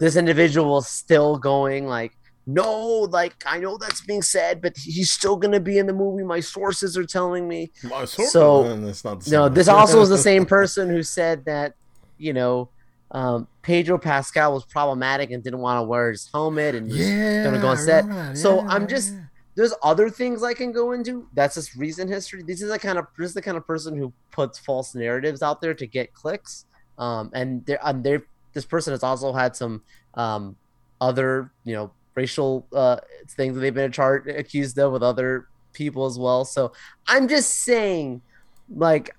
this 0.00 0.16
individual 0.16 0.82
still 0.82 1.38
going 1.38 1.86
like 1.86 2.12
no, 2.46 2.74
like 3.10 3.34
I 3.46 3.58
know 3.60 3.76
that's 3.76 4.00
being 4.00 4.22
said, 4.22 4.60
but 4.60 4.76
he's 4.76 5.10
still 5.10 5.36
gonna 5.36 5.60
be 5.60 5.78
in 5.78 5.86
the 5.86 5.92
movie. 5.92 6.24
My 6.24 6.40
sources 6.40 6.96
are 6.96 7.04
telling 7.04 7.46
me. 7.46 7.70
My 7.84 8.04
source- 8.06 8.32
So, 8.32 8.76
that's 8.80 9.04
not 9.04 9.24
No, 9.28 9.48
this 9.48 9.68
also 9.68 10.00
is 10.00 10.08
the 10.08 10.18
same 10.30 10.44
person 10.46 10.88
who 10.88 11.02
said 11.04 11.44
that, 11.44 11.74
you 12.18 12.32
know, 12.32 12.70
um, 13.12 13.46
Pedro 13.62 13.98
Pascal 13.98 14.52
was 14.54 14.64
problematic 14.64 15.30
and 15.30 15.44
didn't 15.44 15.60
want 15.60 15.78
to 15.78 15.82
wear 15.84 16.10
his 16.10 16.28
helmet 16.32 16.74
and 16.74 16.90
yeah, 16.90 17.44
gonna 17.44 17.60
go 17.60 17.68
on 17.68 17.76
set. 17.76 18.04
So 18.36 18.56
Yeah, 18.62 18.66
I'm 18.68 18.88
just- 18.88 19.12
yeah. 19.12 19.20
there's 19.54 19.74
other 19.82 20.08
things 20.10 20.42
I 20.42 20.54
can 20.54 20.72
go 20.72 20.90
into. 20.92 21.28
That's 21.34 21.54
just 21.54 21.76
recent 21.76 22.10
history. 22.10 22.42
This 22.42 22.62
is 22.62 22.70
the 22.70 22.78
kind 22.78 22.98
of 22.98 23.06
this 23.18 23.28
is 23.28 23.34
the 23.34 23.42
kind 23.42 23.58
of 23.58 23.66
person 23.66 23.96
who 23.96 24.12
puts 24.32 24.58
false 24.58 24.94
narratives 24.94 25.42
out 25.42 25.60
there 25.60 25.74
to 25.74 25.86
get 25.86 26.14
clicks. 26.14 26.64
Um, 26.98 27.30
and 27.34 27.64
there, 27.66 27.78
and 27.84 28.02
there, 28.02 28.22
this 28.52 28.64
person 28.64 28.92
has 28.92 29.02
also 29.02 29.32
had 29.32 29.56
some 29.56 29.82
um, 30.14 30.56
other, 31.00 31.52
you 31.64 31.74
know, 31.74 31.92
racial 32.14 32.66
uh, 32.74 32.96
things 33.28 33.54
that 33.54 33.60
they've 33.60 33.74
been 33.74 33.92
charged 33.92 34.28
accused 34.28 34.78
of 34.78 34.92
with 34.92 35.02
other 35.02 35.46
people 35.72 36.06
as 36.06 36.18
well. 36.18 36.44
So 36.44 36.72
I'm 37.06 37.28
just 37.28 37.64
saying, 37.64 38.22
like, 38.68 39.14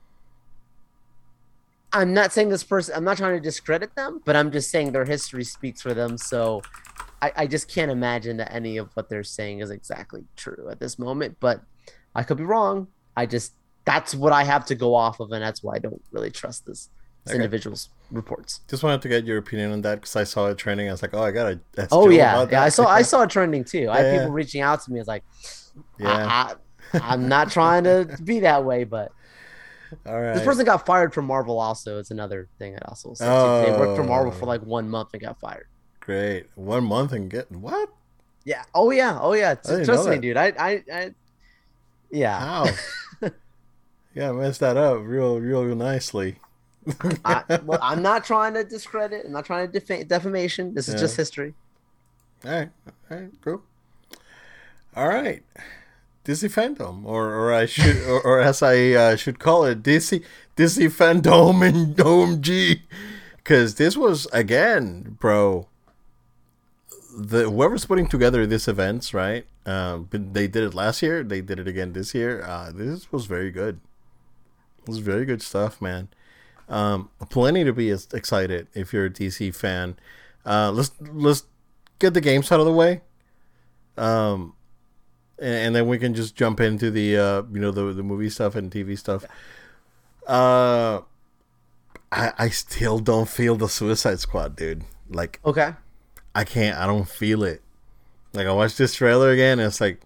I'm 1.94 2.14
not 2.14 2.32
saying 2.32 2.50
this 2.50 2.64
person. 2.64 2.96
I'm 2.96 3.04
not 3.04 3.18
trying 3.18 3.36
to 3.36 3.42
discredit 3.42 3.96
them, 3.96 4.22
but 4.24 4.36
I'm 4.36 4.52
just 4.52 4.72
saying 4.72 4.92
their 4.92 5.06
history 5.06 5.44
speaks 5.44 5.82
for 5.82 5.94
them. 5.94 6.18
So 6.18 6.62
I, 7.22 7.32
I 7.36 7.48
just 7.48 7.68
can't 7.68 7.92
imagine 7.92 8.38
that 8.38 8.54
any 8.54 8.78
of 8.78 8.90
what 8.94 9.10
they're 9.10 9.24
saying 9.24 9.60
is 9.60 9.72
exactly 9.72 10.24
true 10.38 10.70
at 10.70 10.80
this 10.80 10.98
moment. 10.98 11.38
But 11.40 11.62
I 12.16 12.24
could 12.24 12.38
be 12.38 12.44
wrong. 12.44 12.88
I 13.18 13.26
just 13.26 13.54
that's 13.84 14.16
what 14.16 14.32
I 14.32 14.44
have 14.44 14.66
to 14.68 14.76
go 14.76 14.96
off 14.96 15.20
of, 15.20 15.32
and 15.32 15.44
that's 15.44 15.64
why 15.64 15.76
I 15.76 15.80
don't 15.80 16.02
really 16.12 16.32
trust 16.32 16.66
this, 16.66 16.90
this 16.90 17.01
Okay. 17.28 17.36
individual's 17.36 17.90
reports. 18.10 18.62
Just 18.68 18.82
wanted 18.84 19.02
to 19.04 19.10
get 19.10 19.26
your 19.26 19.38
opinion 19.38 19.72
on 19.72 19.82
that 19.82 19.96
because 20.02 20.16
I 20.16 20.24
saw 20.24 20.48
it 20.48 20.58
trending. 20.58 20.88
I 20.90 20.92
was 20.92 21.02
like, 21.04 21.14
oh, 21.14 21.22
I 21.22 21.32
gotta. 21.32 21.60
Oh 21.92 22.10
yeah, 22.10 22.34
about 22.34 22.52
yeah. 22.52 22.60
that. 22.62 22.66
I 22.66 22.70
saw 22.70 22.86
I 22.88 23.02
saw 23.12 23.22
it 23.24 23.30
trending 23.30 23.64
too. 23.64 23.90
I 23.90 23.98
had 23.98 24.06
Yeah, 24.06 24.20
people 24.20 24.32
reaching 24.34 24.62
out 24.62 24.82
to 24.84 24.92
me. 24.92 25.00
It's 25.00 25.08
like, 25.08 25.24
yeah. 26.00 26.10
I, 26.26 26.56
I, 26.98 27.00
I'm 27.14 27.28
not 27.30 27.52
trying 27.52 27.84
to 27.84 28.18
be 28.24 28.40
that 28.42 28.66
way, 28.66 28.86
but 28.86 29.12
All 30.06 30.20
right. 30.20 30.34
this 30.34 30.44
person 30.44 30.66
got 30.66 30.86
fired 30.86 31.14
from 31.14 31.26
Marvel. 31.26 31.60
Also, 31.60 32.00
it's 32.00 32.10
another 32.12 32.50
thing 32.58 32.76
I 32.76 32.80
also. 32.88 33.14
They 33.14 33.72
worked 33.72 33.98
for 33.98 34.04
Marvel 34.04 34.32
for 34.32 34.46
Oh. 34.46 34.48
like 34.48 34.62
one 34.64 34.90
month 34.90 35.10
and 35.14 35.22
got 35.22 35.40
fired. 35.40 35.68
Great. 36.00 36.48
One 36.56 36.84
month 36.86 37.12
and 37.14 37.30
get 37.30 37.52
what? 37.52 37.90
Yeah. 38.46 38.64
Oh 38.74 38.90
yeah. 38.90 39.20
Oh 39.22 39.34
yeah. 39.34 39.54
Trust 39.54 40.10
me, 40.10 40.18
dude. 40.18 40.38
I 40.38 40.52
I, 40.58 40.84
I 40.92 41.12
yeah. 42.10 42.40
How? 42.40 42.66
yeah, 44.16 44.30
I 44.30 44.32
messed 44.32 44.60
that 44.62 44.76
up 44.76 45.00
real, 45.04 45.40
real 45.40 45.64
nicely. 45.76 46.38
I, 47.26 47.60
well, 47.64 47.80
I'm 47.82 48.02
not 48.02 48.26
trying 48.26 48.54
to 48.56 48.64
discredit. 48.64 49.26
I'm 49.26 49.32
not 49.32 49.46
trying 49.46 49.72
to 49.72 49.80
defa- 49.80 50.08
defamation. 50.08 50.74
This 50.74 50.88
is 50.88 50.96
Yeah. 50.96 51.00
just 51.02 51.16
history. 51.18 51.54
All 52.44 52.52
right, 52.52 52.70
all 53.12 53.18
right, 53.18 53.32
cool. 53.44 53.62
All 54.96 55.08
right, 55.08 55.44
Disney 56.24 56.50
fandom, 56.50 57.06
or 57.06 57.30
or 57.34 57.54
I 57.54 57.66
should, 57.68 57.98
or, 58.08 58.20
or 58.22 58.40
as 58.40 58.62
I 58.64 58.92
uh, 58.92 59.16
should 59.16 59.38
call 59.40 59.64
it, 59.66 59.84
Disney 59.84 60.24
Disney 60.56 60.88
fandom 60.88 61.62
and 61.68 61.96
OMG, 61.96 62.82
because 63.38 63.76
this 63.76 63.96
was 63.96 64.26
again, 64.34 65.18
bro. 65.20 65.68
The 67.16 67.50
whoever's 67.50 67.86
putting 67.86 68.08
together 68.08 68.48
these 68.48 68.68
events, 68.68 69.14
right? 69.14 69.46
Um, 69.66 70.08
they 70.12 70.48
did 70.48 70.64
it 70.64 70.74
last 70.74 71.02
year. 71.02 71.24
They 71.24 71.42
did 71.42 71.60
it 71.60 71.68
again 71.68 71.94
this 71.94 72.16
year. 72.16 72.42
Uh, 72.42 72.72
this 72.74 73.12
was 73.12 73.26
very 73.26 73.52
good. 73.52 73.80
It 74.82 74.88
was 74.88 75.00
very 75.00 75.26
good 75.26 75.42
stuff, 75.42 75.82
man. 75.82 76.08
Um, 76.70 77.10
plenty 77.30 77.64
to 77.64 77.74
be 77.74 77.90
as- 77.90 78.08
excited 78.14 78.68
if 78.74 78.94
you're 78.94 79.06
a 79.06 79.10
DC 79.10 79.54
fan. 79.54 79.98
Uh, 80.46 80.72
let's 80.72 80.92
let's 81.14 81.44
get 82.00 82.14
the 82.14 82.22
games 82.22 82.52
out 82.52 82.60
of 82.60 82.66
the 82.66 82.72
way. 82.72 83.02
Um, 83.98 84.54
and, 85.38 85.54
and 85.54 85.76
then 85.76 85.88
we 85.88 85.98
can 85.98 86.14
just 86.14 86.36
jump 86.36 86.60
into 86.60 86.90
the 86.92 87.18
uh, 87.18 87.44
you 87.52 87.60
know, 87.60 87.72
the 87.72 87.94
the 87.94 88.04
movie 88.04 88.30
stuff 88.30 88.56
and 88.56 88.72
TV 88.72 88.98
stuff. 88.98 89.26
Uh, 90.28 91.02
I 92.12 92.34
I 92.38 92.50
still 92.50 93.00
don't 93.00 93.28
feel 93.30 93.56
the 93.56 93.68
Suicide 93.68 94.20
Squad, 94.20 94.56
dude. 94.56 94.84
Like 95.10 95.40
Okay. 95.46 95.74
I 96.34 96.44
can't. 96.46 96.78
I 96.78 96.88
don't 96.88 97.08
feel 97.08 97.44
it. 97.44 97.62
Like 98.34 98.48
I 98.48 98.54
watched 98.54 98.78
this 98.78 98.94
trailer 98.94 99.32
again, 99.32 99.60
and 99.60 99.68
it's 99.68 99.82
like 99.82 100.02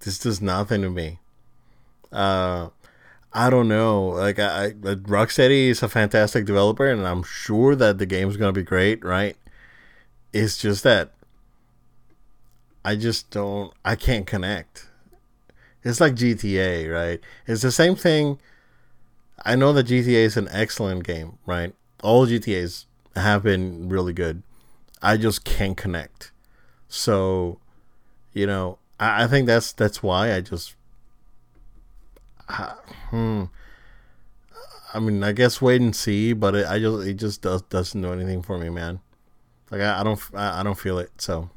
this 0.00 0.18
does 0.18 0.40
nothing 0.40 0.82
to 0.82 0.90
me. 0.90 1.18
Uh, 2.12 2.68
I 3.38 3.50
don't 3.50 3.68
know. 3.68 4.08
Like 4.08 4.40
I, 4.40 4.64
I 4.64 4.70
Rocksteady 4.72 5.68
is 5.68 5.80
a 5.84 5.88
fantastic 5.88 6.44
developer, 6.44 6.88
and 6.90 7.06
I'm 7.06 7.22
sure 7.22 7.76
that 7.76 7.98
the 7.98 8.04
game's 8.04 8.36
gonna 8.36 8.52
be 8.52 8.64
great, 8.64 9.04
right? 9.04 9.36
It's 10.32 10.58
just 10.58 10.82
that 10.82 11.12
I 12.84 12.96
just 12.96 13.30
don't. 13.30 13.72
I 13.84 13.94
can't 13.94 14.26
connect. 14.26 14.88
It's 15.84 16.00
like 16.00 16.16
GTA, 16.16 16.88
right? 16.92 17.20
It's 17.46 17.62
the 17.62 17.70
same 17.70 17.94
thing. 17.94 18.40
I 19.44 19.54
know 19.54 19.72
that 19.72 19.86
GTA 19.86 20.24
is 20.24 20.36
an 20.36 20.48
excellent 20.50 21.04
game, 21.04 21.38
right? 21.46 21.72
All 22.02 22.26
GTA's 22.26 22.86
have 23.14 23.44
been 23.44 23.88
really 23.88 24.12
good. 24.12 24.42
I 25.00 25.16
just 25.16 25.44
can't 25.44 25.76
connect. 25.76 26.32
So, 26.88 27.60
you 28.32 28.48
know, 28.48 28.78
I, 28.98 29.24
I 29.24 29.26
think 29.28 29.46
that's 29.46 29.72
that's 29.72 30.02
why 30.02 30.34
I 30.34 30.40
just. 30.40 30.74
I, 32.48 32.74
hmm. 33.10 33.44
I 34.94 35.00
mean, 35.00 35.22
I 35.22 35.32
guess 35.32 35.60
wait 35.60 35.80
and 35.80 35.94
see, 35.94 36.32
but 36.32 36.54
it, 36.54 36.66
I 36.66 36.78
just 36.78 37.06
it 37.06 37.14
just 37.14 37.42
does 37.42 37.62
doesn't 37.62 38.00
do 38.00 38.12
anything 38.12 38.42
for 38.42 38.58
me, 38.58 38.70
man. 38.70 39.00
Like 39.70 39.82
I, 39.82 40.00
I 40.00 40.02
don't 40.02 40.20
I, 40.34 40.60
I 40.60 40.62
don't 40.62 40.78
feel 40.78 40.98
it. 40.98 41.10
So 41.18 41.50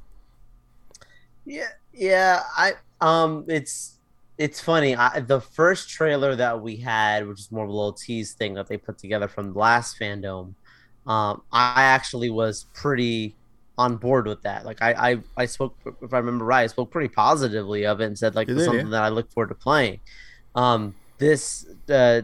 Yeah. 1.45 1.69
Yeah. 1.93 2.43
I 2.57 2.73
um. 2.99 3.45
It's 3.47 3.97
it's 4.37 4.59
funny. 4.59 4.95
I, 4.95 5.19
the 5.19 5.39
first 5.39 5.89
trailer 5.89 6.35
that 6.35 6.61
we 6.61 6.75
had, 6.77 7.27
which 7.27 7.39
is 7.39 7.51
more 7.51 7.63
of 7.63 7.69
a 7.69 7.73
little 7.73 7.93
tease 7.93 8.33
thing 8.33 8.55
that 8.55 8.67
they 8.67 8.77
put 8.77 8.97
together 8.97 9.27
from 9.27 9.53
the 9.53 9.59
last 9.59 9.99
fandom, 9.99 10.55
um, 11.05 11.43
I 11.51 11.83
actually 11.83 12.31
was 12.31 12.65
pretty 12.73 13.35
on 13.77 13.97
board 13.97 14.27
with 14.27 14.41
that. 14.43 14.65
Like 14.65 14.81
I, 14.81 15.11
I, 15.11 15.17
I 15.37 15.45
spoke, 15.45 15.77
if 16.01 16.13
I 16.13 16.17
remember 16.17 16.45
right, 16.45 16.63
I 16.63 16.67
spoke 16.67 16.91
pretty 16.91 17.09
positively 17.09 17.85
of 17.85 18.01
it 18.01 18.05
and 18.05 18.17
said 18.17 18.35
like 18.35 18.47
You 18.47 18.55
it's 18.55 18.63
did, 18.63 18.65
something 18.65 18.87
yeah. 18.87 18.91
that 18.91 19.03
I 19.03 19.09
look 19.09 19.31
forward 19.31 19.49
to 19.49 19.55
playing. 19.55 19.99
Um, 20.55 20.95
this 21.17 21.65
uh, 21.89 22.21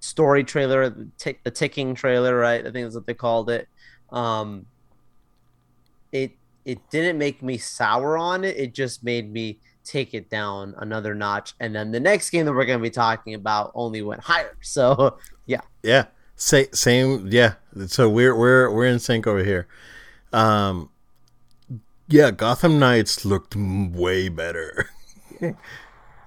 story 0.00 0.44
trailer, 0.44 0.90
the, 0.90 1.08
tick, 1.18 1.42
the 1.44 1.50
ticking 1.50 1.94
trailer, 1.94 2.36
right? 2.36 2.60
I 2.60 2.70
think 2.70 2.84
that's 2.86 2.94
what 2.94 3.06
they 3.06 3.14
called 3.14 3.50
it. 3.50 3.68
Um, 4.10 4.66
it 6.10 6.32
it 6.64 6.78
didn't 6.90 7.18
make 7.18 7.42
me 7.42 7.58
sour 7.58 8.16
on 8.16 8.44
it. 8.44 8.56
It 8.56 8.74
just 8.74 9.02
made 9.02 9.32
me 9.32 9.58
take 9.84 10.14
it 10.14 10.30
down 10.30 10.74
another 10.78 11.14
notch. 11.14 11.54
And 11.58 11.74
then 11.74 11.90
the 11.90 11.98
next 11.98 12.30
game 12.30 12.46
that 12.46 12.52
we're 12.52 12.66
going 12.66 12.78
to 12.78 12.82
be 12.82 12.90
talking 12.90 13.34
about 13.34 13.72
only 13.74 14.02
went 14.02 14.20
higher. 14.20 14.56
So 14.62 15.18
yeah, 15.82 16.06
say 16.36 16.68
same 16.72 17.28
yeah. 17.30 17.54
So 17.86 18.08
we're 18.08 18.36
we're 18.36 18.70
we're 18.70 18.86
in 18.86 18.98
sync 18.98 19.26
over 19.26 19.42
here. 19.42 19.66
Um, 20.32 20.90
yeah, 22.08 22.30
Gotham 22.30 22.78
Knights 22.78 23.24
looked 23.24 23.56
way 23.56 24.28
better. 24.28 24.90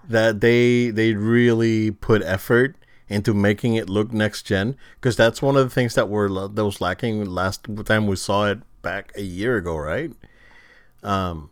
that 0.09 0.41
they 0.41 0.89
they 0.89 1.13
really 1.13 1.91
put 1.91 2.21
effort 2.23 2.75
into 3.07 3.33
making 3.33 3.75
it 3.75 3.89
look 3.89 4.11
next 4.11 4.43
gen 4.43 4.75
because 4.95 5.15
that's 5.15 5.41
one 5.41 5.55
of 5.55 5.63
the 5.63 5.69
things 5.69 5.95
that 5.95 6.09
were 6.09 6.29
that 6.47 6.65
was 6.65 6.81
lacking 6.81 7.25
last 7.25 7.67
time 7.85 8.07
we 8.07 8.15
saw 8.15 8.47
it 8.47 8.59
back 8.81 9.11
a 9.15 9.21
year 9.21 9.57
ago, 9.57 9.75
right? 9.75 10.11
Um, 11.03 11.51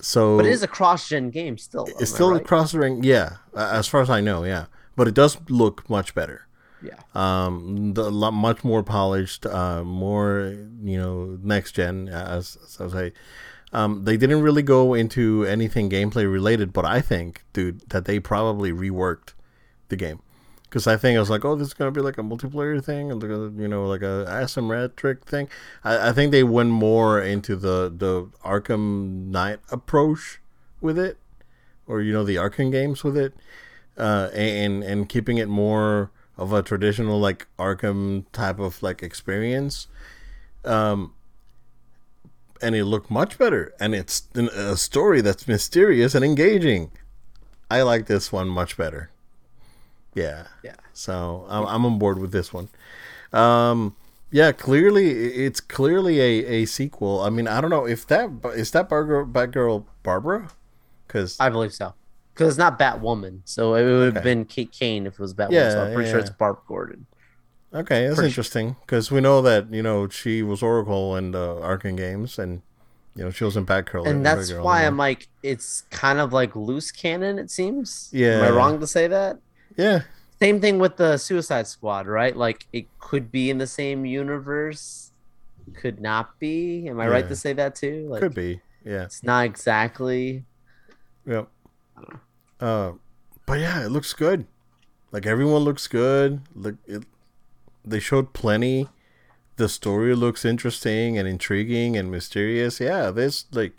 so 0.00 0.38
but 0.38 0.46
it 0.46 0.52
is 0.52 0.62
a 0.62 0.68
cross-gen 0.68 1.30
game 1.30 1.58
still. 1.58 1.86
it's 1.98 2.12
still 2.12 2.32
right? 2.32 2.40
across 2.40 2.72
the 2.72 2.78
ring, 2.78 3.04
yeah. 3.04 3.36
As 3.54 3.86
far 3.86 4.00
as 4.00 4.10
I 4.10 4.20
know, 4.20 4.44
yeah, 4.44 4.66
but 4.96 5.06
it 5.06 5.14
does 5.14 5.38
look 5.48 5.88
much 5.88 6.14
better. 6.14 6.46
Yeah. 6.82 7.00
Um, 7.14 7.92
the, 7.92 8.10
lot, 8.10 8.32
much 8.32 8.64
more 8.64 8.82
polished, 8.82 9.44
uh, 9.44 9.84
more 9.84 10.56
you 10.82 10.98
know, 10.98 11.38
next 11.42 11.72
gen. 11.72 12.08
As, 12.08 12.56
as 12.64 12.80
I 12.80 12.88
say, 12.88 13.12
um, 13.72 14.04
they 14.04 14.16
didn't 14.16 14.42
really 14.42 14.62
go 14.62 14.94
into 14.94 15.44
anything 15.44 15.88
gameplay 15.90 16.30
related, 16.30 16.72
but 16.72 16.84
I 16.84 17.00
think, 17.00 17.44
dude, 17.52 17.88
that 17.90 18.04
they 18.04 18.18
probably 18.18 18.72
reworked 18.72 19.34
the 19.88 19.96
game 19.96 20.20
because 20.70 20.86
I 20.86 20.96
think 20.96 21.16
I 21.16 21.20
was 21.20 21.30
like, 21.30 21.44
oh, 21.44 21.56
this 21.56 21.68
is 21.68 21.74
gonna 21.74 21.90
be 21.90 22.00
like 22.00 22.16
a 22.16 22.22
multiplayer 22.22 22.82
thing, 22.82 23.10
and 23.10 23.20
you 23.60 23.68
know, 23.68 23.86
like 23.86 24.02
a 24.02 24.24
asymmetric 24.28 25.22
thing. 25.22 25.48
I, 25.82 26.08
I 26.08 26.12
think 26.12 26.30
they 26.30 26.44
went 26.44 26.70
more 26.70 27.20
into 27.20 27.56
the 27.56 27.92
the 27.94 28.30
Arkham 28.44 29.26
Knight 29.26 29.58
approach 29.70 30.40
with 30.80 30.98
it, 30.98 31.18
or 31.86 32.00
you 32.00 32.12
know, 32.12 32.24
the 32.24 32.36
Arkham 32.36 32.70
games 32.70 33.02
with 33.02 33.16
it, 33.16 33.34
uh, 33.98 34.30
and 34.32 34.84
and 34.84 35.08
keeping 35.08 35.38
it 35.38 35.48
more 35.48 36.12
of 36.38 36.52
a 36.52 36.62
traditional 36.62 37.18
like 37.18 37.48
Arkham 37.58 38.24
type 38.32 38.60
of 38.60 38.82
like 38.82 39.02
experience. 39.02 39.88
Um, 40.64 41.14
and 42.62 42.74
it 42.74 42.84
looked 42.84 43.10
much 43.10 43.38
better, 43.38 43.72
and 43.80 43.94
it's 43.94 44.28
a 44.34 44.76
story 44.76 45.20
that's 45.20 45.48
mysterious 45.48 46.14
and 46.14 46.24
engaging. 46.24 46.90
I 47.70 47.82
like 47.82 48.06
this 48.06 48.32
one 48.32 48.48
much 48.48 48.76
better. 48.76 49.10
Yeah. 50.14 50.48
Yeah. 50.62 50.74
So 50.92 51.46
I'm, 51.48 51.66
I'm 51.66 51.86
on 51.86 51.98
board 51.98 52.18
with 52.18 52.32
this 52.32 52.52
one. 52.52 52.68
Um, 53.32 53.94
Yeah, 54.32 54.52
clearly 54.52 55.10
it's 55.10 55.60
clearly 55.60 56.20
a, 56.20 56.62
a 56.62 56.64
sequel. 56.64 57.20
I 57.20 57.30
mean, 57.30 57.48
I 57.48 57.60
don't 57.60 57.70
know 57.70 57.86
if 57.86 58.06
that 58.06 58.30
is 58.54 58.70
that 58.70 58.88
Batgirl, 58.88 59.32
Batgirl 59.32 59.84
Barbara, 60.02 60.50
because 61.06 61.36
I 61.40 61.48
believe 61.48 61.72
so. 61.72 61.94
Because 62.32 62.50
it's 62.50 62.58
not 62.58 62.78
Batwoman, 62.78 63.40
so 63.44 63.74
it 63.74 63.82
would 63.82 64.06
have 64.06 64.16
okay. 64.18 64.24
been 64.24 64.44
Kate 64.44 64.70
Kane 64.70 65.06
if 65.06 65.14
it 65.14 65.20
was 65.20 65.34
Batwoman. 65.34 65.52
Yeah, 65.52 65.70
so 65.70 65.84
I'm 65.84 65.94
pretty 65.94 66.08
yeah. 66.08 66.12
sure 66.12 66.20
it's 66.20 66.30
Barb 66.30 66.58
Gordon. 66.68 67.06
Okay, 67.72 68.08
that's 68.08 68.20
interesting 68.20 68.76
because 68.80 69.12
we 69.12 69.20
know 69.20 69.40
that 69.42 69.72
you 69.72 69.82
know 69.82 70.08
she 70.08 70.42
was 70.42 70.62
Oracle 70.62 71.16
in 71.16 71.30
the 71.30 71.54
Arkham 71.56 71.96
games, 71.96 72.38
and 72.38 72.62
you 73.14 73.24
know 73.24 73.30
she 73.30 73.44
was 73.44 73.56
in 73.56 73.64
Batgirl. 73.64 74.06
And 74.06 74.26
that's 74.26 74.50
Batgirl, 74.50 74.64
why 74.64 74.84
I'm 74.84 74.96
like, 74.96 75.28
it's 75.42 75.82
kind 75.90 76.18
of 76.18 76.32
like 76.32 76.56
loose 76.56 76.90
canon. 76.90 77.38
It 77.38 77.50
seems. 77.50 78.10
Yeah. 78.12 78.38
Am 78.38 78.44
I 78.44 78.50
wrong 78.50 78.80
to 78.80 78.86
say 78.86 79.06
that? 79.06 79.38
Yeah. 79.76 80.02
Same 80.40 80.60
thing 80.60 80.78
with 80.78 80.96
the 80.96 81.16
Suicide 81.16 81.68
Squad, 81.68 82.08
right? 82.08 82.36
Like 82.36 82.66
it 82.72 82.86
could 82.98 83.30
be 83.30 83.50
in 83.50 83.58
the 83.58 83.66
same 83.68 84.04
universe, 84.04 85.12
could 85.74 86.00
not 86.00 86.40
be. 86.40 86.88
Am 86.88 86.98
I 86.98 87.04
yeah. 87.04 87.10
right 87.10 87.28
to 87.28 87.36
say 87.36 87.52
that 87.52 87.76
too? 87.76 88.08
Like, 88.10 88.20
could 88.20 88.34
be. 88.34 88.60
Yeah. 88.84 89.04
It's 89.04 89.22
not 89.22 89.44
exactly. 89.44 90.44
Yep. 91.26 91.48
Uh, 92.58 92.92
but 93.46 93.60
yeah, 93.60 93.84
it 93.84 93.90
looks 93.90 94.12
good. 94.12 94.46
Like 95.12 95.26
everyone 95.26 95.62
looks 95.62 95.86
good. 95.86 96.40
Look, 96.54 96.76
it 96.86 97.04
they 97.90 98.00
showed 98.00 98.32
plenty. 98.32 98.88
The 99.56 99.68
story 99.68 100.14
looks 100.14 100.44
interesting 100.44 101.18
and 101.18 101.28
intriguing 101.28 101.96
and 101.96 102.10
mysterious. 102.10 102.80
Yeah, 102.80 103.10
this 103.10 103.44
like 103.52 103.74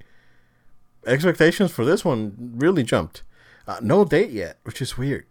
expectations 1.06 1.72
for 1.72 1.86
this 1.86 2.06
one 2.06 2.54
really 2.56 2.84
jumped. 2.84 3.24
Uh, 3.68 3.80
no 3.82 4.06
date 4.06 4.32
yet, 4.32 4.58
which 4.64 4.82
is 4.82 4.98
weird, 4.98 5.26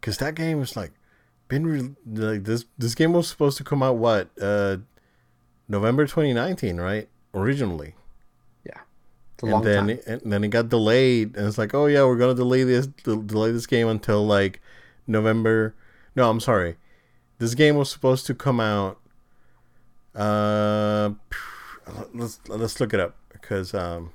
because 0.00 0.18
that 0.18 0.34
game 0.34 0.58
was 0.58 0.76
like 0.76 0.92
been 1.48 1.66
re- 1.66 1.94
like 2.06 2.44
this. 2.44 2.64
This 2.78 2.94
game 2.94 3.12
was 3.12 3.28
supposed 3.28 3.58
to 3.58 3.64
come 3.64 3.82
out 3.82 3.96
what 3.96 4.28
uh, 4.40 4.78
November 5.68 6.06
2019, 6.06 6.78
right? 6.78 7.08
Originally. 7.34 7.94
Yeah. 8.64 8.80
and 9.42 9.64
then 9.64 9.86
time. 9.88 10.00
and 10.06 10.32
then 10.32 10.44
it 10.44 10.48
got 10.48 10.68
delayed, 10.68 11.36
and 11.36 11.46
it's 11.46 11.58
like, 11.58 11.74
oh 11.74 11.86
yeah, 11.86 12.04
we're 12.04 12.16
gonna 12.16 12.34
delay 12.34 12.64
this 12.64 12.86
delay 12.86 13.52
this 13.52 13.66
game 13.66 13.88
until 13.88 14.26
like 14.26 14.60
November. 15.06 15.74
No, 16.16 16.28
I'm 16.28 16.40
sorry. 16.40 16.76
This 17.40 17.54
game 17.54 17.76
was 17.76 17.90
supposed 17.90 18.26
to 18.26 18.34
come 18.34 18.60
out. 18.60 18.98
Uh, 20.14 21.12
let's 22.12 22.38
let's 22.48 22.78
look 22.78 22.92
it 22.92 23.00
up 23.00 23.16
because 23.32 23.72
um. 23.72 24.12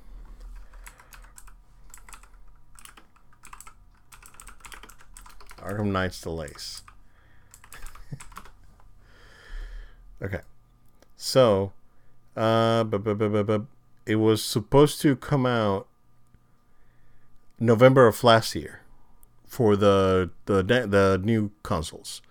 Arkham 5.58 5.86
Knight's 5.86 6.20
delays. 6.20 6.82
okay, 10.22 10.42
so, 11.16 11.72
uh, 12.36 12.84
bu- 12.84 13.00
bu- 13.00 13.16
bu- 13.16 13.42
bu- 13.42 13.66
it 14.06 14.16
was 14.16 14.44
supposed 14.44 15.00
to 15.00 15.16
come 15.16 15.44
out 15.44 15.88
November 17.58 18.06
of 18.06 18.22
last 18.22 18.54
year 18.54 18.82
for 19.44 19.74
the 19.74 20.30
the 20.44 20.62
the 20.62 21.20
new 21.24 21.50
consoles 21.64 22.22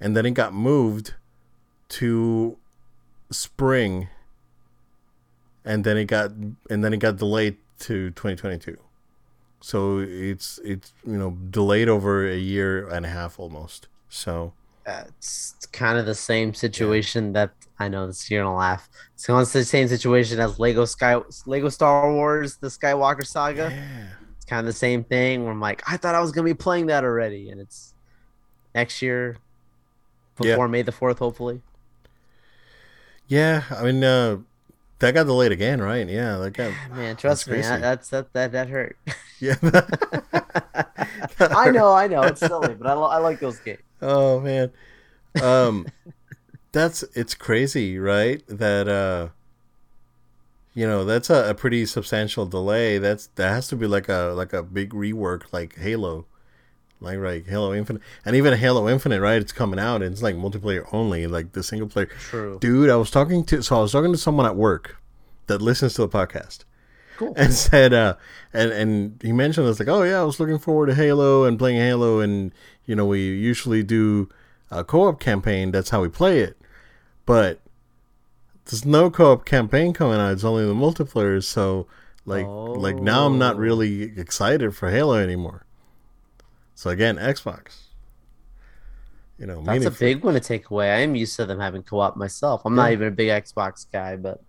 and 0.00 0.16
then 0.16 0.26
it 0.26 0.32
got 0.32 0.52
moved 0.52 1.14
to 1.88 2.56
spring 3.30 4.08
and 5.64 5.84
then 5.84 5.96
it 5.96 6.06
got 6.06 6.30
and 6.70 6.84
then 6.84 6.92
it 6.92 6.98
got 6.98 7.16
delayed 7.16 7.56
to 7.78 8.10
2022 8.10 8.76
so 9.60 9.98
it's 9.98 10.58
it's 10.64 10.92
you 11.06 11.16
know 11.16 11.36
delayed 11.50 11.88
over 11.88 12.28
a 12.28 12.36
year 12.36 12.88
and 12.88 13.04
a 13.04 13.08
half 13.08 13.38
almost 13.38 13.88
so 14.08 14.52
it's, 14.88 15.54
kind 15.72 15.98
of 15.98 16.06
the 16.06 16.14
same 16.14 16.54
situation 16.54 17.26
yeah. 17.26 17.32
that 17.32 17.50
I 17.78 17.88
know 17.88 18.06
this 18.06 18.30
you're 18.30 18.42
gonna 18.42 18.56
laugh. 18.56 18.88
It's 19.14 19.26
kind 19.26 19.40
of 19.40 19.52
the 19.52 19.64
same 19.64 19.86
situation 19.86 20.40
as 20.40 20.58
Lego 20.58 20.84
Sky 20.84 21.20
Lego 21.46 21.68
Star 21.68 22.12
Wars, 22.12 22.56
the 22.56 22.68
Skywalker 22.68 23.26
saga. 23.26 23.70
Yeah. 23.70 24.06
It's 24.36 24.44
kind 24.44 24.60
of 24.60 24.66
the 24.66 24.78
same 24.78 25.04
thing 25.04 25.42
where 25.42 25.52
I'm 25.52 25.60
like, 25.60 25.82
I 25.86 25.96
thought 25.96 26.14
I 26.14 26.20
was 26.20 26.32
gonna 26.32 26.46
be 26.46 26.54
playing 26.54 26.86
that 26.86 27.04
already, 27.04 27.50
and 27.50 27.60
it's 27.60 27.94
next 28.74 29.02
year, 29.02 29.36
before 30.38 30.66
yeah. 30.66 30.70
May 30.70 30.82
the 30.82 30.92
fourth, 30.92 31.18
hopefully. 31.18 31.60
Yeah, 33.26 33.64
I 33.70 33.84
mean, 33.84 34.02
uh, 34.02 34.38
that 35.00 35.14
got 35.14 35.26
delayed 35.26 35.52
again, 35.52 35.80
right? 35.80 36.08
Yeah, 36.08 36.38
that 36.38 36.52
got. 36.52 36.72
Man, 36.90 37.16
trust 37.16 37.46
that's 37.46 37.68
me, 37.68 37.74
I, 37.74 37.78
that's 37.78 38.08
that 38.10 38.32
that 38.32 38.52
that 38.52 38.68
hurt. 38.68 38.96
Yeah. 39.40 39.54
I 41.38 41.70
know, 41.70 41.92
I 41.92 42.08
know, 42.08 42.22
it's 42.22 42.40
silly, 42.40 42.74
but 42.74 42.88
I, 42.88 42.94
I 42.94 43.18
like 43.18 43.38
those 43.38 43.60
games. 43.60 43.78
Oh 44.02 44.40
man, 44.40 44.72
um, 45.40 45.86
that's 46.72 47.04
it's 47.14 47.34
crazy, 47.34 48.00
right? 48.00 48.42
That 48.48 48.88
uh, 48.88 49.28
you 50.74 50.88
know, 50.88 51.04
that's 51.04 51.30
a, 51.30 51.50
a 51.50 51.54
pretty 51.54 51.86
substantial 51.86 52.46
delay. 52.46 52.98
That's 52.98 53.28
that 53.36 53.50
has 53.50 53.68
to 53.68 53.76
be 53.76 53.86
like 53.86 54.08
a 54.08 54.32
like 54.36 54.52
a 54.52 54.64
big 54.64 54.90
rework, 54.90 55.44
like 55.52 55.76
Halo 55.76 56.26
like 57.00 57.18
right 57.18 57.46
Halo 57.46 57.74
Infinite, 57.74 58.02
and 58.24 58.34
even 58.36 58.56
Halo 58.56 58.88
Infinite, 58.88 59.20
right? 59.20 59.40
It's 59.40 59.52
coming 59.52 59.78
out, 59.78 60.02
and 60.02 60.12
it's 60.12 60.22
like 60.22 60.36
multiplayer 60.36 60.88
only, 60.92 61.26
like 61.26 61.52
the 61.52 61.62
single 61.62 61.88
player. 61.88 62.06
True, 62.06 62.58
dude. 62.60 62.90
I 62.90 62.96
was 62.96 63.10
talking 63.10 63.44
to 63.44 63.62
so 63.62 63.78
I 63.78 63.82
was 63.82 63.92
talking 63.92 64.12
to 64.12 64.18
someone 64.18 64.46
at 64.46 64.56
work 64.56 64.96
that 65.46 65.62
listens 65.62 65.94
to 65.94 66.02
the 66.02 66.08
podcast. 66.08 66.64
Cool. 67.16 67.34
And 67.36 67.52
said, 67.66 67.92
uh, 67.92 68.16
and 68.52 68.72
and 68.72 69.22
he 69.22 69.32
mentioned 69.32 69.68
it's 69.68 69.78
like, 69.78 69.88
oh 69.88 70.02
yeah, 70.02 70.20
I 70.20 70.24
was 70.24 70.40
looking 70.40 70.58
forward 70.58 70.86
to 70.86 70.94
Halo 70.94 71.44
and 71.44 71.58
playing 71.58 71.78
Halo, 71.78 72.20
and 72.20 72.52
you 72.84 72.94
know 72.94 73.06
we 73.06 73.20
usually 73.20 73.82
do 73.82 74.28
a 74.70 74.84
co-op 74.84 75.20
campaign. 75.20 75.70
That's 75.70 75.90
how 75.90 76.02
we 76.02 76.08
play 76.08 76.40
it, 76.40 76.56
but 77.26 77.60
there's 78.64 78.84
no 78.84 79.10
co-op 79.10 79.44
campaign 79.44 79.92
coming 79.92 80.18
out. 80.18 80.32
It's 80.32 80.44
only 80.44 80.66
the 80.66 80.74
multiplayer. 80.74 81.42
So 81.42 81.86
like 82.24 82.46
oh. 82.46 82.72
like 82.72 82.96
now 82.96 83.26
I'm 83.26 83.38
not 83.38 83.56
oh. 83.56 83.58
really 83.58 84.18
excited 84.18 84.76
for 84.76 84.90
Halo 84.90 85.14
anymore. 85.14 85.64
So 86.78 86.90
again, 86.90 87.16
Xbox. 87.16 87.86
You 89.36 89.46
know, 89.46 89.62
that's 89.62 89.84
a 89.84 89.90
big 89.90 90.22
one 90.22 90.34
to 90.34 90.40
take 90.40 90.70
away. 90.70 90.92
I 90.92 90.98
am 90.98 91.16
used 91.16 91.34
to 91.34 91.44
them 91.44 91.58
having 91.58 91.82
co-op 91.82 92.16
myself. 92.16 92.62
I'm 92.64 92.76
yeah. 92.76 92.82
not 92.82 92.92
even 92.92 93.08
a 93.08 93.10
big 93.10 93.30
Xbox 93.30 93.84
guy, 93.92 94.14
but 94.14 94.40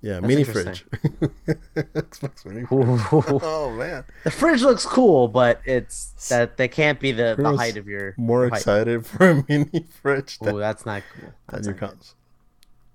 yeah, 0.00 0.18
mini 0.20 0.44
fridge. 0.44 0.86
Xbox 1.76 2.46
mini 2.46 2.64
fridge. 2.64 3.42
oh 3.44 3.70
man, 3.76 4.02
the 4.24 4.30
fridge 4.30 4.62
looks 4.62 4.86
cool, 4.86 5.28
but 5.28 5.60
it's 5.66 6.28
that 6.30 6.56
they 6.56 6.68
can't 6.68 6.98
be 6.98 7.12
the, 7.12 7.34
the 7.36 7.54
height 7.54 7.76
of 7.76 7.86
your. 7.86 8.14
More 8.16 8.48
height. 8.48 8.56
excited 8.56 9.04
for 9.06 9.28
a 9.28 9.44
mini 9.46 9.84
fridge. 10.00 10.38
Oh, 10.40 10.56
that's 10.56 10.86
not 10.86 11.02
cool. 11.14 11.34
That's 11.50 11.66
your 11.66 11.76
cons. 11.76 12.14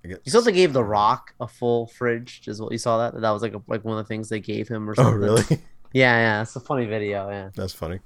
You 0.03 0.17
saw 0.25 0.41
they 0.41 0.51
gave 0.51 0.73
The 0.73 0.83
Rock 0.83 1.35
a 1.39 1.47
full 1.47 1.85
fridge. 1.85 2.41
Is 2.47 2.59
what 2.59 2.71
you 2.71 2.79
saw 2.79 2.97
that? 2.97 3.21
That 3.21 3.29
was 3.29 3.43
like 3.43 3.53
a, 3.53 3.61
like 3.67 3.85
one 3.85 3.99
of 3.99 4.03
the 4.03 4.07
things 4.07 4.29
they 4.29 4.39
gave 4.39 4.67
him 4.67 4.89
or 4.89 4.93
oh, 4.93 4.95
something. 4.95 5.13
Oh 5.13 5.17
really? 5.17 5.43
Yeah, 5.93 6.17
yeah. 6.17 6.41
It's 6.41 6.55
a 6.55 6.59
funny 6.59 6.87
video. 6.87 7.29
Yeah. 7.29 7.49
That's 7.53 7.73
funny. 7.73 7.99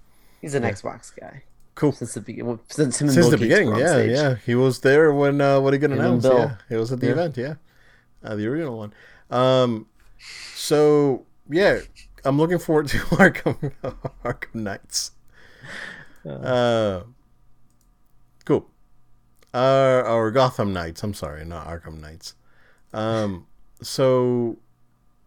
He's 0.43 0.55
an 0.55 0.63
yeah. 0.63 0.71
Xbox 0.71 1.15
guy. 1.17 1.43
Cool. 1.73 1.93
Since 1.93 2.15
the 2.15 2.19
beginning. 2.19 2.59
Since, 2.67 2.97
since 2.97 3.15
the 3.15 3.37
beginning, 3.37 3.77
yeah, 3.77 3.93
stage. 3.93 4.11
yeah. 4.11 4.35
He 4.45 4.55
was 4.55 4.81
there 4.81 5.13
when 5.13 5.39
uh, 5.39 5.61
what 5.61 5.71
he 5.71 5.79
got 5.79 5.91
announced. 5.91 6.27
Yeah, 6.29 6.57
he 6.67 6.75
was 6.75 6.91
at 6.91 6.99
the 6.99 7.05
yeah. 7.05 7.11
event. 7.13 7.37
Yeah, 7.37 7.53
uh, 8.25 8.35
the 8.35 8.45
original 8.47 8.77
one. 8.77 8.93
Um, 9.31 9.87
so 10.53 11.25
yeah, 11.49 11.79
I'm 12.25 12.37
looking 12.37 12.59
forward 12.59 12.89
to 12.89 12.97
Arkham 13.15 13.71
Arkham 14.25 14.53
Knights. 14.53 15.11
Uh, 16.25 16.29
uh 16.29 17.03
cool. 18.43 18.69
Uh, 19.53 20.03
or 20.05 20.29
Gotham 20.29 20.73
Knights. 20.73 21.03
I'm 21.03 21.13
sorry, 21.13 21.45
not 21.45 21.67
Arkham 21.67 22.01
Knights. 22.01 22.35
Um, 22.91 23.47
so, 23.81 24.57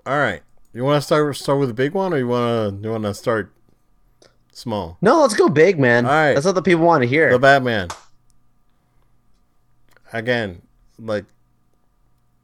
all 0.05 0.19
right. 0.19 0.43
You 0.75 0.85
want 0.85 1.01
to 1.01 1.07
start 1.07 1.35
start 1.37 1.59
with 1.59 1.71
the 1.71 1.75
big 1.75 1.95
one, 1.95 2.12
or 2.12 2.19
you 2.19 2.29
want 2.29 2.83
to 2.83 2.87
you 2.87 2.93
want 2.93 3.05
to 3.05 3.14
start 3.14 3.51
small? 4.57 4.99
No, 5.01 5.21
let's 5.21 5.35
go 5.35 5.49
big, 5.49 5.79
man. 5.79 6.07
All 6.07 6.13
right, 6.13 6.35
that's 6.35 6.47
what 6.47 6.55
the 6.55 6.63
people 6.63 6.85
want 6.85 7.03
to 7.03 7.09
hear. 7.09 7.31
The 7.31 7.39
Batman. 7.39 7.89
Again, 10.13 10.63
like 10.99 11.25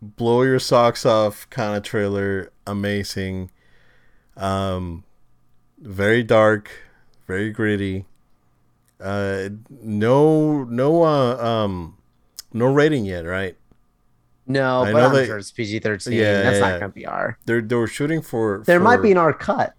blow 0.00 0.42
your 0.42 0.58
socks 0.58 1.06
off 1.06 1.48
kind 1.50 1.76
of 1.76 1.82
trailer. 1.82 2.52
Amazing. 2.66 3.50
Um, 4.36 5.04
very 5.78 6.22
dark, 6.22 6.70
very 7.26 7.50
gritty. 7.50 8.06
Uh, 9.00 9.48
no, 9.68 10.64
no, 10.64 11.02
uh, 11.02 11.36
um, 11.36 11.98
no 12.52 12.66
rating 12.66 13.04
yet, 13.04 13.24
right? 13.24 13.56
No, 14.46 14.82
I 14.82 14.92
but 14.92 15.02
I'm 15.02 15.14
they, 15.14 15.26
sure 15.26 15.38
it's 15.38 15.52
PG 15.52 15.80
thirteen. 15.80 16.14
Yeah, 16.14 16.42
that's 16.42 16.58
yeah, 16.58 16.70
not 16.70 16.80
gonna 16.80 16.92
be 16.92 17.06
R. 17.06 17.38
They're 17.46 17.60
they 17.60 17.76
were 17.76 17.86
shooting 17.86 18.22
for. 18.22 18.62
There 18.66 18.78
for... 18.78 18.84
might 18.84 19.02
be 19.02 19.12
an 19.12 19.18
R 19.18 19.32
cut. 19.32 19.74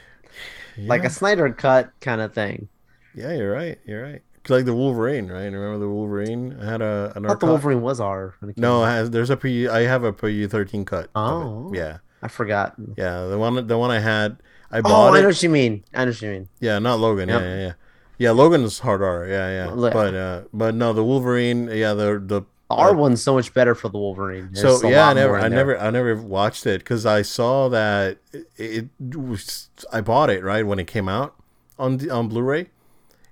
yeah. 0.78 0.90
like 0.90 1.04
a 1.04 1.10
Snyder 1.10 1.52
cut 1.52 1.92
kind 2.02 2.22
of 2.22 2.34
thing. 2.34 2.68
Yeah, 3.16 3.34
you're 3.34 3.52
right. 3.52 3.80
You're 3.86 4.04
right. 4.04 4.22
Like 4.50 4.66
the 4.66 4.74
Wolverine, 4.74 5.30
right? 5.30 5.46
Remember 5.46 5.78
the 5.78 5.88
Wolverine 5.88 6.58
I 6.60 6.66
had 6.66 6.82
a 6.82 7.14
an 7.16 7.26
I 7.26 7.30
thought 7.30 7.40
the 7.40 7.46
Wolverine 7.46 7.82
was 7.82 8.02
R. 8.02 8.36
No, 8.58 8.84
has, 8.84 9.10
there's 9.12 9.30
a 9.30 9.38
PG. 9.38 9.70
I 9.70 9.82
have 9.82 10.04
a 10.04 10.12
PG 10.12 10.48
thirteen 10.48 10.84
cut. 10.84 11.10
Oh, 11.16 11.72
yeah. 11.74 12.00
I 12.22 12.28
forgot. 12.28 12.76
Yeah, 12.98 13.26
the 13.28 13.38
one 13.38 13.68
the 13.68 13.78
one 13.78 13.92
I 13.92 14.00
had. 14.00 14.38
I 14.70 14.80
oh, 14.80 14.82
bought. 14.82 15.10
Oh, 15.12 15.14
I 15.16 15.22
know 15.22 15.28
what 15.28 15.44
you 15.44 15.50
mean. 15.50 15.84
I 15.94 16.06
know 16.06 16.12
what 16.12 16.22
you 16.22 16.30
mean. 16.30 16.50
Yeah, 16.60 16.80
not 16.80 17.00
Logan. 17.00 17.30
Yep. 17.30 17.42
Yeah, 17.42 17.48
yeah, 17.48 17.62
yeah. 17.62 17.74
Yeah, 18.18 18.32
Logan 18.32 18.64
is 18.64 18.80
hard 18.80 19.02
R. 19.02 19.28
Yeah, 19.28 19.50
yeah. 19.50 19.76
But 19.76 20.14
uh, 20.14 20.42
but 20.54 20.76
no, 20.76 20.94
the 20.94 21.04
Wolverine. 21.04 21.70
Yeah, 21.72 21.94
the 21.94 22.20
The 22.20 22.42
R 22.74 22.96
one's 22.96 23.22
so 23.24 23.34
much 23.36 23.54
better 23.54 23.76
for 23.76 23.90
the 23.90 23.98
Wolverine. 23.98 24.50
There's 24.52 24.82
so 24.82 24.88
yeah, 24.88 25.10
I 25.10 25.14
never, 25.14 25.38
I 25.38 25.42
there. 25.42 25.50
never, 25.50 25.80
I 25.80 25.90
never 25.90 26.16
watched 26.16 26.66
it 26.66 26.80
because 26.80 27.06
I 27.06 27.22
saw 27.22 27.70
that 27.70 28.18
it, 28.32 28.90
it 29.00 29.16
was. 29.16 29.70
I 29.92 30.02
bought 30.02 30.30
it 30.30 30.44
right 30.44 30.66
when 30.66 30.80
it 30.80 30.88
came 30.88 31.08
out 31.10 31.36
on 31.80 31.98
the, 31.98 32.10
on 32.10 32.28
Blu-ray, 32.28 32.68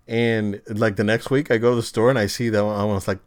and 0.08 0.62
like 0.68 0.96
the 0.96 1.04
next 1.04 1.30
week, 1.30 1.52
I 1.52 1.58
go 1.58 1.72
to 1.72 1.76
the 1.76 1.84
store 1.84 2.10
and 2.10 2.20
I 2.20 2.28
see 2.28 2.50
that 2.50 2.66
one. 2.66 2.80
I 2.80 2.86
was 2.86 3.08
like, 3.08 3.20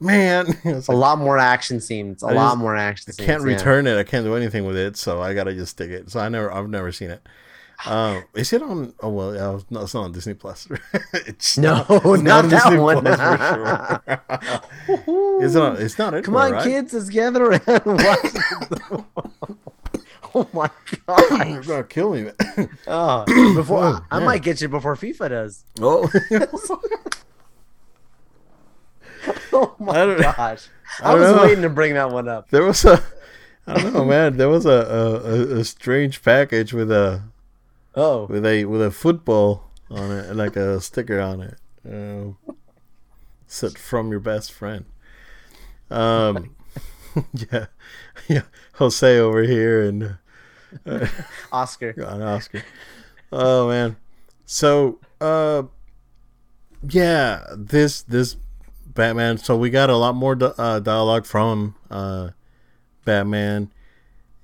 man, 0.00 0.46
it's 0.64 0.88
a 0.88 0.92
like, 0.92 0.98
lot 0.98 1.18
more 1.18 1.38
action 1.38 1.80
scenes. 1.80 2.22
A 2.22 2.26
I 2.26 2.32
lot 2.32 2.50
just- 2.52 2.58
more 2.58 2.76
action 2.76 3.12
I 3.18 3.22
can't 3.22 3.42
yeah. 3.42 3.48
return 3.54 3.86
it. 3.86 3.98
I 3.98 4.04
can't 4.04 4.24
do 4.24 4.34
anything 4.34 4.66
with 4.66 4.76
it, 4.76 4.96
so 4.96 5.20
I 5.20 5.34
gotta 5.34 5.54
just 5.54 5.72
stick 5.72 5.90
it. 5.90 6.10
So 6.10 6.20
I 6.20 6.28
never, 6.28 6.52
I've 6.52 6.68
never 6.68 6.92
seen 6.92 7.10
it. 7.10 7.26
Um, 7.84 8.24
is 8.34 8.52
it 8.54 8.62
on? 8.62 8.94
Oh 9.00 9.10
well, 9.10 9.34
yeah, 9.34 9.54
it's 9.54 9.70
not, 9.70 9.82
it's 9.84 9.94
not 9.94 10.04
on 10.04 10.12
Disney 10.12 10.34
Plus. 10.34 10.66
it's 11.12 11.58
No, 11.58 11.84
it's 11.88 12.22
not 12.22 12.44
on 12.44 12.48
that 12.50 12.62
Disney 12.64 12.78
one. 12.78 13.02
Plus 13.02 13.18
for 14.86 15.02
sure. 15.06 15.42
Is 15.44 15.54
it? 15.54 15.62
On, 15.62 15.76
it's 15.76 15.98
not. 15.98 16.24
Come 16.24 16.36
on, 16.36 16.52
right? 16.52 16.62
kids, 16.64 16.94
let's 16.94 17.10
gather 17.10 17.44
around. 17.44 17.62
oh 20.34 20.48
my 20.52 20.70
god, 21.06 21.48
You're 21.48 21.62
gonna 21.62 21.84
kill 21.84 22.12
me. 22.14 22.30
Oh, 22.86 23.24
before 23.54 23.84
Oh, 23.84 24.00
I 24.10 24.18
yeah. 24.20 24.24
might 24.24 24.42
get 24.42 24.60
you 24.60 24.68
before 24.68 24.96
FIFA 24.96 25.28
does. 25.28 25.64
Oh, 25.80 26.08
Oh 29.52 29.74
my 29.78 30.02
I 30.02 30.18
gosh! 30.20 30.68
I 31.02 31.12
I, 31.12 31.14
was 31.14 31.32
know. 31.32 31.42
waiting 31.42 31.62
to 31.62 31.68
bring 31.70 31.94
that 31.94 32.10
one 32.10 32.28
up. 32.28 32.48
there 32.50 32.62
was 32.64 32.84
a. 32.84 33.02
I 33.66 33.80
don't 33.82 33.92
know, 33.94 34.04
man. 34.04 34.36
There 34.36 34.48
was 34.48 34.64
a, 34.66 34.70
a, 34.70 35.58
a 35.58 35.64
strange 35.64 36.22
package 36.22 36.72
with 36.72 36.90
a 36.92 37.22
Oh, 37.96 38.26
with 38.26 38.44
a 38.44 38.66
with 38.66 38.82
a 38.82 38.90
football 38.90 39.70
on 39.90 40.10
it, 40.10 40.36
like 40.36 40.56
a 40.56 40.80
sticker 40.80 41.18
on 41.20 41.40
it. 41.40 41.58
Said 43.46 43.78
from 43.78 44.10
your 44.10 44.20
best 44.20 44.52
friend. 44.52 44.84
Um, 45.90 46.54
yeah, 47.52 47.66
yeah. 48.28 48.42
Jose 48.74 49.18
over 49.18 49.42
here 49.42 49.82
and 49.82 50.18
uh, 50.84 51.06
Oscar. 51.52 51.94
on 52.06 52.22
Oscar. 52.22 52.62
Oh 53.32 53.68
man. 53.68 53.96
So 54.44 54.98
uh 55.20 55.64
yeah, 56.88 57.44
this 57.56 58.02
this 58.02 58.36
Batman. 58.86 59.38
So 59.38 59.56
we 59.56 59.70
got 59.70 59.90
a 59.90 59.96
lot 59.96 60.14
more 60.14 60.36
uh, 60.40 60.80
dialogue 60.80 61.24
from 61.26 61.74
uh 61.90 62.30
Batman, 63.04 63.70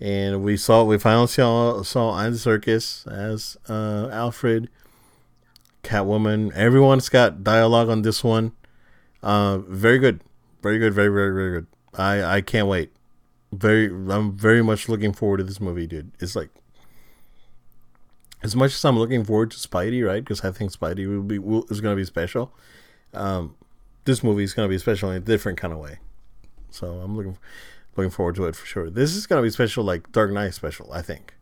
and 0.02 0.42
we 0.42 0.56
saw 0.56 0.82
we 0.82 0.98
finally 0.98 1.28
saw 1.28 1.80
saw 1.82 2.18
Andy 2.18 2.36
Serkis 2.36 3.06
as 3.06 3.56
uh 3.68 4.08
Alfred, 4.10 4.68
Catwoman. 5.84 6.52
Everyone's 6.54 7.08
got 7.08 7.44
dialogue 7.44 7.88
on 7.88 8.02
this 8.02 8.24
one. 8.24 8.50
Uh, 9.22 9.58
very 9.58 9.98
good, 9.98 10.20
very 10.60 10.80
good, 10.80 10.92
very 10.92 11.08
very 11.08 11.32
very 11.32 11.52
good. 11.52 11.66
I 11.94 12.36
I 12.36 12.40
can't 12.40 12.66
wait. 12.66 12.90
Very, 13.52 13.86
I'm 13.86 14.32
very 14.32 14.62
much 14.62 14.88
looking 14.88 15.12
forward 15.12 15.36
to 15.36 15.44
this 15.44 15.60
movie, 15.60 15.86
dude. 15.86 16.10
It's 16.18 16.34
like 16.34 16.50
as 18.42 18.56
much 18.56 18.72
as 18.72 18.84
I'm 18.84 18.98
looking 18.98 19.24
forward 19.24 19.52
to 19.52 19.56
Spidey, 19.56 20.04
right? 20.04 20.24
Because 20.24 20.44
I 20.44 20.50
think 20.50 20.72
Spidey 20.72 21.06
will 21.06 21.22
be 21.22 21.38
will, 21.38 21.64
is 21.70 21.80
going 21.80 21.94
to 21.94 22.00
be 22.00 22.04
special. 22.04 22.52
Um, 23.14 23.54
this 24.04 24.24
movie 24.24 24.42
is 24.42 24.52
going 24.52 24.68
to 24.68 24.70
be 24.74 24.78
special 24.78 25.10
in 25.10 25.18
a 25.18 25.20
different 25.20 25.58
kind 25.58 25.72
of 25.72 25.78
way. 25.78 25.98
So 26.70 26.86
I'm 26.88 27.14
looking 27.16 27.36
looking 27.96 28.10
forward 28.10 28.34
to 28.36 28.46
it 28.46 28.56
for 28.56 28.66
sure. 28.66 28.90
This 28.90 29.14
is 29.14 29.26
going 29.26 29.40
to 29.42 29.46
be 29.46 29.50
special, 29.50 29.84
like 29.84 30.10
Dark 30.12 30.30
Knight 30.32 30.54
special. 30.54 30.92
I 30.92 31.02
think. 31.02 31.34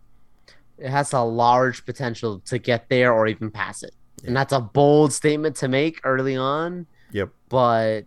It 0.79 0.89
has 0.91 1.13
a 1.13 1.21
large 1.21 1.85
potential 1.85 2.41
to 2.47 2.59
get 2.59 2.89
there 2.89 3.13
or 3.13 3.27
even 3.27 3.51
pass 3.51 3.83
it, 3.83 3.95
and 4.25 4.35
that's 4.35 4.53
a 4.53 4.61
bold 4.61 5.13
statement 5.13 5.57
to 5.57 5.69
make 5.69 6.01
early 6.05 6.37
on. 6.37 6.87
Yep. 7.13 7.31
But 7.51 8.03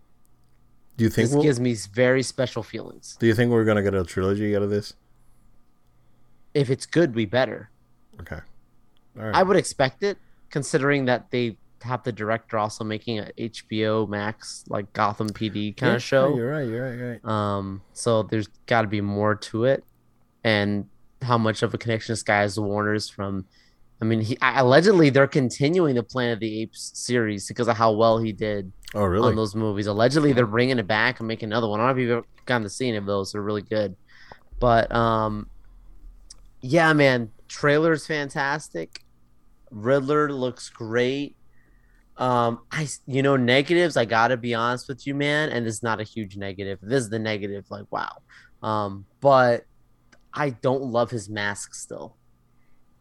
Do 0.97 1.03
you 1.03 1.09
think? 1.09 1.27
this 1.27 1.33
We'll, 1.35 1.43
gives 1.43 1.59
me 1.59 1.75
very 1.93 2.23
special 2.23 2.63
feelings. 2.63 3.15
do 3.19 3.27
you 3.27 3.35
think 3.35 3.51
we're 3.51 3.65
going 3.65 3.77
to 3.77 3.83
get 3.83 3.93
a 3.93 4.03
trilogy 4.03 4.55
out 4.55 4.61
of 4.63 4.69
this? 4.69 4.93
If 6.53 6.69
it's 6.69 6.85
good, 6.85 7.13
we 7.15 7.25
better. 7.25 7.69
Okay. 8.21 8.39
All 9.19 9.25
right. 9.25 9.35
I 9.35 9.43
would 9.43 9.57
expect 9.57 10.01
it, 10.03 10.17
considering 10.49 11.05
that 11.05 11.29
they 11.31 11.57
have 11.83 12.03
the 12.03 12.11
director 12.11 12.57
also 12.57 12.83
making 12.83 13.19
a 13.19 13.29
HBO 13.37 14.07
Max 14.07 14.63
like 14.69 14.91
Gotham 14.93 15.29
PD 15.29 15.75
kind 15.75 15.91
Yeah, 15.91 15.95
of 15.97 16.03
show. 16.03 16.35
You're 16.35 16.49
right. 16.51 16.67
You're 16.67 16.89
right. 16.89 16.97
You're 16.97 17.11
right. 17.23 17.25
Um, 17.25 17.81
so 17.93 18.23
there's 18.23 18.47
got 18.65 18.81
to 18.83 18.87
be 18.87 19.01
more 19.01 19.35
to 19.35 19.65
it, 19.65 19.83
and 20.43 20.87
how 21.21 21.37
much 21.37 21.63
of 21.63 21.73
a 21.73 21.77
connection 21.77 22.13
this 22.13 22.23
guy 22.23 22.41
has 22.41 22.55
to 22.55 22.61
Warner's 22.61 23.09
from. 23.09 23.45
I 24.01 24.05
mean, 24.05 24.19
he 24.19 24.37
allegedly 24.41 25.09
they're 25.11 25.27
continuing 25.27 25.95
the 25.95 26.03
Planet 26.03 26.33
of 26.33 26.39
the 26.41 26.61
Apes 26.61 26.91
series 26.95 27.47
because 27.47 27.69
of 27.69 27.77
how 27.77 27.93
well 27.93 28.17
he 28.17 28.33
did 28.33 28.73
Oh, 28.93 29.05
really? 29.05 29.29
on 29.29 29.35
those 29.37 29.55
movies. 29.55 29.87
Allegedly, 29.87 30.33
they're 30.33 30.45
bringing 30.45 30.77
it 30.77 30.87
back 30.87 31.19
and 31.19 31.27
making 31.27 31.47
another 31.49 31.69
one. 31.69 31.79
I 31.79 31.83
don't 31.87 31.95
know 31.95 32.01
if 32.01 32.07
you've 32.07 32.17
ever 32.17 32.25
gotten 32.45 32.63
to 32.63 32.69
see 32.69 32.89
any 32.89 32.97
of 32.97 33.05
those. 33.05 33.31
They're 33.31 33.41
really 33.41 33.61
good, 33.61 33.95
but 34.59 34.93
um, 34.93 35.49
yeah, 36.59 36.91
man, 36.91 37.31
trailer's 37.47 38.05
fantastic. 38.05 38.99
Riddler 39.71 40.31
looks 40.33 40.69
great. 40.69 41.35
Um, 42.17 42.59
I 42.71 42.87
you 43.07 43.23
know 43.23 43.35
negatives. 43.35 43.97
I 43.97 44.05
gotta 44.05 44.37
be 44.37 44.53
honest 44.53 44.87
with 44.87 45.07
you, 45.07 45.15
man, 45.15 45.49
and 45.49 45.65
it's 45.65 45.81
not 45.81 45.99
a 45.99 46.03
huge 46.03 46.37
negative. 46.37 46.79
This 46.81 47.03
is 47.03 47.09
the 47.09 47.19
negative, 47.19 47.65
like 47.69 47.85
wow. 47.91 48.17
Um, 48.61 49.05
but 49.19 49.65
I 50.33 50.51
don't 50.51 50.83
love 50.83 51.09
his 51.09 51.29
mask 51.29 51.73
still. 51.73 52.15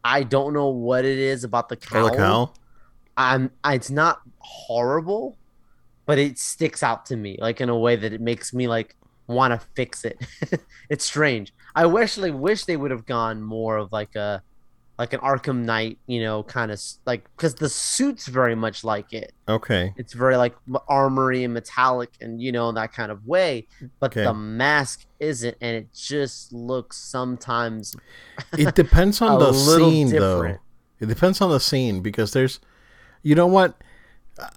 I 0.03 0.23
don't 0.23 0.53
know 0.53 0.69
what 0.69 1.05
it 1.05 1.17
is 1.17 1.43
about 1.43 1.69
the 1.69 1.77
cowl. 1.77 2.07
Oh, 2.07 2.09
the 2.09 2.17
cowl. 2.17 2.55
I'm 3.15 3.51
I- 3.63 3.75
it's 3.75 3.91
not 3.91 4.21
horrible, 4.39 5.37
but 6.05 6.17
it 6.17 6.37
sticks 6.39 6.83
out 6.83 7.05
to 7.07 7.15
me 7.15 7.37
like 7.39 7.61
in 7.61 7.69
a 7.69 7.77
way 7.77 7.95
that 7.95 8.13
it 8.13 8.21
makes 8.21 8.53
me 8.53 8.67
like 8.67 8.95
want 9.27 9.59
to 9.59 9.67
fix 9.75 10.03
it. 10.05 10.17
it's 10.89 11.05
strange. 11.05 11.53
I 11.75 11.85
wish 11.85 12.17
like 12.17 12.33
wish 12.33 12.65
they 12.65 12.77
would 12.77 12.91
have 12.91 13.05
gone 13.05 13.41
more 13.41 13.77
of 13.77 13.91
like 13.91 14.15
a 14.15 14.41
like 14.99 15.13
an 15.13 15.19
Arkham 15.21 15.63
Knight, 15.65 15.97
you 16.05 16.21
know, 16.21 16.43
kind 16.43 16.71
of 16.71 16.79
like 17.05 17.25
because 17.35 17.55
the 17.55 17.67
suit's 17.69 18.27
very 18.27 18.55
much 18.55 18.83
like 18.83 19.11
it. 19.11 19.33
Okay. 19.47 19.93
It's 19.97 20.13
very 20.13 20.37
like 20.37 20.55
armory 20.87 21.43
and 21.43 21.53
metallic 21.53 22.11
and 22.21 22.41
you 22.41 22.51
know 22.51 22.71
that 22.73 22.93
kind 22.93 23.11
of 23.11 23.25
way, 23.25 23.67
but 23.99 24.11
Okay. 24.11 24.23
the 24.23 24.33
mask 24.33 25.05
isn't, 25.19 25.57
and 25.61 25.75
it 25.77 25.87
just 25.93 26.53
looks 26.53 26.97
sometimes 26.97 27.95
It 28.57 28.75
depends 28.75 29.21
on 29.21 29.39
the 29.39 29.53
scene, 29.53 30.09
different. 30.09 30.59
though. 30.99 31.05
It 31.05 31.09
depends 31.09 31.41
on 31.41 31.49
the 31.49 31.59
scene 31.59 32.01
because 32.01 32.31
there's, 32.33 32.59
you 33.23 33.33
know 33.35 33.47
what? 33.47 33.75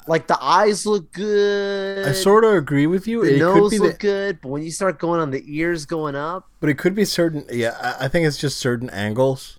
Like 0.07 0.27
the 0.27 0.39
eyes 0.43 0.87
look 0.87 1.13
good. 1.13 2.07
I 2.07 2.13
sort 2.13 2.45
of 2.45 2.55
agree 2.55 2.87
with 2.87 3.07
you. 3.07 3.25
the 3.25 3.37
it 3.37 3.41
could 3.53 3.71
be 3.71 3.79
look 3.79 3.93
the, 3.93 3.99
good, 3.99 4.41
but 4.43 4.49
when 4.51 4.63
you 4.63 4.71
start 4.71 4.99
going 4.99 5.21
on 5.21 5.31
the 5.31 5.43
ears 5.47 5.87
going 5.87 6.15
up, 6.15 6.49
but 6.61 6.69
it 6.71 6.79
could 6.79 6.95
be 6.95 7.05
certain. 7.05 7.45
Yeah, 7.51 7.97
I 8.01 8.09
think 8.09 8.27
it's 8.27 8.39
just 8.39 8.59
certain 8.59 8.89
angles 8.91 9.59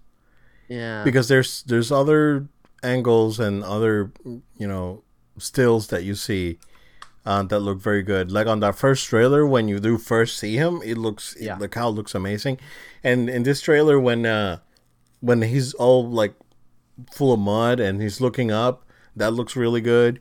yeah, 0.67 1.03
because 1.03 1.27
there's 1.27 1.63
there's 1.63 1.91
other 1.91 2.47
angles 2.83 3.39
and 3.39 3.63
other 3.63 4.11
you 4.57 4.67
know 4.67 5.03
stills 5.37 5.87
that 5.87 6.03
you 6.03 6.15
see 6.15 6.57
uh, 7.25 7.43
that 7.43 7.59
look 7.59 7.79
very 7.79 8.03
good. 8.03 8.31
Like 8.31 8.47
on 8.47 8.59
that 8.61 8.75
first 8.75 9.07
trailer, 9.07 9.45
when 9.45 9.67
you 9.67 9.79
do 9.79 9.97
first 9.97 10.37
see 10.37 10.55
him, 10.55 10.81
it 10.83 10.97
looks 10.97 11.35
Yeah. 11.39 11.55
the 11.57 11.67
cowl 11.67 11.93
looks 11.93 12.15
amazing, 12.15 12.59
and 13.03 13.29
in 13.29 13.43
this 13.43 13.61
trailer 13.61 13.99
when 13.99 14.25
uh 14.25 14.59
when 15.19 15.41
he's 15.41 15.73
all 15.75 16.07
like 16.09 16.33
full 17.11 17.33
of 17.33 17.39
mud 17.39 17.79
and 17.79 18.01
he's 18.01 18.21
looking 18.21 18.51
up, 18.51 18.85
that 19.15 19.31
looks 19.31 19.55
really 19.55 19.81
good. 19.81 20.19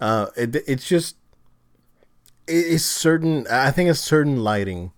Uh, 0.00 0.26
it, 0.36 0.54
it's 0.66 0.86
just 0.88 1.16
it- 2.46 2.66
it's 2.74 2.84
certain. 2.84 3.46
I 3.50 3.70
think 3.70 3.90
it's 3.90 4.00
certain 4.00 4.42
lighting. 4.42 4.92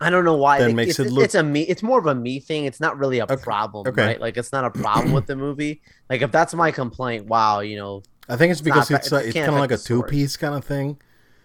I 0.00 0.10
don't 0.10 0.24
know 0.24 0.36
why. 0.36 0.60
That 0.60 0.74
makes 0.74 0.90
it's, 0.98 1.00
it 1.00 1.12
look- 1.12 1.24
it's 1.24 1.34
a 1.34 1.42
me. 1.42 1.62
It's 1.62 1.82
more 1.82 1.98
of 1.98 2.06
a 2.06 2.14
me 2.14 2.38
thing. 2.40 2.66
It's 2.66 2.80
not 2.80 2.98
really 2.98 3.18
a 3.18 3.24
Okay, 3.24 3.36
problem, 3.36 3.88
okay. 3.88 4.06
right? 4.06 4.20
Like 4.20 4.36
it's 4.36 4.52
not 4.52 4.64
a 4.64 4.70
problem 4.70 5.12
with 5.12 5.26
the 5.26 5.34
movie. 5.36 5.80
Like 6.08 6.22
if 6.22 6.30
that's 6.30 6.54
my 6.54 6.70
complaint, 6.70 7.26
wow, 7.26 7.60
you 7.60 7.76
know, 7.76 8.02
I 8.28 8.36
think 8.36 8.52
it's 8.52 8.60
because 8.60 8.90
not- 8.90 9.00
it's 9.00 9.08
it 9.08 9.12
uh, 9.12 9.18
it's 9.18 9.34
kind 9.34 9.48
of 9.48 9.54
like 9.54 9.70
a 9.70 9.74
affect 9.74 9.88
the 9.88 9.94
story. 9.94 10.02
two 10.02 10.08
piece 10.08 10.36
kind 10.36 10.54
of 10.54 10.64
thing. 10.64 11.00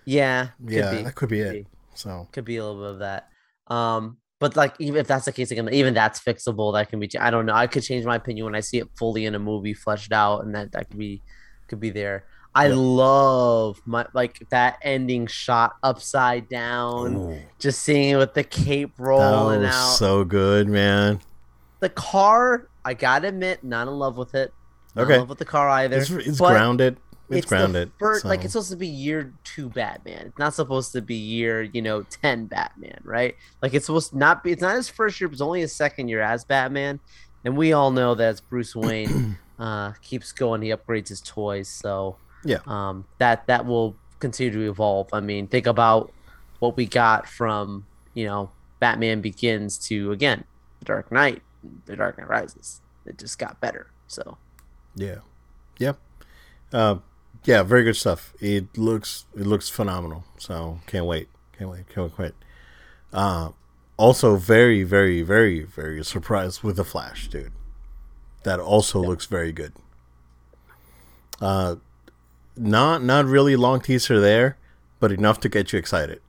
yeah, 0.05 0.49
could 0.59 0.71
Yeah, 0.71 0.91
be, 0.97 1.03
that 1.03 1.15
could 1.15 1.29
be 1.29 1.39
could 1.43 1.55
it. 1.55 1.67
So 1.95 2.27
could 2.31 2.45
be 2.45 2.57
a 2.57 2.65
little 2.65 2.81
bit 2.81 2.91
of 2.91 2.99
that. 2.99 3.29
Um, 3.73 4.17
but 4.39 4.55
like 4.55 4.75
even 4.79 4.99
if 4.99 5.07
that's 5.07 5.25
the 5.25 5.31
case, 5.31 5.49
again, 5.51 5.69
even 5.73 5.93
that's 5.93 6.19
fixable. 6.19 6.73
That 6.73 6.89
can 6.89 6.99
be. 6.99 7.09
I 7.19 7.31
don't 7.31 7.45
know. 7.45 7.53
I 7.53 7.67
could 7.67 7.81
change 7.83 8.05
my 8.05 8.17
opinion 8.17 8.45
when 8.45 8.55
I 8.55 8.59
see 8.59 8.77
it 8.77 8.87
fully 8.97 9.25
in 9.25 9.35
a 9.35 9.39
movie, 9.39 9.73
fleshed 9.73 10.11
out, 10.11 10.43
and 10.43 10.53
that 10.55 10.73
that 10.73 10.89
could 10.89 10.99
be 10.99 11.21
could 11.69 11.79
be 11.79 11.89
there. 11.89 12.25
I 12.55 12.67
Yeah. 12.67 12.75
love 12.75 13.81
my 13.85 14.05
like 14.13 14.45
that 14.49 14.77
ending 14.81 15.27
shot 15.27 15.73
upside 15.81 16.49
down. 16.49 17.15
Ooh, 17.15 17.39
Just 17.59 17.81
seeing 17.81 18.09
it 18.11 18.17
with 18.17 18.33
the 18.33 18.43
cape 18.43 18.95
that 18.97 19.03
rolling 19.03 19.61
was 19.61 19.69
out. 19.75 19.93
so 19.95 20.23
good, 20.23 20.67
man. 20.67 21.19
the 21.79 21.89
car, 21.89 22.69
I 22.85 22.93
gotta 22.93 23.27
admit, 23.27 23.61
not 23.63 23.87
in 23.89 23.93
love 23.95 24.15
with 24.15 24.35
it. 24.35 24.53
Not 24.95 25.03
Okay. 25.03 25.15
in 25.15 25.19
love 25.21 25.29
with 25.29 25.39
the 25.39 25.45
car 25.45 25.67
either. 25.69 25.97
It's, 25.97 26.09
it's 26.11 26.39
grounded. 26.39 26.97
It's, 27.29 27.39
It's, 27.39 27.45
grounded. 27.47 27.91
first, 27.99 28.23
like 28.25 28.43
it's 28.45 28.53
supposed 28.53 28.69
to 28.71 28.77
be 28.77 28.87
year 28.87 29.33
two 29.43 29.67
Batman. 29.69 30.27
It's 30.27 30.37
not 30.37 30.53
supposed 30.53 30.91
to 30.93 31.01
be 31.01 31.15
year, 31.15 31.61
you 31.63 31.81
know, 31.81 32.03
ten 32.03 32.45
Batman, 32.45 32.99
right? 33.03 33.35
Like 33.61 33.73
it's 33.73 33.87
supposed 33.87 34.11
to 34.11 34.17
not 34.17 34.43
be. 34.43 34.51
It's 34.51 34.61
not 34.61 34.75
his 34.75 34.87
first 34.89 35.19
year, 35.19 35.27
but 35.27 35.33
it's 35.33 35.41
only 35.41 35.61
his 35.61 35.75
second 35.75 36.07
year 36.09 36.21
as 36.21 36.45
Batman. 36.45 36.99
And 37.43 37.57
we 37.57 37.73
all 37.73 37.91
know 37.91 38.13
that 38.15 38.27
as 38.29 38.39
Bruce 38.41 38.75
Wayne 38.75 39.37
uh, 39.59 39.91
keeps 40.01 40.31
going, 40.31 40.61
he 40.61 40.69
upgrades 40.69 41.09
his 41.09 41.19
toys. 41.21 41.67
So 41.67 42.15
Yeah. 42.43 42.59
um, 42.67 43.05
that 43.19 43.47
that 43.47 43.65
will 43.65 43.95
continue 44.19 44.51
to 44.53 44.69
evolve. 44.69 45.09
I 45.13 45.19
mean, 45.19 45.47
think 45.47 45.67
about 45.67 46.11
what 46.59 46.77
we 46.77 46.85
got 46.85 47.27
from 47.27 47.85
you 48.13 48.25
know 48.25 48.51
Batman 48.79 49.21
Begins 49.21 49.77
to 49.89 50.11
again 50.11 50.43
The 50.79 50.85
Dark 50.85 51.11
Knight, 51.11 51.41
The 51.85 51.95
Dark 51.95 52.17
Knight 52.17 52.29
Rises. 52.29 52.81
It 53.05 53.17
just 53.17 53.37
got 53.37 53.59
better. 53.59 53.91
So 54.07 54.37
yeah, 54.95 55.19
yep, 55.77 55.97
uh, 56.71 56.97
yeah, 57.43 57.63
very 57.63 57.83
good 57.83 57.95
stuff. 57.95 58.33
It 58.39 58.77
looks 58.77 59.25
it 59.35 59.45
looks 59.45 59.69
phenomenal. 59.69 60.23
So 60.37 60.79
can't 60.87 61.05
wait, 61.05 61.29
can't 61.57 61.69
wait, 61.69 61.89
can't 61.89 62.17
wait. 62.17 62.33
Uh, 63.11 63.49
also 63.97 64.37
very 64.37 64.83
very 64.83 65.21
very 65.21 65.63
very 65.63 66.03
surprised 66.03 66.63
with 66.63 66.77
the 66.77 66.83
Flash, 66.85 67.27
dude. 67.27 67.51
That 68.43 68.59
also 68.59 69.01
yep. 69.01 69.09
looks 69.09 69.25
very 69.25 69.51
good. 69.51 69.73
Uh, 71.41 71.75
not 72.55 73.03
not 73.03 73.25
really 73.25 73.55
long 73.55 73.81
teaser 73.81 74.19
there, 74.19 74.57
but 74.99 75.11
enough 75.11 75.39
to 75.41 75.49
get 75.49 75.73
you 75.73 75.79
excited. 75.79 76.21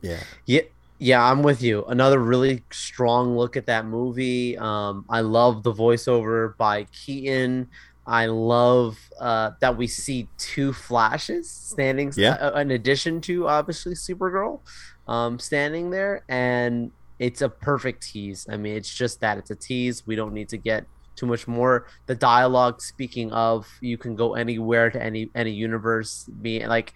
Yeah. 0.00 0.20
Yeah. 0.46 0.62
Yeah, 1.02 1.24
I'm 1.24 1.42
with 1.42 1.62
you. 1.62 1.84
Another 1.86 2.18
really 2.18 2.62
strong 2.70 3.34
look 3.34 3.56
at 3.56 3.64
that 3.66 3.86
movie. 3.86 4.58
Um, 4.58 5.06
I 5.08 5.20
love 5.20 5.62
the 5.62 5.72
voiceover 5.72 6.54
by 6.58 6.84
Keaton. 6.92 7.70
I 8.06 8.26
love 8.26 8.98
uh, 9.18 9.52
that 9.60 9.78
we 9.78 9.86
see 9.86 10.28
two 10.36 10.74
flashes 10.74 11.48
standing, 11.48 12.12
yeah. 12.16 12.32
Uh, 12.32 12.60
in 12.60 12.72
addition 12.72 13.22
to 13.22 13.48
obviously 13.48 13.94
Supergirl, 13.94 14.60
um, 15.08 15.38
standing 15.38 15.88
there, 15.88 16.22
and 16.28 16.90
it's 17.18 17.40
a 17.40 17.48
perfect 17.48 18.02
tease. 18.02 18.46
I 18.50 18.58
mean, 18.58 18.76
it's 18.76 18.92
just 18.92 19.20
that 19.20 19.38
it's 19.38 19.50
a 19.50 19.56
tease. 19.56 20.06
We 20.06 20.16
don't 20.16 20.34
need 20.34 20.50
to 20.50 20.58
get 20.58 20.84
too 21.20 21.26
much 21.26 21.46
more. 21.46 21.86
The 22.06 22.14
dialogue, 22.14 22.80
speaking 22.80 23.30
of, 23.32 23.68
you 23.80 23.98
can 23.98 24.16
go 24.16 24.34
anywhere 24.34 24.90
to 24.90 25.00
any 25.00 25.30
any 25.34 25.52
universe. 25.52 26.24
Be 26.40 26.66
like, 26.66 26.94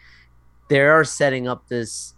they 0.68 0.81
are 0.81 1.05
setting 1.05 1.47
up 1.47 1.68
this, 1.68 2.14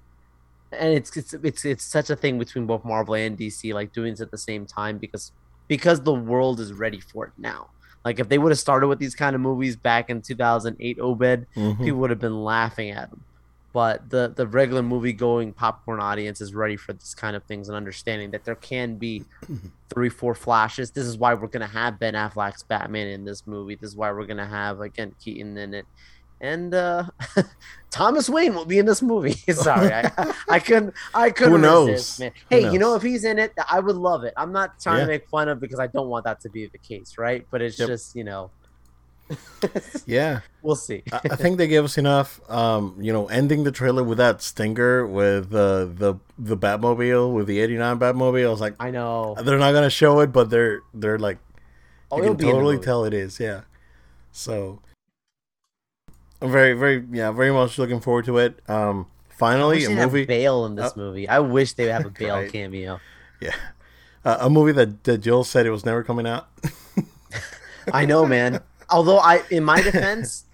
and 0.70 0.94
it's 0.94 1.14
it's 1.16 1.34
it's 1.34 1.64
it's 1.64 1.84
such 1.84 2.09
a 2.11 2.16
thing 2.16 2.38
between 2.38 2.66
both 2.66 2.84
Marvel 2.84 3.14
and 3.14 3.36
DC, 3.36 3.74
like 3.74 3.92
doing 3.92 4.12
it 4.12 4.20
at 4.20 4.30
the 4.30 4.38
same 4.38 4.64
time 4.64 4.98
because 4.98 5.32
because 5.66 6.00
the 6.00 6.14
world 6.14 6.61
is 6.61 6.72
ready 6.72 7.00
for 7.00 7.26
it 7.26 7.32
now. 7.36 7.68
Like 8.04 8.20
if 8.20 8.28
they 8.28 8.38
would 8.38 8.52
have 8.52 8.59
started 8.61 8.86
with 8.86 9.00
these 9.00 9.16
kind 9.16 9.34
of 9.34 9.42
movies 9.42 9.74
back 9.74 10.11
in 10.11 10.22
2008, 10.22 11.00
Obed, 11.00 11.46
mm-hmm. 11.57 11.84
people 11.84 11.98
would 11.98 12.11
have 12.11 12.20
been 12.20 12.44
laughing 12.44 12.92
at 12.92 13.11
them 13.11 13.20
but 13.76 14.08
the 14.08 14.32
the 14.34 14.46
regular 14.46 14.82
movie 14.82 15.12
going 15.12 15.52
popcorn 15.52 16.00
audience 16.00 16.40
is 16.40 16.54
ready 16.54 16.78
for 16.78 16.94
this 16.94 17.14
kind 17.14 17.36
of 17.36 17.42
things 17.44 17.68
and 17.68 17.76
understanding 17.76 18.30
that 18.30 18.42
there 18.42 18.54
can 18.54 18.96
be 18.96 19.22
three 19.90 20.08
four 20.08 20.34
flashes 20.34 20.92
this 20.92 21.04
is 21.04 21.18
why 21.18 21.34
we're 21.34 21.46
going 21.46 21.60
to 21.60 21.66
have 21.66 21.98
ben 21.98 22.14
affleck's 22.14 22.62
batman 22.62 23.06
in 23.06 23.26
this 23.26 23.46
movie 23.46 23.74
this 23.74 23.90
is 23.90 23.94
why 23.94 24.10
we're 24.10 24.24
going 24.24 24.38
to 24.38 24.46
have 24.46 24.80
again 24.80 25.14
keaton 25.22 25.58
in 25.58 25.74
it 25.74 25.84
and 26.40 26.72
uh 26.72 27.04
thomas 27.90 28.30
wayne 28.30 28.54
will 28.54 28.64
be 28.64 28.78
in 28.78 28.86
this 28.86 29.02
movie 29.02 29.32
sorry 29.52 29.92
i 29.92 30.32
i 30.48 30.58
couldn't 30.58 30.94
i 31.14 31.30
couldn't 31.30 31.52
Who 31.52 31.58
knows? 31.58 31.88
resist 31.90 32.20
man 32.20 32.32
hey 32.48 32.62
knows? 32.62 32.72
you 32.72 32.78
know 32.78 32.94
if 32.94 33.02
he's 33.02 33.24
in 33.24 33.38
it 33.38 33.52
i 33.70 33.78
would 33.78 33.96
love 33.96 34.24
it 34.24 34.32
i'm 34.38 34.52
not 34.52 34.80
trying 34.80 35.00
yeah. 35.00 35.04
to 35.04 35.08
make 35.08 35.28
fun 35.28 35.50
of 35.50 35.60
because 35.60 35.80
i 35.80 35.86
don't 35.86 36.08
want 36.08 36.24
that 36.24 36.40
to 36.40 36.48
be 36.48 36.64
the 36.66 36.78
case 36.78 37.18
right 37.18 37.46
but 37.50 37.60
it's 37.60 37.78
yep. 37.78 37.88
just 37.88 38.16
you 38.16 38.24
know 38.24 38.50
yeah, 40.06 40.40
we'll 40.62 40.76
see. 40.76 41.02
I, 41.12 41.20
I, 41.24 41.36
think 41.36 41.58
they 41.58 41.66
gave 41.66 41.84
us 41.84 41.98
enough. 41.98 42.40
Um, 42.50 42.96
you 43.00 43.12
know, 43.12 43.26
ending 43.26 43.64
the 43.64 43.72
trailer 43.72 44.04
with 44.04 44.18
that 44.18 44.42
stinger 44.42 45.06
with 45.06 45.52
uh, 45.54 45.86
the 45.86 46.18
the 46.38 46.56
Batmobile 46.56 47.32
with 47.32 47.46
the 47.46 47.58
'89 47.58 47.98
Batmobile. 47.98 48.46
I 48.46 48.50
was 48.50 48.60
like, 48.60 48.74
I 48.78 48.90
know 48.90 49.34
they're 49.42 49.58
not 49.58 49.72
gonna 49.72 49.90
show 49.90 50.20
it, 50.20 50.32
but 50.32 50.50
they're 50.50 50.82
they're 50.94 51.18
like, 51.18 51.38
oh, 52.10 52.18
you 52.18 52.34
can 52.34 52.38
totally 52.38 52.78
tell 52.78 53.04
it 53.04 53.14
is. 53.14 53.40
Yeah. 53.40 53.62
So 54.30 54.80
I'm 56.40 56.52
very 56.52 56.74
very 56.74 57.04
yeah 57.10 57.30
very 57.32 57.52
much 57.52 57.78
looking 57.78 58.00
forward 58.00 58.26
to 58.26 58.38
it. 58.38 58.60
Um, 58.68 59.06
finally 59.30 59.84
a 59.84 59.90
movie. 59.90 60.26
Bale 60.26 60.66
in 60.66 60.74
this 60.74 60.92
uh, 60.92 60.94
movie. 60.96 61.28
I 61.28 61.38
wish 61.40 61.72
they 61.72 61.84
would 61.84 61.92
have 61.92 62.06
a 62.06 62.10
Bale 62.18 62.34
right. 62.36 62.52
cameo. 62.52 63.00
Yeah, 63.40 63.54
uh, 64.24 64.38
a 64.40 64.50
movie 64.50 64.72
that 64.72 65.04
that 65.04 65.18
Jill 65.18 65.44
said 65.44 65.66
it 65.66 65.70
was 65.70 65.84
never 65.84 66.02
coming 66.02 66.26
out. 66.26 66.48
I 67.92 68.04
know, 68.04 68.26
man. 68.26 68.60
Although 68.91 69.18
I, 69.18 69.43
in 69.51 69.64
my 69.64 69.80
defense, 69.82 70.45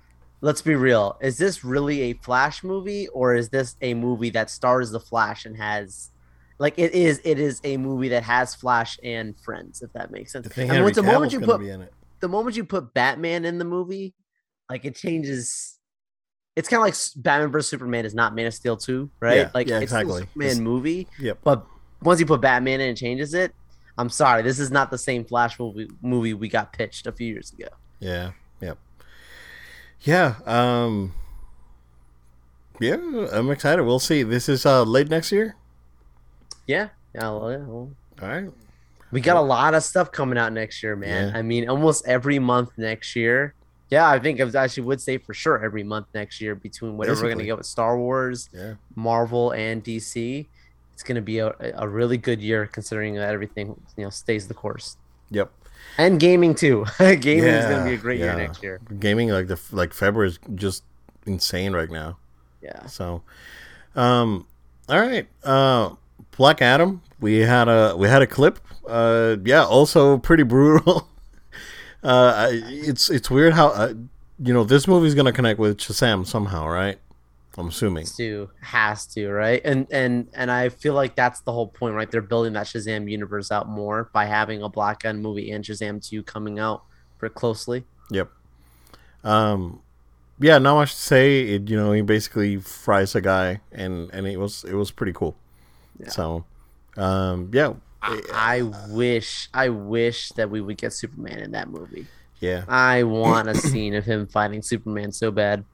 let's 0.40 0.62
be 0.62 0.74
real: 0.74 1.18
is 1.20 1.38
this 1.38 1.64
really 1.64 2.02
a 2.02 2.12
Flash 2.14 2.62
movie, 2.62 3.08
or 3.08 3.34
is 3.34 3.48
this 3.48 3.76
a 3.80 3.94
movie 3.94 4.30
that 4.30 4.50
stars 4.50 4.90
the 4.90 5.00
Flash 5.00 5.44
and 5.44 5.56
has, 5.56 6.10
like, 6.58 6.74
it 6.78 6.92
is? 6.92 7.20
It 7.24 7.38
is 7.38 7.60
a 7.64 7.76
movie 7.76 8.08
that 8.08 8.22
has 8.22 8.54
Flash 8.54 8.98
and 9.02 9.38
friends, 9.38 9.82
if 9.82 9.92
that 9.92 10.10
makes 10.10 10.32
sense. 10.32 10.46
And 10.56 10.70
Henry 10.70 10.92
the 10.92 11.02
moment 11.02 11.32
you 11.32 11.40
put 11.40 11.60
the 12.20 12.28
moment 12.28 12.56
you 12.56 12.64
put 12.64 12.94
Batman 12.94 13.44
in 13.44 13.58
the 13.58 13.64
movie, 13.64 14.14
like 14.70 14.84
it 14.84 14.96
changes. 14.96 15.78
It's 16.54 16.68
kind 16.68 16.80
of 16.80 16.86
like 16.86 16.94
Batman 17.16 17.50
vs 17.50 17.70
Superman 17.70 18.04
is 18.04 18.14
not 18.14 18.34
Man 18.34 18.46
of 18.46 18.54
Steel 18.54 18.76
two, 18.76 19.10
right? 19.20 19.38
Yeah, 19.38 19.50
like 19.54 19.68
yeah, 19.68 19.76
it's 19.76 19.84
exactly. 19.84 20.20
Superman 20.20 20.48
it's, 20.48 20.58
movie. 20.58 21.08
Yep. 21.18 21.38
But 21.42 21.66
once 22.02 22.20
you 22.20 22.26
put 22.26 22.40
Batman 22.40 22.80
in 22.80 22.88
and 22.90 22.96
changes 22.96 23.34
it, 23.34 23.54
I'm 23.98 24.08
sorry, 24.08 24.42
this 24.42 24.58
is 24.58 24.70
not 24.70 24.90
the 24.90 24.98
same 24.98 25.24
Flash 25.24 25.58
movie 25.58 25.88
movie 26.00 26.34
we 26.34 26.48
got 26.48 26.72
pitched 26.72 27.06
a 27.06 27.12
few 27.12 27.26
years 27.26 27.52
ago. 27.52 27.68
Yeah. 28.02 28.32
Yep. 28.60 28.78
Yeah. 30.00 30.34
Um. 30.44 31.14
Yeah, 32.80 32.96
I'm 33.32 33.50
excited. 33.50 33.84
We'll 33.84 34.00
see. 34.00 34.24
This 34.24 34.48
is 34.48 34.66
uh 34.66 34.82
late 34.82 35.08
next 35.08 35.30
year. 35.30 35.54
Yeah. 36.66 36.88
Yeah. 37.14 37.30
Well, 37.30 37.50
yeah 37.52 37.58
well. 37.58 37.90
All 38.20 38.28
right. 38.28 38.50
We 39.12 39.20
got 39.20 39.36
a 39.36 39.42
lot 39.42 39.74
of 39.74 39.84
stuff 39.84 40.10
coming 40.10 40.38
out 40.38 40.52
next 40.52 40.82
year, 40.82 40.96
man. 40.96 41.28
Yeah. 41.28 41.38
I 41.38 41.42
mean, 41.42 41.68
almost 41.68 42.06
every 42.08 42.38
month 42.38 42.70
next 42.76 43.14
year. 43.14 43.54
Yeah, 43.90 44.08
I 44.08 44.18
think 44.18 44.40
I 44.40 44.64
actually 44.64 44.84
would 44.84 45.02
say 45.02 45.18
for 45.18 45.34
sure 45.34 45.62
every 45.62 45.82
month 45.84 46.06
next 46.14 46.40
year 46.40 46.54
between 46.54 46.96
whatever 46.96 47.16
Basically. 47.16 47.28
we're 47.28 47.34
gonna 47.34 47.44
get 47.44 47.56
with 47.58 47.66
Star 47.66 47.98
Wars, 47.98 48.48
yeah. 48.52 48.74
Marvel, 48.96 49.52
and 49.52 49.84
DC. 49.84 50.46
It's 50.94 51.02
gonna 51.02 51.20
be 51.20 51.38
a, 51.40 51.54
a 51.76 51.86
really 51.86 52.16
good 52.16 52.40
year 52.40 52.66
considering 52.66 53.14
that 53.16 53.34
everything 53.34 53.78
you 53.96 54.04
know 54.04 54.10
stays 54.10 54.48
the 54.48 54.54
course. 54.54 54.96
Yep 55.30 55.52
and 55.98 56.18
gaming 56.18 56.54
too. 56.54 56.86
gaming 56.98 57.44
yeah, 57.44 57.58
is 57.58 57.64
going 57.66 57.84
to 57.84 57.90
be 57.90 57.94
a 57.94 57.98
great 57.98 58.20
yeah. 58.20 58.26
year 58.26 58.36
next 58.36 58.62
year. 58.62 58.80
Gaming 58.98 59.28
like 59.30 59.48
the 59.48 59.60
like 59.70 59.92
February 59.92 60.28
is 60.28 60.38
just 60.54 60.84
insane 61.26 61.72
right 61.72 61.90
now. 61.90 62.18
Yeah. 62.60 62.86
So, 62.86 63.22
um, 63.94 64.46
all 64.88 65.00
right. 65.00 65.26
Uh, 65.42 65.94
Black 66.36 66.62
Adam. 66.62 67.02
We 67.20 67.40
had 67.40 67.68
a 67.68 67.94
we 67.96 68.08
had 68.08 68.22
a 68.22 68.26
clip. 68.26 68.58
Uh, 68.86 69.36
yeah. 69.44 69.64
Also 69.64 70.18
pretty 70.18 70.42
brutal. 70.44 71.08
uh, 72.02 72.48
it's 72.50 73.10
it's 73.10 73.30
weird 73.30 73.52
how 73.54 73.68
uh, 73.68 73.94
you 74.38 74.52
know 74.52 74.64
this 74.64 74.86
movie's 74.88 75.14
going 75.14 75.26
to 75.26 75.32
connect 75.32 75.58
with 75.58 75.78
Shazam 75.78 76.26
somehow, 76.26 76.66
right? 76.66 76.98
I'm 77.58 77.68
assuming 77.68 78.04
has 78.04 78.16
to 78.16 78.50
has 78.60 79.06
to 79.08 79.30
right, 79.30 79.60
and 79.64 79.86
and 79.90 80.28
and 80.32 80.50
I 80.50 80.70
feel 80.70 80.94
like 80.94 81.14
that's 81.14 81.40
the 81.40 81.52
whole 81.52 81.66
point, 81.66 81.94
right? 81.94 82.10
They're 82.10 82.22
building 82.22 82.54
that 82.54 82.66
Shazam 82.66 83.10
universe 83.10 83.50
out 83.50 83.68
more 83.68 84.10
by 84.12 84.24
having 84.24 84.62
a 84.62 84.68
Black 84.68 85.04
Adam 85.04 85.20
movie 85.20 85.50
and 85.50 85.62
Shazam 85.62 86.06
two 86.06 86.22
coming 86.22 86.58
out 86.58 86.82
pretty 87.18 87.34
closely. 87.34 87.84
Yep. 88.10 88.30
Um, 89.22 89.80
yeah, 90.38 90.58
not 90.58 90.76
much 90.76 90.94
to 90.94 91.00
say. 91.00 91.42
It, 91.42 91.68
you 91.68 91.76
know, 91.76 91.92
he 91.92 92.00
basically 92.02 92.56
fries 92.56 93.14
a 93.14 93.20
guy, 93.20 93.60
and 93.70 94.10
and 94.12 94.26
it 94.26 94.38
was 94.38 94.64
it 94.64 94.74
was 94.74 94.90
pretty 94.90 95.12
cool. 95.12 95.36
Yeah. 95.98 96.08
So, 96.08 96.44
um, 96.96 97.50
yeah. 97.52 97.74
I, 98.04 98.20
I 98.32 98.62
wish 98.90 99.48
I 99.54 99.68
wish 99.68 100.30
that 100.30 100.50
we 100.50 100.60
would 100.60 100.76
get 100.76 100.92
Superman 100.92 101.38
in 101.38 101.52
that 101.52 101.68
movie. 101.68 102.06
Yeah. 102.40 102.64
I 102.66 103.04
want 103.04 103.48
a 103.48 103.54
scene 103.54 103.94
of 103.94 104.04
him 104.04 104.26
fighting 104.26 104.62
Superman 104.62 105.12
so 105.12 105.30
bad. 105.30 105.64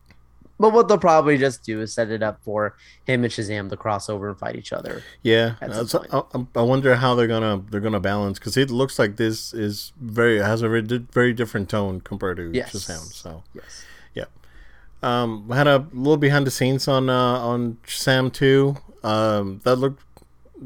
But 0.59 0.73
what 0.73 0.89
they'll 0.89 0.99
probably 0.99 1.39
just 1.39 1.63
do 1.63 1.81
is 1.81 1.93
set 1.93 2.11
it 2.11 2.23
up 2.23 2.43
for 2.43 2.77
him 3.05 3.23
and 3.23 3.33
Shazam 3.33 3.71
to 3.71 3.77
cross 3.77 4.09
over 4.09 4.29
and 4.29 4.39
fight 4.39 4.57
each 4.57 4.73
other. 4.73 5.03
Yeah, 5.23 5.55
I, 5.63 6.23
I, 6.57 6.63
wonder 6.63 6.97
how 6.97 7.15
they're 7.15 7.29
gonna 7.29 7.63
they're 7.71 7.81
gonna 7.81 8.01
balance 8.01 8.39
because 8.41 8.57
it 8.57 8.71
looks 8.71 8.99
like 8.99 9.17
this 9.17 9.55
is 9.55 9.93
very 10.01 10.39
has 10.39 10.63
a 10.63 10.69
very, 10.69 10.83
very 10.83 11.33
different 11.33 11.69
tone 11.69 12.01
compared 12.01 12.39
to 12.39 12.51
yes. 12.53 12.73
Shazam. 12.73 13.13
So 13.13 13.45
yes, 13.55 13.85
yeah. 14.15 14.25
Um, 15.03 15.47
we 15.47 15.57
had 15.57 15.69
a 15.69 15.87
little 15.93 16.17
behind 16.17 16.47
the 16.47 16.51
scenes 16.51 16.89
on 16.89 17.09
uh, 17.09 17.39
on 17.39 17.79
Shazam 17.87 18.33
two. 18.33 18.77
Um, 19.05 19.61
that 19.63 19.77
looked 19.77 20.03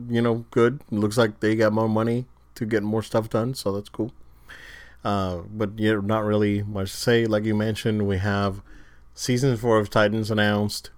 you 0.08 0.22
know 0.22 0.46
good. 0.50 0.80
It 0.90 0.98
looks 0.98 1.18
like 1.18 1.40
they 1.40 1.54
got 1.54 1.72
more 1.74 1.88
money 1.88 2.24
to 2.54 2.64
get 2.64 2.82
more 2.82 3.02
stuff 3.02 3.28
done, 3.28 3.52
so 3.54 3.72
that's 3.72 3.90
cool. 3.90 4.12
Uh, 5.04 5.38
but 5.52 5.78
yeah, 5.78 6.00
not 6.02 6.24
really 6.24 6.62
much 6.62 6.92
to 6.92 6.96
say. 6.96 7.26
Like 7.26 7.44
you 7.44 7.54
mentioned, 7.54 8.06
we 8.06 8.18
have 8.18 8.62
season 9.22 9.56
four 9.56 9.78
of 9.78 9.88
Titans 9.88 10.30
announced. 10.30 10.90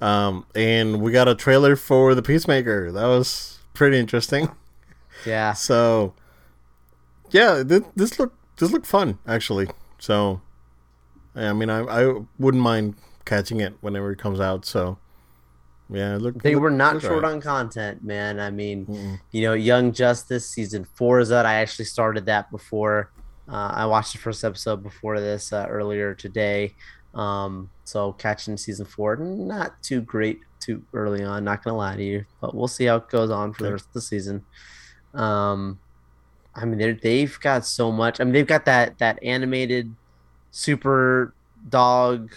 Um, 0.00 0.46
and 0.54 1.02
we 1.02 1.10
got 1.10 1.26
a 1.26 1.34
trailer 1.34 1.74
for 1.74 2.14
the 2.14 2.22
Peacemaker. 2.22 2.92
That 2.92 3.06
was 3.06 3.58
pretty 3.74 3.98
interesting. 3.98 4.50
Yeah. 5.26 5.52
So, 5.54 6.14
yeah, 7.30 7.64
this, 7.66 7.82
this 7.96 8.20
looked 8.20 8.36
this 8.58 8.70
looked 8.70 8.86
fun 8.86 9.18
actually. 9.26 9.66
So, 9.98 10.40
I 11.34 11.52
mean, 11.52 11.70
I 11.70 11.80
I 11.80 12.20
wouldn't 12.38 12.62
mind 12.62 12.94
catching 13.24 13.58
it 13.58 13.74
whenever 13.80 14.12
it 14.12 14.20
comes 14.20 14.38
out. 14.38 14.64
So, 14.64 14.96
yeah, 15.90 16.16
look. 16.20 16.40
They 16.40 16.54
were 16.54 16.70
not 16.70 17.02
short 17.02 17.24
right. 17.24 17.32
on 17.32 17.40
content, 17.40 18.04
man. 18.04 18.38
I 18.38 18.50
mean, 18.50 18.86
Mm-mm. 18.86 19.18
you 19.32 19.42
know, 19.42 19.54
Young 19.54 19.90
Justice 19.90 20.48
season 20.48 20.84
four 20.84 21.18
is 21.18 21.32
out. 21.32 21.46
I 21.46 21.54
actually 21.54 21.86
started 21.86 22.24
that 22.26 22.48
before. 22.52 23.10
Uh, 23.48 23.72
I 23.74 23.86
watched 23.86 24.12
the 24.12 24.18
first 24.18 24.44
episode 24.44 24.84
before 24.84 25.18
this 25.18 25.52
uh, 25.52 25.66
earlier 25.68 26.14
today. 26.14 26.76
Um, 27.18 27.70
so 27.84 28.12
catching 28.12 28.56
season 28.56 28.86
four, 28.86 29.16
not 29.16 29.82
too 29.82 30.00
great 30.00 30.40
too 30.60 30.82
early 30.94 31.24
on. 31.24 31.44
Not 31.44 31.64
gonna 31.64 31.76
lie 31.76 31.96
to 31.96 32.02
you, 32.02 32.24
but 32.40 32.54
we'll 32.54 32.68
see 32.68 32.84
how 32.84 32.96
it 32.96 33.08
goes 33.08 33.30
on 33.30 33.52
for 33.52 33.64
the 33.64 33.72
rest 33.72 33.86
of 33.86 33.92
the 33.92 34.00
season. 34.00 34.44
Um, 35.14 35.80
I 36.54 36.64
mean, 36.64 36.78
they're, 36.78 36.94
they've 36.94 37.38
got 37.40 37.64
so 37.66 37.90
much. 37.90 38.20
I 38.20 38.24
mean, 38.24 38.32
they've 38.34 38.46
got 38.46 38.64
that 38.66 38.98
that 38.98 39.18
animated 39.22 39.94
super 40.50 41.34
dog 41.68 42.32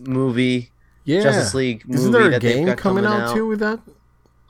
movie, 0.00 0.70
Yeah. 1.04 1.22
Justice 1.22 1.54
League 1.54 1.86
movie. 1.86 1.98
Isn't 2.00 2.12
there 2.12 2.22
a 2.22 2.30
that 2.30 2.40
game 2.40 2.66
got 2.66 2.78
coming 2.78 3.04
out, 3.04 3.34
too 3.34 3.46
with 3.46 3.60
that? 3.60 3.80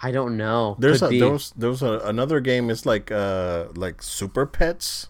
I 0.03 0.11
don't 0.11 0.37
know. 0.37 0.77
There's 0.79 1.01
Could 1.01 1.07
a 1.07 1.11
be. 1.11 1.21
there 1.21 1.31
was, 1.31 1.53
there 1.57 1.71
was 1.71 1.83
a, 1.83 1.99
another 2.05 2.41
game. 2.41 2.69
It's 2.71 2.85
like 2.87 3.11
uh 3.11 3.67
like 3.75 4.03
Super 4.03 4.47
Pets. 4.47 5.09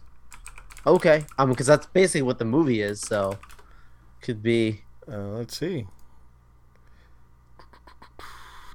okay. 0.86 1.24
Um, 1.38 1.50
because 1.50 1.66
that's 1.66 1.86
basically 1.86 2.22
what 2.22 2.38
the 2.38 2.44
movie 2.44 2.80
is. 2.82 3.00
So 3.00 3.38
could 4.26 4.42
be. 4.42 4.82
Uh, 5.10 5.38
let's 5.38 5.56
see. 5.56 5.86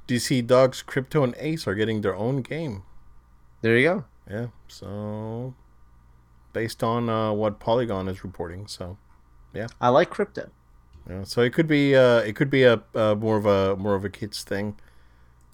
DC 0.07 0.47
Dogs, 0.47 0.81
Krypto, 0.81 1.23
and 1.25 1.35
Ace 1.37 1.67
are 1.67 1.75
getting 1.75 2.01
their 2.01 2.15
own 2.15 2.41
game. 2.41 2.83
There 3.61 3.77
you 3.77 3.83
go. 3.83 4.05
Yeah, 4.29 4.47
so 4.69 5.53
based 6.53 6.83
on 6.83 7.09
uh, 7.09 7.33
what 7.33 7.59
Polygon 7.59 8.07
is 8.07 8.23
reporting, 8.23 8.65
so 8.67 8.97
yeah. 9.53 9.67
I 9.81 9.89
like 9.89 10.09
Krypto. 10.09 10.49
yeah, 11.09 11.23
so 11.25 11.41
it 11.41 11.53
could 11.53 11.67
be 11.67 11.95
uh, 11.95 12.19
it 12.19 12.35
could 12.35 12.49
be 12.49 12.63
a 12.63 12.81
uh, 12.95 13.15
more 13.15 13.35
of 13.35 13.45
a 13.45 13.75
more 13.75 13.95
of 13.95 14.05
a 14.05 14.09
kids 14.09 14.43
thing. 14.43 14.79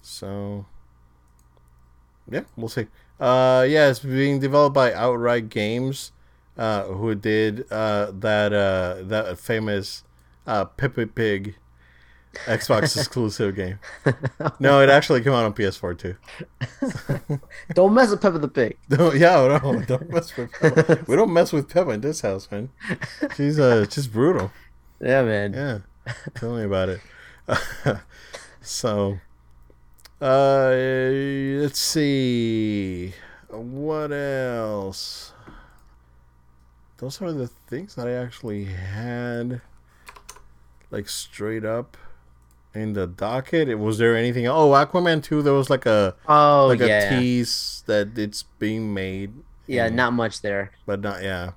So 0.00 0.64
yeah, 2.30 2.44
we'll 2.56 2.68
see. 2.68 2.86
Uh, 3.18 3.66
yeah, 3.68 3.90
it's 3.90 3.98
being 3.98 4.38
developed 4.38 4.74
by 4.74 4.92
Outright 4.92 5.48
Games, 5.48 6.12
uh, 6.58 6.84
who 6.84 7.14
did 7.14 7.70
uh, 7.70 8.10
that 8.12 8.52
uh, 8.52 8.96
that 9.02 9.38
famous 9.38 10.04
uh, 10.46 10.64
Peppa 10.64 11.06
Pig 11.06 11.54
Xbox 12.44 12.96
exclusive 12.96 13.54
game. 13.56 13.78
No, 14.60 14.80
it 14.80 14.90
actually 14.90 15.22
came 15.22 15.32
out 15.32 15.44
on 15.44 15.54
PS4 15.54 15.98
too. 15.98 16.16
Don't 17.74 17.94
mess 17.94 18.10
with 18.10 18.20
Peppa 18.20 18.38
the 18.38 18.48
Pig. 18.48 18.76
No, 18.90 19.12
yeah, 19.12 19.58
no, 19.62 19.82
don't 19.82 20.10
mess 20.10 20.36
with 20.36 20.52
Peppa. 20.52 21.04
We 21.06 21.16
don't 21.16 21.32
mess 21.32 21.52
with 21.52 21.68
Peppa 21.68 21.90
in 21.90 22.00
this 22.00 22.20
house, 22.20 22.48
man. 22.50 22.70
She's 23.36 23.58
uh, 23.58 23.86
just 23.88 24.12
brutal. 24.12 24.50
Yeah, 25.00 25.22
man. 25.22 25.52
Yeah, 25.52 25.78
tell 26.34 26.56
me 26.56 26.64
about 26.64 26.88
it. 26.88 27.00
so, 28.60 29.18
uh, 30.20 30.70
let's 31.62 31.78
see, 31.78 33.14
what 33.48 34.12
else? 34.12 35.32
Those 36.98 37.22
are 37.22 37.32
the 37.32 37.46
things 37.46 37.94
that 37.94 38.06
I 38.08 38.12
actually 38.12 38.64
had, 38.64 39.60
like 40.90 41.08
straight 41.08 41.64
up 41.64 41.96
in 42.74 42.92
the 42.92 43.06
docket. 43.06 43.68
It 43.68 43.76
was 43.76 43.98
there 43.98 44.16
anything? 44.16 44.46
Oh, 44.48 44.70
Aquaman 44.70 45.22
two. 45.22 45.42
There 45.42 45.52
was 45.52 45.70
like 45.70 45.86
a 45.86 46.16
Oh 46.26 46.66
like 46.68 46.80
yeah. 46.80 47.14
a 47.14 47.18
tease 47.20 47.82
that 47.86 48.18
it's 48.18 48.42
being 48.58 48.92
made, 48.92 49.32
yeah, 49.66 49.86
and- 49.86 49.96
not 49.96 50.12
much 50.12 50.42
there. 50.42 50.72
but 50.86 51.00
not 51.00 51.22
yeah, 51.22 51.52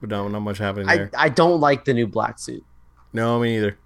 but 0.00 0.10
no, 0.10 0.28
not 0.28 0.40
much 0.40 0.58
happening 0.58 0.88
I, 0.88 0.96
there. 0.96 1.10
I 1.16 1.28
don't 1.28 1.60
like 1.60 1.84
the 1.84 1.94
new 1.94 2.06
black 2.06 2.38
suit. 2.38 2.64
no, 3.12 3.38
me 3.40 3.56
neither. 3.56 3.78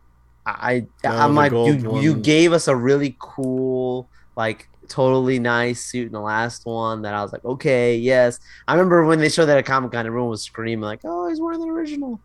I 0.44 0.86
No, 1.04 1.10
I'm 1.10 1.34
like 1.36 1.52
you 1.52 2.00
you 2.00 2.16
gave 2.16 2.52
us 2.52 2.66
a 2.68 2.74
really 2.76 3.16
cool 3.20 4.08
like 4.36 4.68
totally 4.92 5.38
nice 5.38 5.86
suit 5.86 6.06
in 6.06 6.12
the 6.12 6.20
last 6.20 6.66
one 6.66 7.02
that 7.02 7.14
I 7.14 7.22
was 7.22 7.32
like 7.32 7.44
okay 7.44 7.96
yes 7.96 8.38
I 8.68 8.74
remember 8.74 9.04
when 9.04 9.18
they 9.20 9.28
showed 9.30 9.46
that 9.46 9.58
at 9.58 9.64
Comic 9.66 9.92
Con 9.92 10.06
everyone 10.06 10.28
was 10.28 10.42
screaming 10.44 10.84
like 10.84 11.00
oh 11.04 11.28
he's 11.28 11.40
wearing 11.40 11.60
the 11.60 11.66
original 11.68 12.20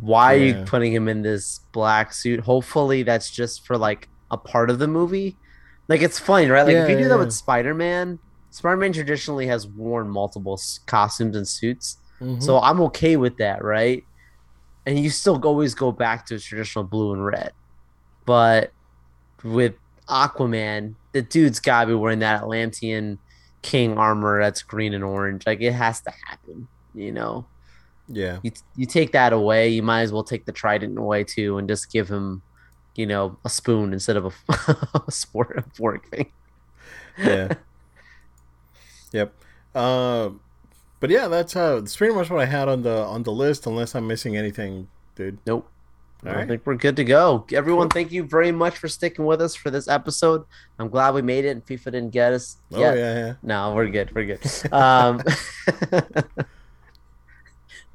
why 0.00 0.34
are 0.34 0.38
you 0.38 0.64
putting 0.64 0.92
him 0.92 1.08
in 1.08 1.22
this 1.22 1.60
black 1.72 2.12
suit 2.12 2.40
hopefully 2.40 3.02
that's 3.02 3.30
just 3.30 3.66
for 3.66 3.76
like 3.76 4.08
a 4.30 4.36
part 4.36 4.70
of 4.70 4.78
the 4.78 4.88
movie 4.88 5.36
like 5.88 6.02
it's 6.02 6.18
funny 6.18 6.46
right 6.48 6.62
like 6.66 6.74
if 6.76 6.88
Yeah, 6.88 6.88
you 6.88 6.96
do 6.96 7.02
yeah, 7.02 7.08
that 7.08 7.14
yeah. 7.14 7.20
with 7.24 7.32
Spider-Man 7.32 8.18
Spider-Man 8.50 8.92
traditionally 8.92 9.46
has 9.46 9.66
worn 9.66 10.08
multiple 10.08 10.60
costumes 10.86 11.36
and 11.36 11.46
suits 11.46 11.98
Mhm. 12.20 12.42
so 12.42 12.58
I'm 12.60 12.80
okay 12.80 13.16
with 13.16 13.36
that, 13.38 13.62
right? 13.62 14.02
And 14.86 14.98
you 14.98 15.08
still 15.10 15.40
always 15.44 15.74
go 15.76 15.92
back 15.92 16.26
to 16.26 16.38
traditional 16.40 16.84
blue 16.84 17.12
and 17.12 17.24
red. 17.24 17.52
But 18.26 18.72
with 19.44 19.74
Aquaman, 20.08 20.96
the 21.12 21.22
dude's 21.22 21.60
gotta 21.60 21.88
be 21.88 21.94
wearing 21.94 22.20
that 22.20 22.42
Atlantean 22.42 23.18
King 23.62 23.98
armor 23.98 24.40
that's 24.42 24.62
green 24.62 24.94
and 24.94 25.04
orange. 25.04 25.44
Like 25.46 25.60
it 25.60 25.72
has 25.72 26.00
to 26.02 26.12
happen, 26.28 26.68
you 26.94 27.12
know. 27.12 27.48
yeah, 28.08 28.40
You 28.42 28.52
you 28.76 28.86
take 28.86 29.12
that 29.12 29.32
away, 29.32 29.70
you 29.70 29.82
might 29.82 30.02
as 30.02 30.12
well 30.12 30.24
take 30.24 30.46
the 30.46 30.52
trident 30.52 30.98
away 30.98 31.24
too, 31.24 31.58
and 31.58 31.68
just 31.68 31.92
give 31.92 32.08
him, 32.08 32.42
you 32.96 33.06
know, 33.06 33.38
a 33.44 33.50
spoon 33.50 33.92
instead 33.92 34.16
of 34.16 34.26
a, 34.26 35.02
a 35.08 35.12
sport 35.12 35.58
a 35.58 35.64
fork 35.76 36.08
thing. 36.10 36.32
yeah, 37.22 37.48
yep. 39.12 39.34
Uh, 39.74 40.30
but 41.00 41.10
yeah, 41.10 41.28
that's 41.28 41.56
uh, 41.56 41.76
that's 41.76 41.96
pretty 41.96 42.14
much 42.14 42.30
what 42.30 42.40
I 42.40 42.46
had 42.46 42.68
on 42.68 42.82
the 42.82 43.04
on 43.04 43.22
the 43.24 43.32
list. 43.32 43.66
Unless 43.66 43.94
I'm 43.94 44.06
missing 44.06 44.36
anything, 44.36 44.88
dude. 45.16 45.38
Nope. 45.46 45.70
All 46.26 46.32
I 46.32 46.36
right. 46.36 46.48
think 46.48 46.66
we're 46.66 46.74
good 46.74 46.96
to 46.96 47.04
go. 47.04 47.46
Everyone, 47.52 47.88
thank 47.88 48.10
you 48.10 48.24
very 48.24 48.50
much 48.50 48.76
for 48.76 48.88
sticking 48.88 49.24
with 49.24 49.40
us 49.40 49.54
for 49.54 49.70
this 49.70 49.86
episode. 49.86 50.44
I'm 50.78 50.88
glad 50.88 51.14
we 51.14 51.22
made 51.22 51.44
it 51.44 51.50
and 51.50 51.64
FIFA 51.64 51.84
didn't 51.84 52.10
get 52.10 52.32
us. 52.32 52.56
Oh 52.72 52.80
yet. 52.80 52.96
yeah, 52.96 53.14
yeah. 53.14 53.34
No, 53.42 53.74
we're 53.74 53.88
good. 53.88 54.12
We're 54.12 54.36
good. 54.36 54.72
Um, 54.72 55.22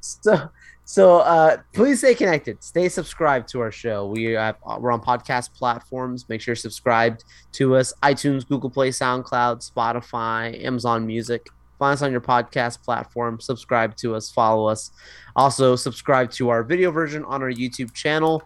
so, 0.00 0.48
so 0.86 1.18
uh, 1.18 1.58
please 1.74 1.98
stay 1.98 2.14
connected. 2.14 2.64
Stay 2.64 2.88
subscribed 2.88 3.48
to 3.48 3.60
our 3.60 3.70
show. 3.70 4.06
We 4.06 4.24
have 4.32 4.56
we're 4.78 4.92
on 4.92 5.02
podcast 5.02 5.52
platforms. 5.52 6.26
Make 6.28 6.40
sure 6.40 6.52
you're 6.52 6.56
subscribed 6.56 7.24
to 7.52 7.76
us: 7.76 7.92
iTunes, 8.02 8.48
Google 8.48 8.70
Play, 8.70 8.88
SoundCloud, 8.88 9.70
Spotify, 9.70 10.64
Amazon 10.64 11.06
Music. 11.06 11.46
Find 11.78 11.94
us 11.94 12.02
on 12.02 12.12
your 12.12 12.20
podcast 12.20 12.82
platform. 12.82 13.40
Subscribe 13.40 13.96
to 13.96 14.14
us. 14.14 14.30
Follow 14.30 14.68
us. 14.68 14.90
Also, 15.36 15.76
subscribe 15.76 16.30
to 16.32 16.48
our 16.50 16.62
video 16.62 16.90
version 16.90 17.24
on 17.24 17.42
our 17.42 17.50
YouTube 17.50 17.92
channel. 17.92 18.42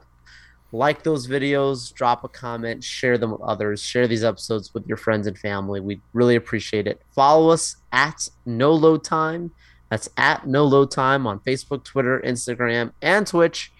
Like 0.70 1.02
those 1.02 1.26
videos, 1.26 1.92
drop 1.94 2.24
a 2.24 2.28
comment, 2.28 2.84
share 2.84 3.16
them 3.16 3.30
with 3.30 3.40
others, 3.40 3.82
share 3.82 4.06
these 4.06 4.22
episodes 4.22 4.74
with 4.74 4.86
your 4.86 4.98
friends 4.98 5.26
and 5.26 5.38
family. 5.38 5.80
We 5.80 6.02
really 6.12 6.36
appreciate 6.36 6.86
it. 6.86 7.00
Follow 7.14 7.48
us 7.48 7.76
at 7.90 8.28
No 8.44 8.72
Load 8.72 9.02
Time. 9.02 9.50
That's 9.90 10.10
at 10.18 10.46
No 10.46 10.66
Load 10.66 10.90
Time 10.90 11.26
on 11.26 11.40
Facebook, 11.40 11.84
Twitter, 11.84 12.20
Instagram, 12.20 12.92
and 13.00 13.26
Twitch. 13.26 13.72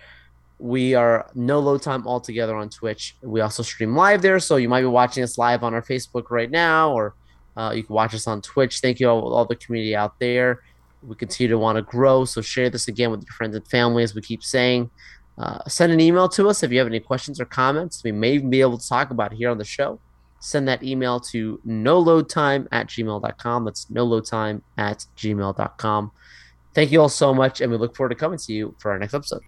We 0.59 0.95
are 0.95 1.31
No 1.35 1.61
Load 1.61 1.83
Time 1.83 2.07
all 2.07 2.21
together 2.21 2.57
on 2.57 2.71
Twitch. 2.71 3.17
We 3.23 3.43
also 3.43 3.63
stream 3.63 3.95
live 3.95 4.23
there, 4.23 4.41
so 4.41 4.57
you 4.57 4.71
might 4.71 4.81
be 4.81 4.87
watching 4.87 5.23
us 5.23 5.37
live 5.37 5.63
on 5.63 5.75
our 5.75 5.83
Facebook 5.83 6.31
right 6.31 6.51
now, 6.51 6.93
or 6.93 7.15
uh, 7.59 7.73
you 7.75 7.83
can 7.83 7.95
watch 7.95 8.15
us 8.15 8.27
on 8.29 8.41
Twitch. 8.41 8.81
Thank 8.81 9.01
you 9.01 9.11
all, 9.11 9.35
all 9.35 9.45
the 9.45 9.57
community 9.57 9.97
out 9.97 10.19
there. 10.21 10.63
We 11.03 11.17
continue 11.17 11.51
to 11.51 11.59
want 11.59 11.77
to 11.77 11.83
grow, 11.83 12.25
so 12.25 12.41
share 12.41 12.71
this 12.71 12.89
again 12.89 13.11
with 13.11 13.23
your 13.23 13.33
friends 13.33 13.57
and 13.57 13.67
family, 13.67 14.05
as 14.05 14.15
we 14.15 14.23
keep 14.23 14.45
saying. 14.45 14.91
Uh, 15.37 15.59
send 15.69 15.93
an 15.93 16.01
email 16.01 16.29
to 16.29 16.49
us 16.49 16.63
if 16.63 16.71
you 16.73 16.79
have 16.79 16.87
any 16.87 17.01
questions 17.01 17.41
or 17.41 17.45
comments. 17.45 18.03
We 18.03 18.13
may 18.13 18.39
be 18.39 18.61
able 18.61 18.79
to 18.79 18.89
talk 18.89 19.11
about 19.11 19.33
here 19.33 19.51
on 19.51 19.59
the 19.59 19.65
show. 19.65 20.01
Send 20.41 20.69
that 20.69 20.83
email 20.85 21.19
to 21.21 21.61
noloadtime 21.67 22.69
at 22.71 22.89
gmail.com. 22.89 23.65
That's 23.65 23.87
noloadtime 23.87 24.63
at 24.77 25.05
gmail.com. 25.17 26.13
Thank 26.75 26.93
you 26.93 27.01
all 27.01 27.09
so 27.09 27.35
much, 27.35 27.61
and 27.61 27.73
we 27.73 27.79
look 27.79 27.97
forward 27.97 28.11
to 28.11 28.15
coming 28.15 28.39
to 28.39 28.53
you 28.53 28.75
for 28.79 28.93
our 28.93 28.99
next 28.99 29.15
episode. 29.15 29.43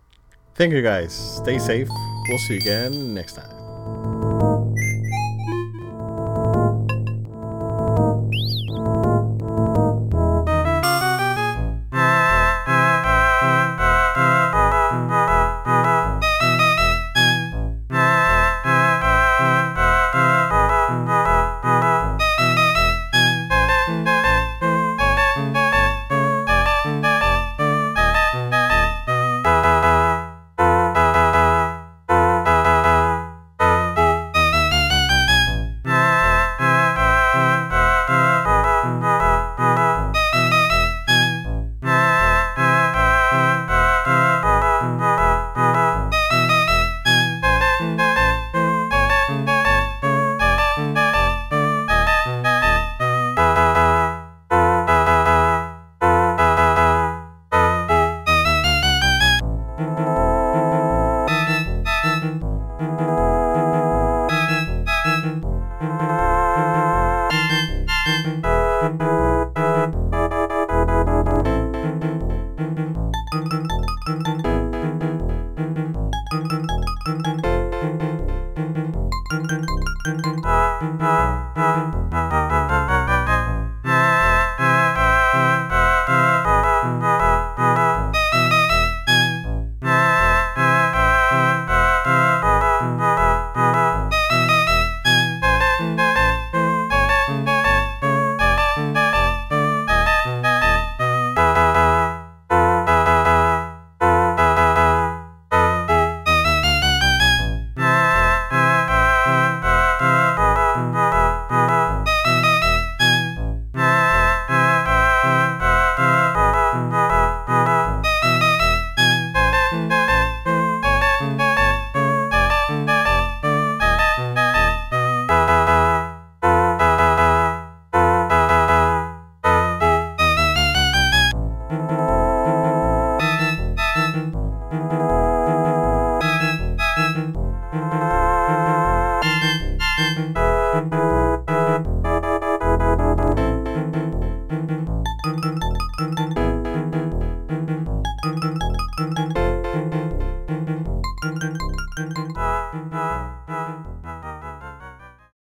Thank 0.57 0.73
you 0.73 0.83
guys. 0.83 1.13
Stay 1.15 1.59
safe. 1.59 1.89
We'll 2.29 2.39
see 2.39 2.55
you 2.55 2.61
again 2.61 3.15
next 3.15 3.35
time. 3.35 4.30